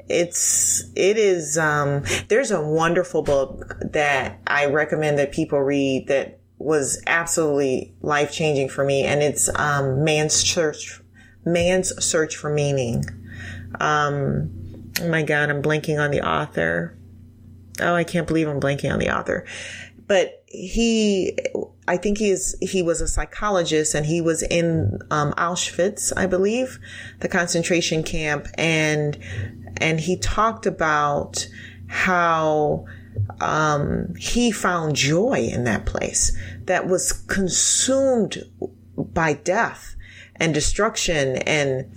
it's 0.07 0.83
it 0.95 1.17
is 1.17 1.57
um 1.57 2.03
there's 2.27 2.51
a 2.51 2.61
wonderful 2.61 3.23
book 3.23 3.77
that 3.81 4.39
I 4.45 4.67
recommend 4.67 5.17
that 5.17 5.31
people 5.31 5.59
read 5.61 6.07
that 6.09 6.38
was 6.59 7.01
absolutely 7.07 7.95
life-changing 8.01 8.69
for 8.69 8.86
me 8.86 9.03
and 9.03 9.23
it's 9.23 9.49
um 9.55 10.03
Man's 10.03 10.33
Search 10.36 11.01
Man's 11.43 11.91
Search 12.05 12.36
for 12.38 12.51
Meaning. 12.53 13.03
Um 13.79 14.51
Oh 15.01 15.09
my 15.09 15.23
God, 15.23 15.49
I'm 15.49 15.61
blanking 15.61 15.99
on 15.99 16.11
the 16.11 16.21
author. 16.21 16.97
Oh, 17.81 17.95
I 17.95 18.03
can't 18.03 18.27
believe 18.27 18.47
I'm 18.47 18.59
blanking 18.59 18.91
on 18.91 18.99
the 18.99 19.15
author. 19.15 19.45
But 20.07 20.43
he, 20.47 21.37
I 21.87 21.97
think 21.97 22.19
he 22.19 22.29
is, 22.29 22.55
he 22.61 22.81
was 22.81 23.01
a 23.01 23.07
psychologist 23.07 23.95
and 23.95 24.05
he 24.05 24.21
was 24.21 24.43
in 24.43 24.99
um, 25.11 25.33
Auschwitz, 25.33 26.13
I 26.15 26.27
believe, 26.27 26.79
the 27.19 27.27
concentration 27.27 28.03
camp. 28.03 28.47
And, 28.57 29.17
and 29.77 29.99
he 29.99 30.17
talked 30.17 30.65
about 30.65 31.47
how, 31.87 32.85
um, 33.39 34.13
he 34.15 34.51
found 34.51 34.95
joy 34.95 35.49
in 35.51 35.63
that 35.63 35.85
place 35.85 36.37
that 36.65 36.87
was 36.87 37.11
consumed 37.11 38.43
by 38.97 39.33
death 39.33 39.95
and 40.35 40.53
destruction 40.53 41.37
and 41.37 41.89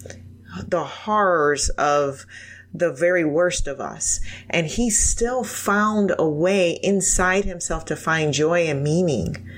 the 0.66 0.84
horrors 0.84 1.68
of 1.70 2.24
the 2.72 2.92
very 2.92 3.24
worst 3.24 3.66
of 3.66 3.80
us. 3.80 4.20
And 4.50 4.66
he 4.66 4.90
still 4.90 5.44
found 5.44 6.12
a 6.18 6.28
way 6.28 6.78
inside 6.82 7.44
himself 7.44 7.84
to 7.86 7.96
find 7.96 8.32
joy 8.32 8.66
and 8.66 8.82
meaning. 8.82 9.48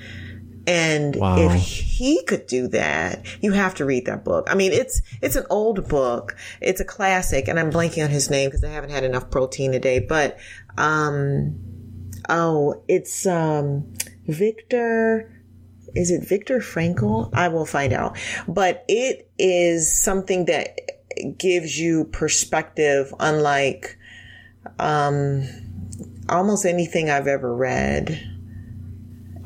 And 0.67 1.17
Wow. 1.17 1.37
if 1.39 1.63
he 1.63 2.23
could 2.25 2.47
do 2.47 2.69
that, 2.69 3.25
you 3.41 3.53
have 3.53 3.75
to 3.77 3.85
read 3.85 4.07
that 4.07 4.25
book. 4.25 4.47
I 4.49 4.55
mean, 4.55 4.73
it's, 4.73 5.03
it's 5.21 5.37
an 5.37 5.47
old 5.51 5.89
book. 5.89 6.37
It's 6.61 6.81
a 6.81 6.85
classic 6.85 7.49
and 7.49 7.59
I'm 7.59 7.73
blanking 7.73 8.05
on 8.05 8.11
his 8.11 8.31
name 8.31 8.51
because 8.51 8.63
I 8.63 8.69
haven't 8.69 8.91
had 8.91 9.03
enough 9.03 9.31
protein 9.31 9.73
today, 9.73 9.99
but, 9.99 10.39
um, 10.79 11.59
oh, 12.29 12.83
it's, 12.89 13.27
um, 13.27 13.93
Viktor, 14.27 15.33
is 15.97 16.11
it 16.13 16.29
Viktor 16.29 16.61
Frankl? 16.61 17.31
I 17.35 17.49
will 17.49 17.67
find 17.67 17.93
out. 17.93 18.17
But 18.47 18.85
it 18.87 19.29
is 19.39 19.93
something 20.01 20.45
that 20.45 20.79
gives 21.39 21.79
you 21.79 22.05
perspective 22.05 23.15
unlike 23.21 23.99
um 24.79 25.45
almost 26.29 26.65
anything 26.67 27.11
I've 27.11 27.27
ever 27.27 27.55
read. 27.55 28.21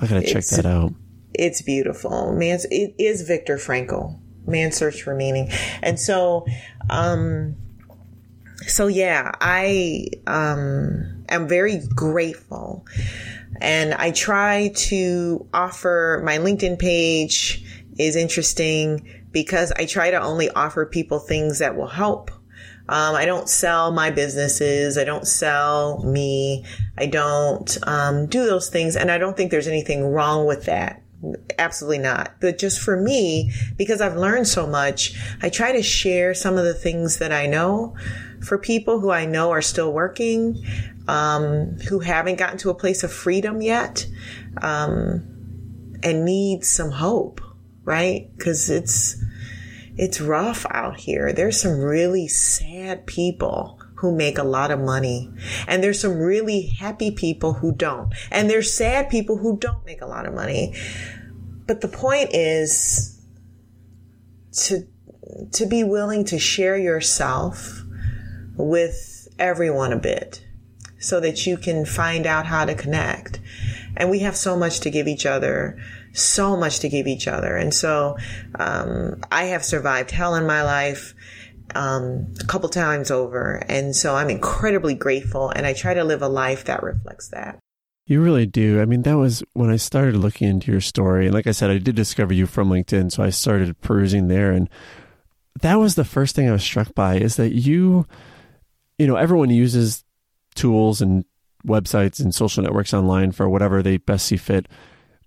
I 0.01 0.07
got 0.07 0.21
to 0.21 0.21
check 0.23 0.37
It's- 0.45 0.57
that 0.57 0.67
out. 0.67 0.93
It's 1.37 1.63
beautiful. 1.63 2.33
Man's 2.33 2.65
it 2.67 2.95
is 2.99 3.23
Viktor 3.23 3.57
Frankl. 3.57 4.19
Man's 4.47 4.77
Search 4.77 5.03
for 5.03 5.15
Meaning. 5.15 5.51
And 5.83 5.99
so 5.99 6.47
um 6.91 7.57
so 8.67 8.87
yeah, 8.87 9.33
I 9.41 10.07
um 10.27 11.25
am 11.29 11.49
very 11.49 11.81
grateful. 11.95 12.85
And 13.61 13.95
I 13.95 14.11
try 14.11 14.73
to 14.75 15.47
offer 15.55 16.21
my 16.25 16.39
LinkedIn 16.39 16.79
page 16.79 17.65
is 17.99 18.17
interesting 18.17 19.24
because 19.35 19.73
I 19.73 19.85
try 19.85 20.11
to 20.11 20.23
only 20.23 20.49
offer 20.49 20.87
people 20.87 21.19
things 21.19 21.59
that 21.59 21.77
will 21.77 21.89
help. 21.89 22.31
Um, 22.89 23.15
I 23.15 23.27
don't 23.27 23.49
sell 23.49 23.93
my 23.93 24.11
businesses. 24.11 24.97
I 24.97 25.05
don't 25.05 25.27
sell 25.27 26.03
me. 26.05 26.65
I 26.97 27.07
don't 27.07 27.77
um, 27.87 28.27
do 28.27 28.47
those 28.47 28.71
things. 28.71 28.97
And 28.97 29.11
I 29.11 29.19
don't 29.19 29.37
think 29.37 29.51
there's 29.51 29.69
anything 29.69 30.07
wrong 30.07 30.47
with 30.47 30.65
that. 30.67 31.03
Absolutely 31.59 31.99
not. 31.99 32.35
But 32.41 32.59
just 32.59 32.81
for 32.81 32.97
me, 32.97 33.53
because 33.77 34.01
I've 34.01 34.17
learned 34.17 34.47
so 34.47 34.67
much, 34.67 35.15
I 35.43 35.49
try 35.49 35.73
to 35.73 35.83
share 35.83 36.35
some 36.35 36.57
of 36.57 36.65
the 36.65 36.75
things 36.75 37.19
that 37.19 37.33
I 37.33 37.47
know 37.47 37.97
for 38.43 38.59
people 38.59 39.01
who 39.01 39.11
I 39.11 39.25
know 39.25 39.51
are 39.51 39.63
still 39.63 39.93
working, 39.93 40.63
um, 41.09 41.79
who 41.89 42.01
haven't 42.01 42.39
gotten 42.39 42.59
to 42.59 42.71
a 42.71 42.75
place 42.75 43.03
of 43.03 43.13
freedom 43.13 43.63
yet, 43.63 44.07
um, 44.61 45.27
and 46.03 46.27
need 46.27 46.65
some 46.65 46.91
hope, 46.91 47.41
right? 47.85 48.31
Because 48.37 48.71
it's 48.71 49.23
it's 49.97 50.21
rough 50.21 50.67
out 50.71 50.99
here. 50.99 51.33
There's 51.33 51.61
some 51.61 51.79
really 51.79 52.27
sad 52.27 53.07
people 53.07 53.81
who 53.97 54.15
make 54.15 54.39
a 54.39 54.45
lot 54.45 54.71
of 54.71 54.81
money. 54.81 55.31
And 55.67 55.83
there's 55.83 56.01
some 56.01 56.19
really 56.19 56.67
happy 56.67 57.11
people 57.11 57.55
who 57.55 57.73
don't. 57.73 58.13
And 58.31 58.51
there's 58.51 58.73
sad 58.73 59.09
people 59.09 59.39
who 59.39 59.57
don't 59.57 59.87
make 59.87 60.03
a 60.03 60.07
lot 60.07 60.27
of 60.27 60.35
money. 60.35 60.75
But 61.67 61.81
the 61.81 61.89
point 61.89 62.31
is 62.35 63.19
to, 64.65 64.87
to 65.53 65.67
be 65.67 65.85
willing 65.85 66.25
to 66.27 66.39
share 66.39 66.77
yourself 66.77 67.83
with 68.57 69.29
everyone 69.39 69.93
a 69.93 69.99
bit 69.99 70.45
so 70.99 71.21
that 71.21 71.47
you 71.47 71.57
can 71.57 71.87
find 71.87 72.27
out 72.27 72.47
how 72.47 72.65
to 72.65 72.75
connect. 72.75 73.41
And 73.97 74.11
we 74.11 74.21
have 74.21 74.37
so 74.37 74.57
much 74.57 74.81
to 74.81 74.91
give 74.91 75.07
each 75.09 75.25
other 75.25 75.79
so 76.15 76.57
much 76.57 76.81
to 76.81 76.89
give 76.89 77.07
each 77.07 77.29
other. 77.29 77.57
And 77.57 77.75
so, 77.75 78.17
um, 78.59 79.21
I 79.31 79.45
have 79.45 79.65
survived 79.65 80.11
hell 80.11 80.35
in 80.35 80.47
my 80.47 80.63
life. 80.63 81.15
Um, 81.75 82.33
a 82.41 82.45
couple 82.45 82.69
times 82.69 83.11
over. 83.11 83.65
And 83.69 83.97
so 83.97 84.15
I'm 84.15 84.29
incredibly 84.29 84.95
grateful 84.95 85.49
and 85.49 85.67
I 85.67 85.73
try 85.73 85.95
to 85.95 86.05
live 86.05 86.23
a 86.23 86.29
life 86.29 86.67
that 86.67 86.83
reflects 86.83 87.29
that. 87.29 87.59
You 88.07 88.21
really 88.21 88.45
do. 88.45 88.83
I 88.83 88.85
mean, 88.85 89.03
that 89.03 89.17
was 89.17 89.43
when 89.55 89.71
I 89.71 89.77
started 89.77 90.17
looking 90.17 90.47
into 90.47 90.71
your 90.71 90.83
story. 90.83 91.25
And 91.25 91.35
like 91.35 91.47
I 91.47 91.53
said, 91.53 91.71
I 91.71 91.79
did 91.79 91.95
discover 91.95 92.35
you 92.35 92.47
from 92.47 92.69
LinkedIn. 92.69 93.11
So 93.11 93.23
I 93.23 93.31
started 93.31 93.81
perusing 93.81 94.29
there. 94.29 94.53
And 94.53 94.69
that 95.63 95.77
was 95.77 95.95
the 95.95 96.05
first 96.05 96.37
thing 96.37 96.49
I 96.49 96.53
was 96.53 96.63
struck 96.63 96.95
by 96.95 97.17
is 97.17 97.37
that 97.37 97.55
you, 97.55 98.07
you 98.99 99.07
know, 99.07 99.17
everyone 99.17 99.49
uses 99.49 100.05
tools 100.55 101.01
and 101.01 101.25
websites 101.67 102.21
and 102.21 102.35
social 102.35 102.63
networks 102.63 102.93
online 102.93 103.33
for 103.33 103.49
whatever 103.49 103.83
they 103.83 103.97
best 103.97 104.27
see 104.27 104.37
fit. 104.37 104.69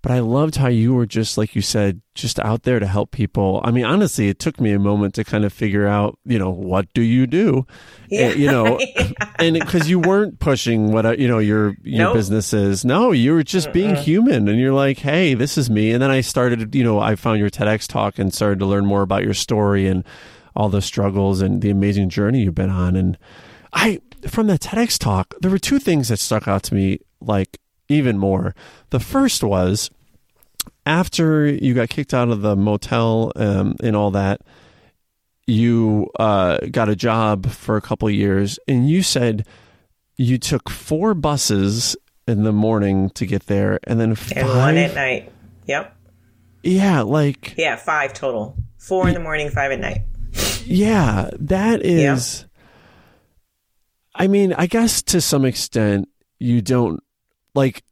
But 0.00 0.12
I 0.12 0.20
loved 0.20 0.54
how 0.56 0.68
you 0.68 0.94
were 0.94 1.06
just, 1.06 1.36
like 1.36 1.56
you 1.56 1.60
said, 1.62 2.02
just 2.14 2.38
out 2.38 2.62
there 2.62 2.78
to 2.78 2.86
help 2.86 3.10
people. 3.10 3.60
I 3.64 3.72
mean, 3.72 3.84
honestly, 3.84 4.28
it 4.28 4.38
took 4.38 4.60
me 4.60 4.70
a 4.72 4.78
moment 4.78 5.14
to 5.14 5.24
kind 5.24 5.44
of 5.44 5.52
figure 5.52 5.88
out, 5.88 6.16
you 6.24 6.38
know, 6.38 6.50
what 6.50 6.86
do 6.94 7.02
you 7.02 7.26
do? 7.26 7.66
Yeah. 8.08 8.28
And, 8.28 8.38
you 8.40 8.46
know, 8.46 8.78
and 9.40 9.58
because 9.58 9.90
you 9.90 9.98
weren't 9.98 10.38
pushing 10.38 10.92
what, 10.92 11.18
you 11.18 11.26
know, 11.26 11.40
your, 11.40 11.74
your 11.82 12.06
Nope. 12.06 12.14
business 12.14 12.52
is. 12.52 12.84
No, 12.84 13.10
you 13.10 13.32
were 13.32 13.42
just 13.42 13.72
being 13.72 13.96
human 13.96 14.46
and 14.48 14.60
you're 14.60 14.72
like, 14.72 14.98
hey, 14.98 15.34
this 15.34 15.58
is 15.58 15.68
me. 15.68 15.90
And 15.90 16.00
then 16.00 16.12
I 16.12 16.20
started, 16.20 16.76
you 16.76 16.84
know, 16.84 17.00
I 17.00 17.16
found 17.16 17.40
your 17.40 17.50
TEDx 17.50 17.88
talk 17.88 18.20
and 18.20 18.32
started 18.32 18.60
to 18.60 18.66
learn 18.66 18.86
more 18.86 19.02
about 19.02 19.24
your 19.24 19.34
story 19.34 19.88
and 19.88 20.04
all 20.54 20.68
the 20.68 20.80
struggles 20.80 21.40
and 21.40 21.60
the 21.60 21.70
amazing 21.70 22.08
journey 22.08 22.42
you've 22.42 22.54
been 22.54 22.70
on. 22.70 22.94
And 22.94 23.18
I, 23.72 24.00
from 24.28 24.46
that 24.46 24.60
TEDx 24.60 24.96
talk, 24.96 25.34
there 25.40 25.50
were 25.50 25.58
two 25.58 25.80
things 25.80 26.08
that 26.08 26.18
stuck 26.18 26.46
out 26.46 26.62
to 26.64 26.74
me, 26.74 27.00
like 27.20 27.58
even 27.88 28.18
more. 28.18 28.54
The 28.90 29.00
first 29.00 29.42
was 29.42 29.90
after 30.86 31.46
you 31.46 31.74
got 31.74 31.88
kicked 31.88 32.14
out 32.14 32.30
of 32.30 32.42
the 32.42 32.56
motel 32.56 33.32
um, 33.36 33.76
and 33.82 33.94
all 33.94 34.10
that, 34.12 34.40
you 35.46 36.10
uh, 36.18 36.58
got 36.70 36.88
a 36.88 36.96
job 36.96 37.48
for 37.50 37.76
a 37.76 37.80
couple 37.80 38.08
of 38.08 38.14
years, 38.14 38.58
and 38.68 38.88
you 38.88 39.02
said 39.02 39.46
you 40.16 40.36
took 40.38 40.68
four 40.68 41.14
buses 41.14 41.96
in 42.26 42.42
the 42.42 42.52
morning 42.52 43.08
to 43.10 43.24
get 43.24 43.46
there, 43.46 43.80
and 43.84 43.98
then 43.98 44.14
five. 44.14 44.36
And 44.36 44.48
one 44.48 44.76
at 44.76 44.94
night. 44.94 45.32
Yep. 45.66 45.96
Yeah, 46.62 47.02
like 47.02 47.54
Yeah, 47.56 47.76
five 47.76 48.12
total. 48.12 48.56
Four 48.76 49.08
in 49.08 49.14
the 49.14 49.20
morning, 49.20 49.48
five 49.50 49.72
at 49.72 49.80
night. 49.80 50.02
Yeah, 50.64 51.30
that 51.38 51.82
is. 51.82 52.44
I 54.14 54.26
mean, 54.26 54.52
I 54.52 54.66
guess 54.66 55.00
to 55.02 55.20
some 55.20 55.44
extent, 55.44 56.08
you 56.38 56.60
don't 56.60 57.02
like. 57.58 57.82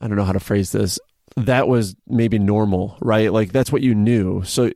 I 0.00 0.08
don't 0.08 0.16
know 0.16 0.24
how 0.24 0.32
to 0.32 0.40
phrase 0.40 0.72
this. 0.72 0.98
That 1.36 1.68
was 1.68 1.94
maybe 2.08 2.38
normal, 2.38 2.96
right? 3.00 3.32
Like 3.32 3.52
that's 3.52 3.70
what 3.70 3.82
you 3.82 3.94
knew. 3.94 4.42
So 4.42 4.70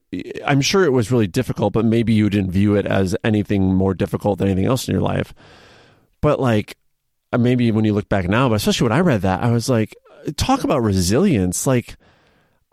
I'm 0.45 0.61
sure 0.61 0.85
it 0.85 0.93
was 0.93 1.11
really 1.11 1.27
difficult, 1.27 1.73
but 1.73 1.85
maybe 1.85 2.13
you 2.13 2.31
didn't 2.31 2.53
view 2.53 2.77
it 2.77 2.87
as 2.87 3.17
anything 3.25 3.75
more 3.75 3.93
difficult 3.93 4.39
than 4.39 4.49
anything 4.49 4.67
else 4.67 4.87
in 4.87 4.93
your 4.93 5.03
life. 5.03 5.35
But 6.21 6.39
like, 6.39 6.77
uh, 7.33 7.39
maybe 7.39 7.73
when 7.73 7.85
you 7.85 7.93
look 7.93 8.09
back 8.09 8.29
now, 8.29 8.49
but 8.49 8.55
especially 8.55 8.85
when 8.85 8.99
I 8.99 9.01
read 9.01 9.23
that, 9.23 9.43
I 9.43 9.51
was 9.51 9.69
like, 9.69 9.97
talk 10.37 10.65
about 10.65 10.83
resilience. 10.83 11.67
Like, 11.67 11.97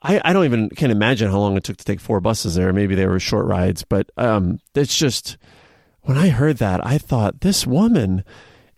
I, 0.01 0.21
I 0.23 0.33
don't 0.33 0.45
even 0.45 0.69
can't 0.69 0.91
imagine 0.91 1.31
how 1.31 1.39
long 1.39 1.57
it 1.57 1.63
took 1.63 1.77
to 1.77 1.85
take 1.85 1.99
four 1.99 2.19
buses 2.19 2.55
there. 2.55 2.71
Maybe 2.71 2.93
they 2.93 3.07
were 3.07 3.19
short 3.19 3.47
rides, 3.47 3.83
but 3.83 4.09
um, 4.17 4.59
it's 4.75 4.97
just 4.97 5.37
when 6.01 6.17
I 6.17 6.29
heard 6.29 6.57
that, 6.57 6.85
I 6.85 6.97
thought 6.97 7.41
this 7.41 7.65
woman 7.65 8.23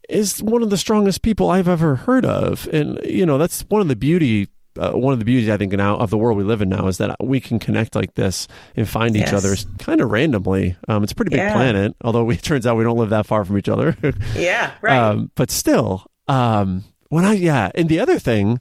is 0.09 0.41
one 0.41 0.61
of 0.63 0.69
the 0.69 0.77
strongest 0.77 1.21
people 1.21 1.49
I've 1.49 1.67
ever 1.67 1.95
heard 1.95 2.25
of, 2.25 2.67
and 2.73 2.99
you 3.05 3.25
know 3.25 3.37
that's 3.37 3.61
one 3.69 3.81
of 3.81 3.87
the 3.87 3.95
beauty. 3.95 4.49
Uh, 4.77 4.91
one 4.91 5.13
of 5.13 5.19
the 5.19 5.25
beauties 5.25 5.47
I 5.47 5.55
think 5.55 5.71
now 5.71 5.95
of 5.95 6.09
the 6.09 6.17
world 6.17 6.37
we 6.37 6.43
live 6.43 6.61
in 6.61 6.67
now 6.67 6.87
is 6.87 6.97
that 6.97 7.15
we 7.23 7.39
can 7.39 7.59
connect 7.59 7.95
like 7.95 8.15
this 8.15 8.45
and 8.75 8.85
find 8.89 9.15
each 9.15 9.31
other 9.31 9.55
kind 9.79 10.01
of 10.01 10.11
randomly. 10.11 10.75
Um, 10.89 11.01
it's 11.01 11.13
a 11.13 11.15
pretty 11.15 11.29
big 11.29 11.39
Yeah. 11.39 11.53
planet, 11.53 11.95
although 12.03 12.25
we, 12.25 12.35
it 12.35 12.41
turns 12.43 12.67
out 12.67 12.75
we 12.75 12.83
don't 12.83 12.97
live 12.97 13.11
that 13.11 13.25
far 13.25 13.45
from 13.45 13.57
each 13.57 13.69
other. 13.69 13.95
Yeah, 14.35 14.71
right. 14.81 14.97
Um, 14.97 15.31
but 15.35 15.49
still, 15.49 16.05
um, 16.27 16.83
when 17.07 17.23
I 17.23 17.33
yeah, 17.35 17.71
and 17.73 17.87
the 17.87 17.99
other 18.01 18.19
thing 18.19 18.59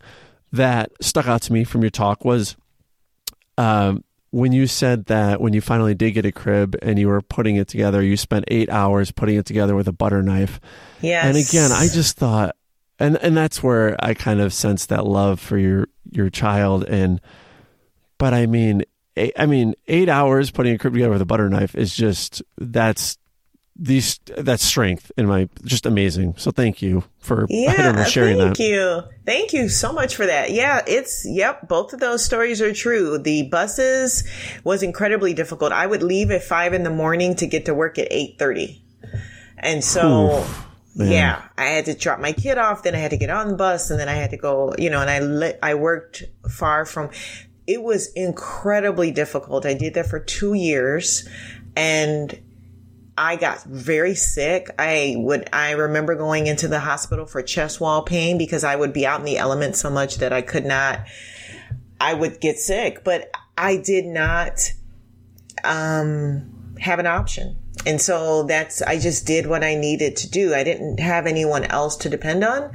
that 0.52 0.92
stuck 1.00 1.26
out 1.26 1.42
to 1.42 1.52
me 1.52 1.64
from 1.64 1.82
your 1.82 1.90
talk 1.90 2.24
was 2.24 2.54
um, 3.58 4.04
when 4.34 4.50
you 4.50 4.66
said 4.66 5.06
that 5.06 5.40
when 5.40 5.52
you 5.52 5.60
finally 5.60 5.94
did 5.94 6.10
get 6.10 6.26
a 6.26 6.32
crib 6.32 6.74
and 6.82 6.98
you 6.98 7.06
were 7.06 7.22
putting 7.22 7.54
it 7.54 7.68
together, 7.68 8.02
you 8.02 8.16
spent 8.16 8.44
eight 8.48 8.68
hours 8.68 9.12
putting 9.12 9.36
it 9.36 9.46
together 9.46 9.76
with 9.76 9.86
a 9.86 9.92
butter 9.92 10.24
knife. 10.24 10.58
yes. 11.00 11.24
And 11.24 11.36
again, 11.36 11.70
I 11.70 11.86
just 11.86 12.16
thought, 12.16 12.56
and 12.98 13.16
and 13.18 13.36
that's 13.36 13.62
where 13.62 13.96
I 14.04 14.14
kind 14.14 14.40
of 14.40 14.52
sensed 14.52 14.88
that 14.88 15.06
love 15.06 15.38
for 15.38 15.56
your 15.56 15.86
your 16.10 16.30
child. 16.30 16.82
And 16.82 17.20
but 18.18 18.34
I 18.34 18.46
mean, 18.46 18.82
eight, 19.16 19.34
I 19.38 19.46
mean, 19.46 19.74
eight 19.86 20.08
hours 20.08 20.50
putting 20.50 20.74
a 20.74 20.78
crib 20.78 20.94
together 20.94 21.12
with 21.12 21.22
a 21.22 21.26
butter 21.26 21.48
knife 21.48 21.76
is 21.76 21.94
just 21.94 22.42
that's 22.58 23.16
these 23.76 24.20
that 24.36 24.60
strength 24.60 25.10
in 25.16 25.26
my 25.26 25.48
just 25.64 25.84
amazing. 25.84 26.34
So 26.36 26.50
thank 26.50 26.80
you 26.80 27.02
for 27.18 27.40
know, 27.42 27.46
Yeah, 27.48 28.04
sharing 28.04 28.38
thank 28.38 28.56
that. 28.58 28.62
you. 28.62 29.02
Thank 29.26 29.52
you 29.52 29.68
so 29.68 29.92
much 29.92 30.14
for 30.14 30.26
that. 30.26 30.52
Yeah, 30.52 30.82
it's, 30.86 31.26
yep, 31.26 31.66
both 31.68 31.92
of 31.92 31.98
those 32.00 32.24
stories 32.24 32.62
are 32.62 32.72
true. 32.72 33.18
The 33.18 33.48
buses 33.48 34.22
was 34.62 34.82
incredibly 34.82 35.34
difficult. 35.34 35.72
I 35.72 35.86
would 35.86 36.02
leave 36.02 36.30
at 36.30 36.44
five 36.44 36.72
in 36.72 36.84
the 36.84 36.90
morning 36.90 37.34
to 37.36 37.46
get 37.46 37.64
to 37.64 37.74
work 37.74 37.98
at 37.98 38.10
8.30. 38.10 38.80
And 39.58 39.82
so, 39.82 40.46
man. 40.94 41.10
yeah, 41.10 41.48
I 41.58 41.64
had 41.66 41.86
to 41.86 41.94
drop 41.94 42.20
my 42.20 42.32
kid 42.32 42.58
off, 42.58 42.82
then 42.82 42.94
I 42.94 42.98
had 42.98 43.10
to 43.10 43.16
get 43.16 43.30
on 43.30 43.48
the 43.48 43.56
bus, 43.56 43.90
and 43.90 43.98
then 43.98 44.08
I 44.08 44.14
had 44.14 44.30
to 44.30 44.36
go, 44.36 44.74
you 44.78 44.90
know, 44.90 45.00
and 45.00 45.10
I 45.10 45.18
lit, 45.20 45.58
I 45.62 45.74
worked 45.74 46.22
far 46.50 46.84
from, 46.84 47.10
it 47.66 47.82
was 47.82 48.12
incredibly 48.12 49.10
difficult. 49.10 49.64
I 49.66 49.74
did 49.74 49.94
that 49.94 50.06
for 50.06 50.20
two 50.20 50.54
years 50.54 51.26
and 51.76 52.38
I 53.16 53.36
got 53.36 53.62
very 53.64 54.14
sick. 54.14 54.70
I 54.78 55.14
would, 55.16 55.48
I 55.52 55.72
remember 55.72 56.16
going 56.16 56.46
into 56.46 56.66
the 56.66 56.80
hospital 56.80 57.26
for 57.26 57.42
chest 57.42 57.80
wall 57.80 58.02
pain 58.02 58.38
because 58.38 58.64
I 58.64 58.74
would 58.74 58.92
be 58.92 59.06
out 59.06 59.20
in 59.20 59.26
the 59.26 59.38
elements 59.38 59.80
so 59.80 59.90
much 59.90 60.16
that 60.16 60.32
I 60.32 60.42
could 60.42 60.64
not, 60.64 61.06
I 62.00 62.14
would 62.14 62.40
get 62.40 62.58
sick, 62.58 63.04
but 63.04 63.30
I 63.56 63.76
did 63.76 64.04
not, 64.04 64.72
um, 65.62 66.74
have 66.80 66.98
an 66.98 67.06
option. 67.06 67.56
And 67.86 68.00
so 68.00 68.44
that's, 68.44 68.82
I 68.82 68.98
just 68.98 69.26
did 69.26 69.46
what 69.46 69.62
I 69.62 69.76
needed 69.76 70.16
to 70.16 70.30
do. 70.30 70.54
I 70.54 70.64
didn't 70.64 70.98
have 70.98 71.26
anyone 71.26 71.64
else 71.64 71.96
to 71.98 72.08
depend 72.08 72.42
on. 72.42 72.72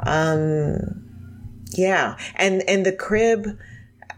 Um, 0.00 1.64
yeah. 1.72 2.16
And, 2.36 2.62
and 2.68 2.86
the 2.86 2.92
crib, 2.92 3.58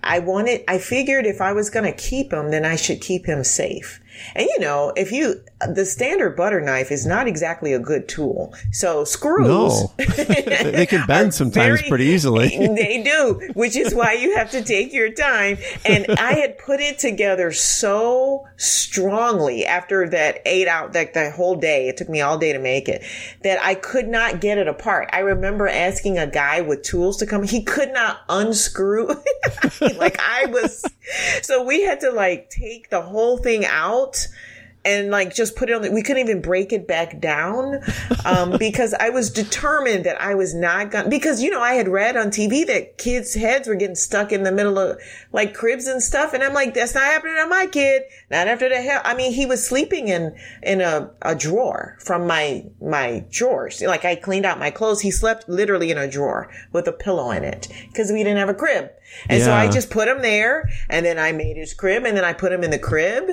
I 0.04 0.20
wanted, 0.20 0.62
I 0.68 0.78
figured 0.78 1.26
if 1.26 1.40
I 1.40 1.52
was 1.52 1.70
going 1.70 1.84
to 1.84 1.92
keep 1.92 2.32
him, 2.32 2.50
then 2.50 2.64
I 2.64 2.76
should 2.76 3.00
keep 3.00 3.26
him 3.26 3.42
safe. 3.42 4.00
And 4.34 4.46
you 4.46 4.60
know, 4.60 4.92
if 4.96 5.10
you, 5.10 5.42
the 5.66 5.86
standard 5.86 6.36
butter 6.36 6.60
knife 6.60 6.92
is 6.92 7.06
not 7.06 7.26
exactly 7.26 7.72
a 7.72 7.78
good 7.78 8.08
tool. 8.08 8.54
So 8.72 9.04
screws. 9.04 9.48
No, 9.48 9.92
they 9.96 10.86
can 10.86 11.06
bend 11.06 11.32
sometimes 11.32 11.80
very- 11.80 11.88
pretty 11.88 12.04
easily. 12.06 12.48
they 12.76 13.02
do, 13.02 13.40
which 13.54 13.74
is 13.74 13.94
why 13.94 14.12
you 14.12 14.36
have 14.36 14.50
to 14.50 14.62
take 14.62 14.92
your 14.92 15.10
time. 15.10 15.56
And 15.86 16.06
I 16.18 16.34
had 16.34 16.58
put 16.58 16.80
it 16.80 16.98
together 16.98 17.52
so 17.52 18.46
strongly 18.56 19.64
after 19.64 20.06
that 20.10 20.42
eight 20.44 20.68
out, 20.68 20.92
that, 20.92 21.14
the 21.14 21.30
whole 21.30 21.56
day, 21.56 21.88
it 21.88 21.96
took 21.96 22.10
me 22.10 22.20
all 22.20 22.36
day 22.36 22.52
to 22.52 22.58
make 22.58 22.88
it, 22.88 23.02
that 23.42 23.58
I 23.62 23.74
could 23.74 24.08
not 24.08 24.42
get 24.42 24.58
it 24.58 24.68
apart. 24.68 25.08
I 25.12 25.20
remember 25.20 25.68
asking 25.68 26.18
a 26.18 26.26
guy 26.26 26.60
with 26.60 26.82
tools 26.82 27.16
to 27.18 27.26
come. 27.26 27.44
He 27.44 27.62
could 27.62 27.92
not 27.94 28.20
unscrew. 28.28 29.08
like 29.96 30.20
I 30.20 30.46
was, 30.46 30.84
so 31.40 31.64
we 31.64 31.82
had 31.82 32.00
to 32.00 32.10
like 32.10 32.50
take 32.50 32.90
the 32.90 33.00
whole 33.00 33.38
thing 33.38 33.64
out 33.64 34.28
and 34.86 35.10
like 35.10 35.34
just 35.34 35.56
put 35.56 35.68
it 35.68 35.74
on 35.74 35.82
the, 35.82 35.90
we 35.90 36.00
couldn't 36.00 36.22
even 36.22 36.40
break 36.40 36.72
it 36.72 36.86
back 36.86 37.20
down 37.20 37.80
um, 38.24 38.56
because 38.58 38.94
I 38.94 39.10
was 39.10 39.30
determined 39.30 40.04
that 40.04 40.20
I 40.20 40.34
was 40.34 40.54
not 40.54 40.92
going 40.92 41.10
because 41.10 41.42
you 41.42 41.50
know 41.50 41.60
I 41.60 41.74
had 41.74 41.88
read 41.88 42.16
on 42.16 42.28
TV 42.28 42.64
that 42.68 42.96
kids' 42.96 43.34
heads 43.34 43.66
were 43.66 43.74
getting 43.74 43.96
stuck 43.96 44.32
in 44.32 44.44
the 44.44 44.52
middle 44.52 44.78
of 44.78 44.98
like 45.32 45.54
cribs 45.54 45.86
and 45.86 46.02
stuff 46.02 46.32
and 46.32 46.42
I'm 46.42 46.54
like 46.54 46.72
that's 46.72 46.94
not 46.94 47.04
happening 47.04 47.36
to 47.36 47.46
my 47.48 47.66
kid. 47.66 48.02
Not 48.30 48.46
after 48.46 48.68
the 48.68 48.80
hell. 48.80 49.02
I 49.04 49.14
mean 49.14 49.32
he 49.32 49.44
was 49.44 49.66
sleeping 49.66 50.08
in 50.08 50.36
in 50.62 50.80
a, 50.80 51.10
a 51.22 51.34
drawer 51.34 51.96
from 52.00 52.26
my 52.26 52.64
my 52.80 53.24
drawers. 53.30 53.82
Like 53.82 54.04
I 54.04 54.14
cleaned 54.14 54.46
out 54.46 54.60
my 54.60 54.70
clothes. 54.70 55.00
He 55.00 55.10
slept 55.10 55.48
literally 55.48 55.90
in 55.90 55.98
a 55.98 56.08
drawer 56.08 56.48
with 56.72 56.86
a 56.86 56.92
pillow 56.92 57.32
in 57.32 57.42
it 57.42 57.68
because 57.88 58.12
we 58.12 58.18
didn't 58.18 58.38
have 58.38 58.48
a 58.48 58.54
crib. 58.54 58.90
And 59.28 59.42
so 59.42 59.52
I 59.52 59.68
just 59.68 59.90
put 59.90 60.08
him 60.08 60.22
there 60.22 60.68
and 60.88 61.04
then 61.04 61.18
I 61.18 61.32
made 61.32 61.56
his 61.56 61.74
crib 61.74 62.04
and 62.04 62.16
then 62.16 62.24
I 62.24 62.32
put 62.32 62.52
him 62.52 62.62
in 62.62 62.70
the 62.70 62.78
crib 62.78 63.30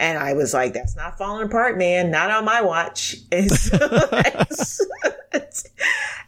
And 0.00 0.18
I 0.18 0.32
was 0.32 0.54
like, 0.54 0.72
that's 0.72 0.96
not 0.96 1.18
falling 1.18 1.46
apart, 1.46 1.76
man. 1.76 2.10
Not 2.10 2.30
on 2.30 2.46
my 2.46 2.62
watch. 2.62 3.16
And, 3.32 3.50
so, 3.50 3.76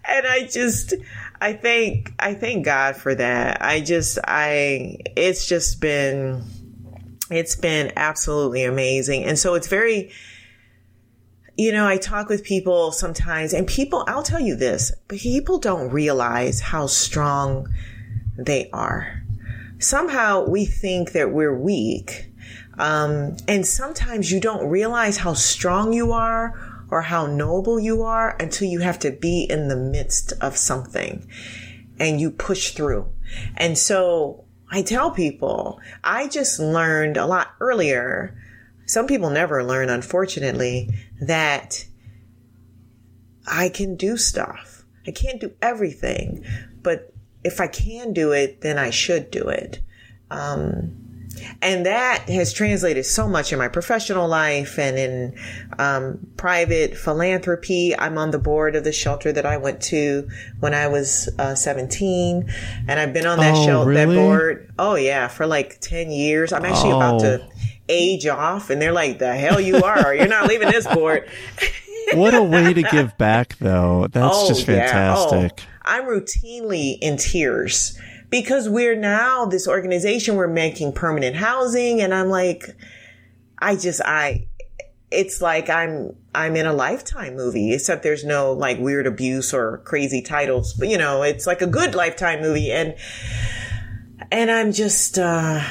and 0.05 0.27
I 0.27 0.47
just, 0.51 0.95
I 1.41 1.55
thank, 1.55 2.13
I 2.19 2.35
thank 2.35 2.67
God 2.67 2.97
for 2.97 3.15
that. 3.15 3.63
I 3.63 3.81
just, 3.81 4.19
I, 4.25 4.99
it's 5.17 5.47
just 5.47 5.81
been, 5.81 6.45
it's 7.31 7.57
been 7.57 7.93
absolutely 7.97 8.65
amazing. 8.65 9.25
And 9.25 9.39
so 9.39 9.55
it's 9.55 9.69
very, 9.69 10.13
you 11.57 11.73
know, 11.73 11.87
I 11.87 11.97
talk 11.97 12.29
with 12.29 12.45
people 12.45 12.93
sometimes 12.93 13.55
and 13.55 13.67
people, 13.67 14.05
I'll 14.07 14.23
tell 14.23 14.41
you 14.41 14.55
this, 14.55 14.93
people 15.09 15.59
don't 15.59 15.91
realize 15.91 16.61
how 16.61 16.87
strong 16.87 17.73
they 18.37 18.69
are. 18.71 19.23
Somehow 19.79 20.45
we 20.47 20.67
think 20.67 21.13
that 21.13 21.33
we're 21.33 21.57
weak. 21.59 22.32
Um, 22.79 23.37
and 23.47 23.67
sometimes 23.67 24.33
you 24.33 24.41
don't 24.41 24.69
realize 24.69 25.19
how 25.19 25.35
strong 25.35 25.93
you 25.93 26.13
are 26.13 26.87
or 26.91 27.03
how 27.03 27.27
noble 27.27 27.81
you 27.81 28.03
are 28.03 28.37
until 28.39 28.69
you 28.69 28.81
have 28.81 28.99
to 29.01 29.11
be 29.11 29.47
in 29.49 29.69
the 29.69 29.77
midst 29.77 30.33
of 30.41 30.57
something 30.57 31.27
and 31.99 32.21
you 32.21 32.31
push 32.31 32.73
through. 32.73 33.11
And 33.57 33.79
so 33.79 34.45
I 34.71 34.83
tell 34.83 35.11
people, 35.11 35.81
I 36.03 36.29
just 36.29 36.59
learned 36.59 37.17
a 37.17 37.27
lot 37.27 37.55
earlier. 37.61 38.37
Some 38.87 39.07
people 39.07 39.31
never 39.31 39.63
learn, 39.63 39.91
unfortunately, 39.91 40.91
that 41.21 41.87
I 43.47 43.69
can 43.69 43.97
do 43.97 44.17
stuff. 44.17 44.85
I 45.07 45.11
can't 45.11 45.41
do 45.41 45.53
everything, 45.61 46.45
but 46.83 47.13
if 47.45 47.61
I 47.61 47.67
can 47.67 48.13
do 48.13 48.33
it, 48.33 48.61
then 48.61 48.79
I 48.79 48.91
should 48.91 49.31
do 49.31 49.49
it. 49.49 49.81
Um, 50.31 51.02
and 51.61 51.87
that 51.87 52.29
has 52.29 52.53
translated 52.53 53.07
so 53.07 53.29
much 53.29 53.53
in 53.53 53.59
my 53.59 53.69
professional 53.69 54.29
life 54.29 54.79
and 54.79 54.99
in 54.99 55.39
um, 55.79 56.27
private 56.37 56.97
philanthropy. 56.97 57.97
I'm 57.99 58.19
on 58.19 58.31
the 58.31 58.39
board 58.39 58.77
of 58.77 58.85
the 58.85 58.93
shelter 58.93 59.33
that 59.33 59.47
I 59.47 59.57
went 59.57 59.81
to 59.83 60.29
when 60.61 60.75
I 60.75 60.89
was 60.89 61.29
uh, 61.39 61.55
17, 61.55 62.51
and 62.89 63.01
I've 63.01 63.13
been 63.13 63.27
on 63.27 63.39
that 63.39 63.55
oh, 63.55 63.65
shelter, 63.65 63.91
really? 63.91 64.15
that 64.17 64.21
board. 64.21 64.73
Oh 64.79 64.95
yeah, 64.95 65.29
for 65.29 65.47
like 65.47 65.81
10 65.81 66.11
years. 66.11 66.53
I'm 66.53 66.65
actually 66.65 66.93
oh. 66.93 66.97
about 66.97 67.21
to 67.21 67.43
oh. 67.43 67.53
age 67.89 68.27
off, 68.27 68.71
and 68.71 68.81
they're 68.81 68.93
like, 68.93 69.19
"The 69.19 69.35
hell 69.35 69.61
you 69.61 69.83
are? 69.83 70.15
You're 70.15 70.29
not 70.29 70.49
leaving 70.49 70.71
this 70.71 70.87
board." 70.87 71.29
what 72.15 72.35
a 72.35 72.43
way 72.43 72.73
to 72.75 72.83
give 72.83 73.17
back, 73.19 73.57
though. 73.59 74.09
That's 74.11 74.37
oh, 74.39 74.49
just 74.49 74.67
fantastic. 74.67 75.59
Yeah. 75.59 75.65
Oh, 75.65 75.69
I'm 75.85 76.05
routinely 76.05 76.99
in 77.01 77.17
tears 77.17 77.99
because 78.33 78.67
we're 78.67 78.97
now 78.97 79.45
this 79.45 79.69
organization, 79.69 80.37
we're 80.37 80.49
making 80.49 80.95
permanent 80.95 81.37
housing. 81.37 82.01
And 82.01 82.15
I'm 82.15 82.31
like, 82.31 82.65
I 83.59 83.77
just, 83.77 84.01
I, 84.01 84.47
it's 85.11 85.43
like 85.43 85.69
I'm, 85.69 86.17
I'm 86.35 86.57
in 86.57 86.65
a 86.65 86.73
lifetime 86.73 87.37
movie, 87.37 87.75
except 87.75 88.03
there's 88.03 88.25
no 88.25 88.55
like 88.55 88.79
weird 88.79 89.07
abuse 89.07 89.53
or 89.53 89.83
crazy 89.85 90.23
titles, 90.23 90.73
but 90.73 90.89
you 90.89 90.97
know, 90.97 91.23
it's 91.23 91.47
like 91.47 91.61
a 91.61 91.67
good 91.67 91.95
lifetime 91.95 92.41
movie. 92.41 92.73
And, 92.73 92.97
and 94.33 94.51
I'm 94.51 94.73
just, 94.73 95.19
uh, 95.19 95.63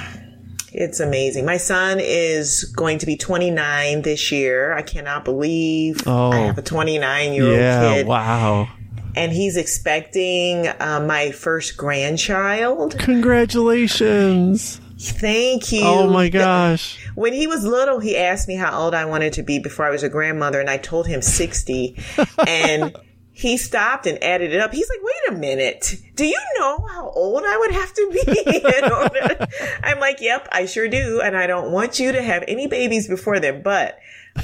it's 0.71 0.99
amazing. 0.99 1.45
My 1.45 1.57
son 1.57 1.97
is 1.99 2.65
going 2.65 2.99
to 2.99 3.07
be 3.07 3.17
29 3.17 4.03
this 4.03 4.31
year. 4.31 4.73
I 4.73 4.83
cannot 4.83 5.25
believe 5.25 6.03
oh, 6.05 6.31
I 6.31 6.37
have 6.41 6.59
a 6.59 6.61
29 6.61 7.33
year 7.33 7.43
old 7.43 7.55
yeah, 7.55 7.95
kid. 7.95 8.05
Wow 8.05 8.69
and 9.15 9.31
he's 9.31 9.57
expecting 9.57 10.67
uh, 10.67 11.03
my 11.05 11.31
first 11.31 11.77
grandchild. 11.77 12.97
Congratulations. 12.99 14.79
Thank 14.99 15.71
you. 15.71 15.83
Oh 15.83 16.07
my 16.07 16.29
gosh. 16.29 17.03
When 17.15 17.33
he 17.33 17.47
was 17.47 17.65
little, 17.65 17.99
he 17.99 18.15
asked 18.15 18.47
me 18.47 18.55
how 18.55 18.77
old 18.79 18.93
I 18.93 19.05
wanted 19.05 19.33
to 19.33 19.43
be 19.43 19.57
before 19.59 19.85
I 19.85 19.89
was 19.89 20.03
a 20.03 20.09
grandmother, 20.09 20.59
and 20.59 20.69
I 20.69 20.77
told 20.77 21.07
him 21.07 21.21
60. 21.21 21.97
and 22.47 22.95
he 23.31 23.57
stopped 23.57 24.05
and 24.05 24.23
added 24.23 24.53
it 24.53 24.59
up. 24.59 24.71
He's 24.71 24.89
like, 24.89 24.99
wait 25.01 25.35
a 25.35 25.39
minute. 25.39 25.95
Do 26.15 26.25
you 26.25 26.39
know 26.59 26.85
how 26.91 27.09
old 27.09 27.43
I 27.45 27.57
would 27.57 27.71
have 27.71 27.93
to 27.93 28.11
be? 28.11 29.77
I'm 29.83 29.99
like, 29.99 30.21
yep, 30.21 30.47
I 30.51 30.65
sure 30.65 30.87
do. 30.87 31.21
And 31.21 31.35
I 31.35 31.47
don't 31.47 31.71
want 31.71 31.99
you 31.99 32.11
to 32.11 32.21
have 32.21 32.43
any 32.47 32.67
babies 32.67 33.07
before 33.07 33.39
then, 33.39 33.63
but 33.63 33.97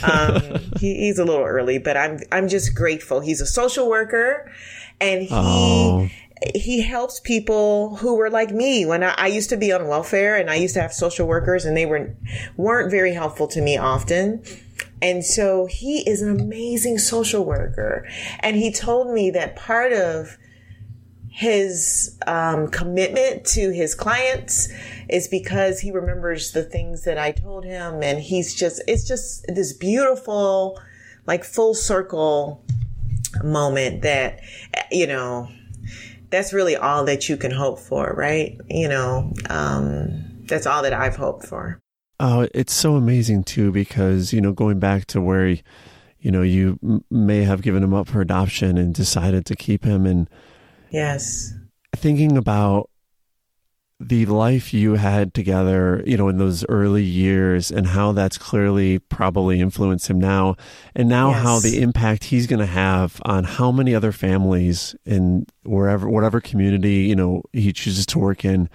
um, 0.03 0.41
he, 0.79 0.95
he's 0.95 1.19
a 1.19 1.25
little 1.25 1.45
early, 1.45 1.77
but 1.77 1.97
I'm 1.97 2.19
I'm 2.31 2.47
just 2.47 2.75
grateful. 2.75 3.19
He's 3.19 3.41
a 3.41 3.47
social 3.47 3.89
worker, 3.89 4.51
and 4.99 5.23
he. 5.23 5.29
Oh. 5.31 6.09
He 6.53 6.81
helps 6.81 7.19
people 7.19 7.95
who 7.95 8.15
were 8.15 8.29
like 8.29 8.51
me 8.51 8.85
when 8.85 9.03
I, 9.03 9.15
I 9.17 9.25
used 9.25 9.49
to 9.49 9.57
be 9.57 9.71
on 9.71 9.88
welfare 9.88 10.35
and 10.38 10.51
I 10.51 10.55
used 10.55 10.75
to 10.75 10.81
have 10.81 10.93
social 10.93 11.27
workers 11.27 11.65
and 11.65 11.75
they 11.75 11.88
were 11.88 12.15
weren't 12.55 12.91
very 12.91 13.15
helpful 13.15 13.47
to 13.47 13.59
me 13.59 13.75
often. 13.75 14.43
And 15.01 15.25
so 15.25 15.65
he 15.65 16.07
is 16.07 16.21
an 16.21 16.39
amazing 16.39 16.99
social 16.99 17.43
worker. 17.43 18.07
And 18.41 18.55
he 18.55 18.71
told 18.71 19.11
me 19.11 19.31
that 19.31 19.55
part 19.55 19.93
of 19.93 20.38
his 21.38 22.17
um, 22.25 22.67
commitment 22.69 23.45
to 23.45 23.69
his 23.69 23.93
clients 23.93 24.69
is 25.07 25.27
because 25.27 25.79
he 25.79 25.91
remembers 25.91 26.51
the 26.51 26.63
things 26.63 27.03
that 27.03 27.19
I 27.19 27.31
told 27.31 27.63
him. 27.63 28.01
And 28.01 28.19
he's 28.19 28.55
just, 28.55 28.81
it's 28.88 29.07
just 29.07 29.45
this 29.47 29.71
beautiful, 29.71 30.81
like 31.27 31.43
full 31.43 31.75
circle 31.75 32.65
moment 33.43 34.01
that, 34.01 34.39
you 34.91 35.05
know, 35.05 35.47
that's 36.31 36.53
really 36.53 36.75
all 36.75 37.05
that 37.05 37.29
you 37.29 37.38
can 37.38 37.51
hope 37.51 37.77
for, 37.77 38.15
right? 38.17 38.59
You 38.67 38.88
know, 38.88 39.31
um, 39.47 40.41
that's 40.47 40.65
all 40.65 40.81
that 40.81 40.93
I've 40.93 41.17
hoped 41.17 41.45
for. 41.45 41.79
Oh, 42.19 42.47
it's 42.55 42.73
so 42.73 42.95
amazing 42.95 43.43
too, 43.43 43.71
because, 43.71 44.33
you 44.33 44.41
know, 44.41 44.53
going 44.53 44.79
back 44.79 45.05
to 45.05 45.21
where, 45.21 45.49
you 46.19 46.31
know, 46.31 46.41
you 46.41 47.03
may 47.11 47.43
have 47.43 47.61
given 47.61 47.83
him 47.83 47.93
up 47.93 48.07
for 48.07 48.21
adoption 48.21 48.75
and 48.79 48.91
decided 48.91 49.45
to 49.45 49.55
keep 49.55 49.85
him 49.85 50.07
and, 50.07 50.27
Yes. 50.91 51.53
Thinking 51.95 52.38
about 52.38 52.89
the 53.99 54.27
life 54.27 54.73
you 54.73 54.93
had 54.93 55.33
together, 55.33 56.03
you 56.05 56.17
know, 56.17 56.27
in 56.27 56.38
those 56.38 56.63
early 56.69 57.03
years 57.03 57.71
and 57.71 57.88
how 57.88 58.11
that's 58.11 58.38
clearly 58.38 58.99
probably 58.99 59.59
influenced 59.59 60.07
him 60.07 60.19
now, 60.19 60.55
and 60.95 61.09
now 61.09 61.31
yes. 61.31 61.43
how 61.43 61.59
the 61.59 61.81
impact 61.81 62.25
he's 62.25 62.45
going 62.45 62.59
to 62.59 62.65
have 62.67 63.19
on 63.25 63.43
how 63.43 63.71
many 63.71 63.95
other 63.95 64.11
families 64.11 64.95
in 65.05 65.47
wherever, 65.63 66.07
whatever 66.07 66.39
community, 66.39 67.05
you 67.05 67.15
know, 67.15 67.41
he 67.53 67.73
chooses 67.73 68.05
to 68.05 68.19
work 68.19 68.45
in. 68.45 68.69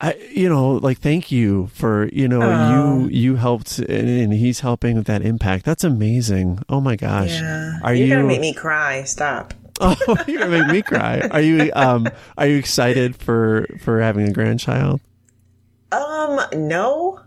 I, 0.00 0.14
you 0.32 0.48
know, 0.48 0.72
like, 0.72 0.98
thank 0.98 1.30
you 1.30 1.68
for, 1.68 2.08
you 2.08 2.26
know, 2.26 2.42
oh. 2.42 3.04
you, 3.04 3.08
you 3.10 3.36
helped 3.36 3.78
and, 3.78 4.08
and, 4.08 4.32
he's 4.32 4.60
helping 4.60 4.96
with 4.96 5.06
that 5.06 5.22
impact. 5.22 5.64
That's 5.64 5.84
amazing. 5.84 6.58
Oh 6.68 6.80
my 6.80 6.96
gosh. 6.96 7.30
Yeah. 7.30 7.78
Are 7.82 7.94
You're 7.94 8.06
you 8.06 8.12
going 8.12 8.22
to 8.22 8.28
make 8.28 8.40
me 8.40 8.52
cry. 8.52 9.04
Stop. 9.04 9.54
oh, 9.80 9.96
you're 10.26 10.40
gonna 10.40 10.62
make 10.62 10.68
me 10.68 10.82
cry. 10.82 11.20
Are 11.30 11.40
you 11.40 11.70
um 11.74 12.08
are 12.38 12.46
you 12.46 12.56
excited 12.56 13.16
for 13.16 13.66
for 13.80 14.00
having 14.00 14.28
a 14.28 14.32
grandchild? 14.32 15.00
Um, 15.90 16.40
no. 16.54 17.20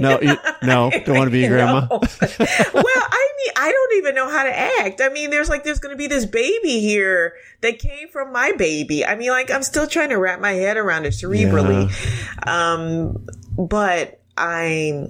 no, 0.00 0.20
you, 0.20 0.36
no, 0.62 0.90
don't 0.90 1.16
want 1.16 1.28
to 1.28 1.30
be 1.30 1.44
a 1.44 1.48
grandma. 1.48 1.86
No. 1.88 2.00
well, 2.00 2.04
I 2.06 3.32
mean, 3.38 3.52
I 3.56 3.70
don't 3.70 3.98
even 3.98 4.14
know 4.14 4.28
how 4.28 4.42
to 4.42 4.58
act. 4.80 5.00
I 5.00 5.10
mean, 5.10 5.30
there's 5.30 5.48
like 5.48 5.62
there's 5.62 5.78
going 5.78 5.92
to 5.94 5.96
be 5.96 6.06
this 6.06 6.26
baby 6.26 6.80
here 6.80 7.34
that 7.60 7.78
came 7.78 8.08
from 8.08 8.32
my 8.32 8.52
baby. 8.52 9.04
I 9.04 9.14
mean, 9.14 9.30
like 9.30 9.50
I'm 9.50 9.62
still 9.62 9.86
trying 9.86 10.08
to 10.08 10.16
wrap 10.16 10.40
my 10.40 10.52
head 10.52 10.76
around 10.76 11.06
it 11.06 11.12
cerebrally. 11.12 11.88
Yeah. 12.46 12.72
Um, 12.72 13.26
but 13.56 14.20
I, 14.36 15.06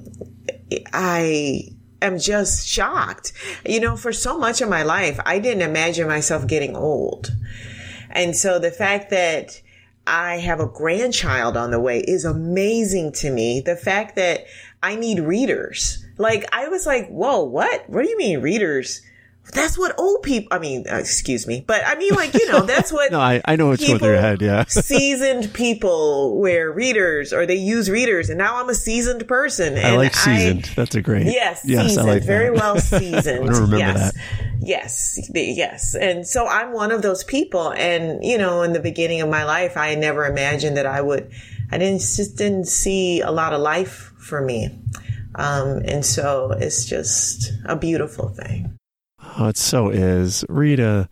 I 0.93 1.71
am 2.05 2.19
just 2.19 2.67
shocked. 2.67 3.33
You 3.67 3.81
know, 3.81 3.97
for 3.97 4.13
so 4.13 4.39
much 4.39 4.61
of 4.61 4.69
my 4.69 4.83
life, 4.83 5.19
I 5.25 5.39
didn't 5.39 5.63
imagine 5.63 6.07
myself 6.07 6.47
getting 6.47 6.77
old. 6.77 7.31
And 8.11 8.37
so 8.37 8.59
the 8.59 8.71
fact 8.71 9.11
that 9.11 9.61
I 10.07 10.37
have 10.37 10.61
a 10.61 10.67
grandchild 10.67 11.57
on 11.57 11.71
the 11.71 11.81
way 11.81 12.01
is 12.01 12.25
amazing 12.25 13.13
to 13.13 13.31
me. 13.31 13.61
The 13.61 13.77
fact 13.77 14.17
that 14.17 14.47
I 14.83 14.97
need 14.97 15.21
readers. 15.21 16.05
Like, 16.19 16.45
I 16.53 16.69
was 16.69 16.87
like, 16.87 17.09
whoa, 17.09 17.43
what? 17.43 17.89
What 17.89 18.03
do 18.03 18.09
you 18.09 18.19
mean 18.19 18.41
readers? 18.41 19.01
That's 19.53 19.79
what 19.79 19.99
old 19.99 20.23
people, 20.23 20.49
I 20.51 20.59
mean, 20.59 20.87
uh, 20.91 20.97
excuse 20.97 21.47
me, 21.47 21.63
but 21.67 21.83
I 21.87 21.97
mean, 21.97 22.15
like, 22.15 22.33
you 22.35 22.51
know, 22.51 22.63
that's 22.63 22.93
what. 22.93 23.13
no, 23.13 23.21
I, 23.21 23.43
I 23.45 23.57
know 23.57 23.69
what's 23.69 23.87
going 23.87 23.99
through 23.99 24.09
your 24.09 24.21
head, 24.21 24.41
yeah. 24.41 24.65
seasoned 24.69 25.53
people 25.53 26.41
wear 26.41 26.73
readers 26.73 27.33
or 27.33 27.45
they 27.45 27.57
use 27.57 27.91
readers. 27.91 28.31
And 28.31 28.39
now 28.39 28.61
I'm 28.61 28.69
a 28.69 28.75
seasoned 28.75 29.29
person. 29.29 29.79
I 29.79 29.97
like 29.97 30.15
seasoned. 30.15 30.71
I, 30.73 30.75
that's 30.75 30.95
a 30.95 31.03
great. 31.03 31.27
Yes, 31.27 31.63
yes 31.65 31.89
seasoned. 31.89 32.09
Like 32.09 32.23
very 32.23 32.51
well 32.51 32.79
seasoned. 32.81 33.45
I 33.45 33.53
remember 33.53 33.79
yes. 33.79 34.13
that. 34.13 34.23
Yes, 34.61 35.31
yes. 35.35 35.95
And 35.95 36.27
so 36.27 36.47
I'm 36.47 36.73
one 36.73 36.91
of 36.91 37.03
those 37.03 37.23
people. 37.23 37.73
And, 37.73 38.25
you 38.25 38.39
know, 38.39 38.63
in 38.63 38.73
the 38.73 38.81
beginning 38.81 39.21
of 39.21 39.29
my 39.29 39.45
life, 39.45 39.77
I 39.77 39.95
never 39.95 40.25
imagined 40.25 40.79
that 40.79 40.87
I 40.87 41.03
would, 41.03 41.31
I 41.71 41.77
didn't, 41.77 42.01
just 42.01 42.37
didn't 42.37 42.67
see 42.67 43.21
a 43.21 43.31
lot 43.31 43.53
of 43.53 43.61
life 43.61 44.13
for 44.19 44.41
me. 44.41 44.71
Um, 45.35 45.83
and 45.85 46.05
so 46.05 46.53
it's 46.53 46.87
just 46.87 47.53
a 47.67 47.77
beautiful 47.77 48.29
thing. 48.29 48.79
Oh, 49.37 49.49
it 49.49 49.57
so 49.57 49.89
is. 49.89 50.45
Rita, 50.49 51.09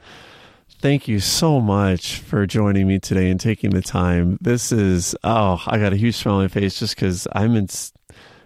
thank 0.80 1.08
you 1.08 1.18
so 1.18 1.60
much 1.60 2.18
for 2.18 2.46
joining 2.46 2.86
me 2.86 2.98
today 3.00 3.30
and 3.30 3.40
taking 3.40 3.70
the 3.70 3.82
time. 3.82 4.38
This 4.40 4.70
is, 4.70 5.16
oh, 5.24 5.62
I 5.66 5.78
got 5.78 5.92
a 5.92 5.96
huge 5.96 6.16
smile 6.16 6.36
on 6.36 6.42
my 6.42 6.48
face 6.48 6.78
just 6.78 6.94
because 6.94 7.26
I'm 7.32 7.56
in, 7.56 7.68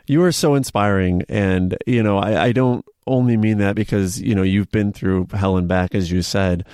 You 0.07 0.23
are 0.23 0.33
so 0.33 0.55
inspiring. 0.55 1.25
And, 1.29 1.77
you 1.87 2.03
know, 2.03 2.19
I, 2.19 2.45
I 2.45 2.53
don't 2.53 2.85
only 3.07 3.37
mean 3.37 3.59
that 3.59 3.77
because, 3.77 4.21
you 4.21 4.35
know, 4.35 4.43
you've 4.43 4.71
been 4.71 4.93
through 4.93 5.29
hell 5.33 5.57
and 5.57 5.69
back, 5.69 5.95
as 5.95 6.11
you 6.11 6.23
said, 6.23 6.67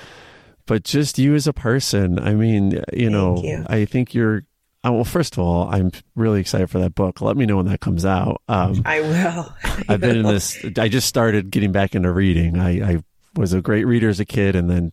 but 0.66 0.84
just 0.84 1.18
you 1.18 1.34
as 1.34 1.46
a 1.46 1.52
person. 1.52 2.18
I 2.18 2.34
mean, 2.34 2.82
you 2.92 3.10
know, 3.10 3.42
you. 3.42 3.64
I 3.68 3.84
think 3.84 4.14
you're, 4.14 4.44
uh, 4.84 4.92
well, 4.92 5.04
first 5.04 5.34
of 5.34 5.38
all, 5.38 5.68
I'm 5.68 5.92
really 6.16 6.40
excited 6.40 6.68
for 6.68 6.78
that 6.80 6.94
book. 6.94 7.20
Let 7.20 7.36
me 7.36 7.46
know 7.46 7.56
when 7.56 7.66
that 7.66 7.80
comes 7.80 8.04
out. 8.04 8.42
Um, 8.48 8.82
I 8.84 9.00
will. 9.00 9.54
I've 9.88 10.00
been 10.00 10.16
in 10.16 10.26
this, 10.26 10.64
I 10.76 10.88
just 10.88 11.08
started 11.08 11.50
getting 11.50 11.70
back 11.70 11.94
into 11.94 12.10
reading. 12.10 12.58
I, 12.58 12.94
I 12.94 13.04
was 13.36 13.52
a 13.52 13.62
great 13.62 13.84
reader 13.84 14.08
as 14.08 14.18
a 14.18 14.24
kid, 14.24 14.56
and 14.56 14.68
then 14.68 14.92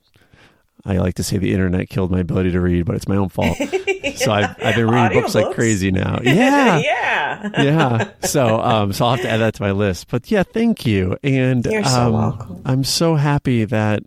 I 0.85 0.97
like 0.97 1.15
to 1.15 1.23
say 1.23 1.37
the 1.37 1.53
internet 1.53 1.89
killed 1.89 2.11
my 2.11 2.19
ability 2.19 2.51
to 2.51 2.61
read, 2.61 2.85
but 2.85 2.95
it's 2.95 3.07
my 3.07 3.17
own 3.17 3.29
fault. 3.29 3.57
So 4.15 4.31
I've, 4.31 4.55
I've 4.63 4.75
been 4.75 4.89
reading 4.89 5.21
books 5.21 5.35
like 5.35 5.53
crazy 5.55 5.91
now. 5.91 6.19
Yeah. 6.23 6.77
yeah. 6.79 7.61
yeah. 7.61 8.11
So, 8.21 8.59
um, 8.59 8.91
so 8.91 9.05
I'll 9.05 9.11
have 9.15 9.21
to 9.21 9.29
add 9.29 9.37
that 9.37 9.53
to 9.55 9.61
my 9.61 9.71
list. 9.71 10.07
But 10.09 10.29
yeah, 10.31 10.43
thank 10.43 10.85
you. 10.85 11.17
And 11.23 11.65
You're 11.65 11.83
so 11.83 12.07
um, 12.07 12.13
welcome. 12.13 12.61
I'm 12.65 12.83
so 12.83 13.15
happy 13.15 13.65
that 13.65 14.03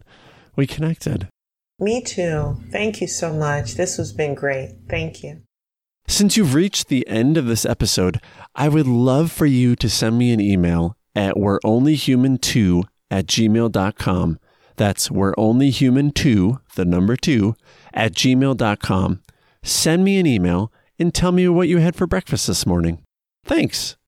we 0.56 0.66
connected. 0.66 1.28
Me 1.78 2.02
too. 2.02 2.56
Thank 2.70 3.00
you 3.00 3.06
so 3.06 3.32
much. 3.32 3.74
This 3.74 3.96
has 3.96 4.12
been 4.12 4.34
great. 4.34 4.74
Thank 4.88 5.22
you. 5.22 5.42
Since 6.12 6.36
you've 6.36 6.52
reached 6.52 6.88
the 6.88 7.08
end 7.08 7.38
of 7.38 7.46
this 7.46 7.64
episode, 7.64 8.20
I 8.54 8.68
would 8.68 8.86
love 8.86 9.32
for 9.32 9.46
you 9.46 9.74
to 9.76 9.88
send 9.88 10.18
me 10.18 10.30
an 10.30 10.42
email 10.42 10.94
at 11.16 11.38
we're 11.38 11.58
only 11.64 11.94
human 11.94 12.36
2 12.36 12.82
at 13.10 13.24
gmail.com. 13.24 14.38
That's 14.76 15.10
we're 15.10 15.32
only 15.38 15.70
human 15.70 16.10
2, 16.10 16.60
the 16.76 16.84
number 16.84 17.16
2, 17.16 17.54
at 17.94 18.12
gmail.com. 18.12 19.22
Send 19.62 20.04
me 20.04 20.18
an 20.18 20.26
email 20.26 20.70
and 20.98 21.14
tell 21.14 21.32
me 21.32 21.48
what 21.48 21.68
you 21.68 21.78
had 21.78 21.96
for 21.96 22.06
breakfast 22.06 22.46
this 22.46 22.66
morning. 22.66 23.02
Thanks. 23.46 23.96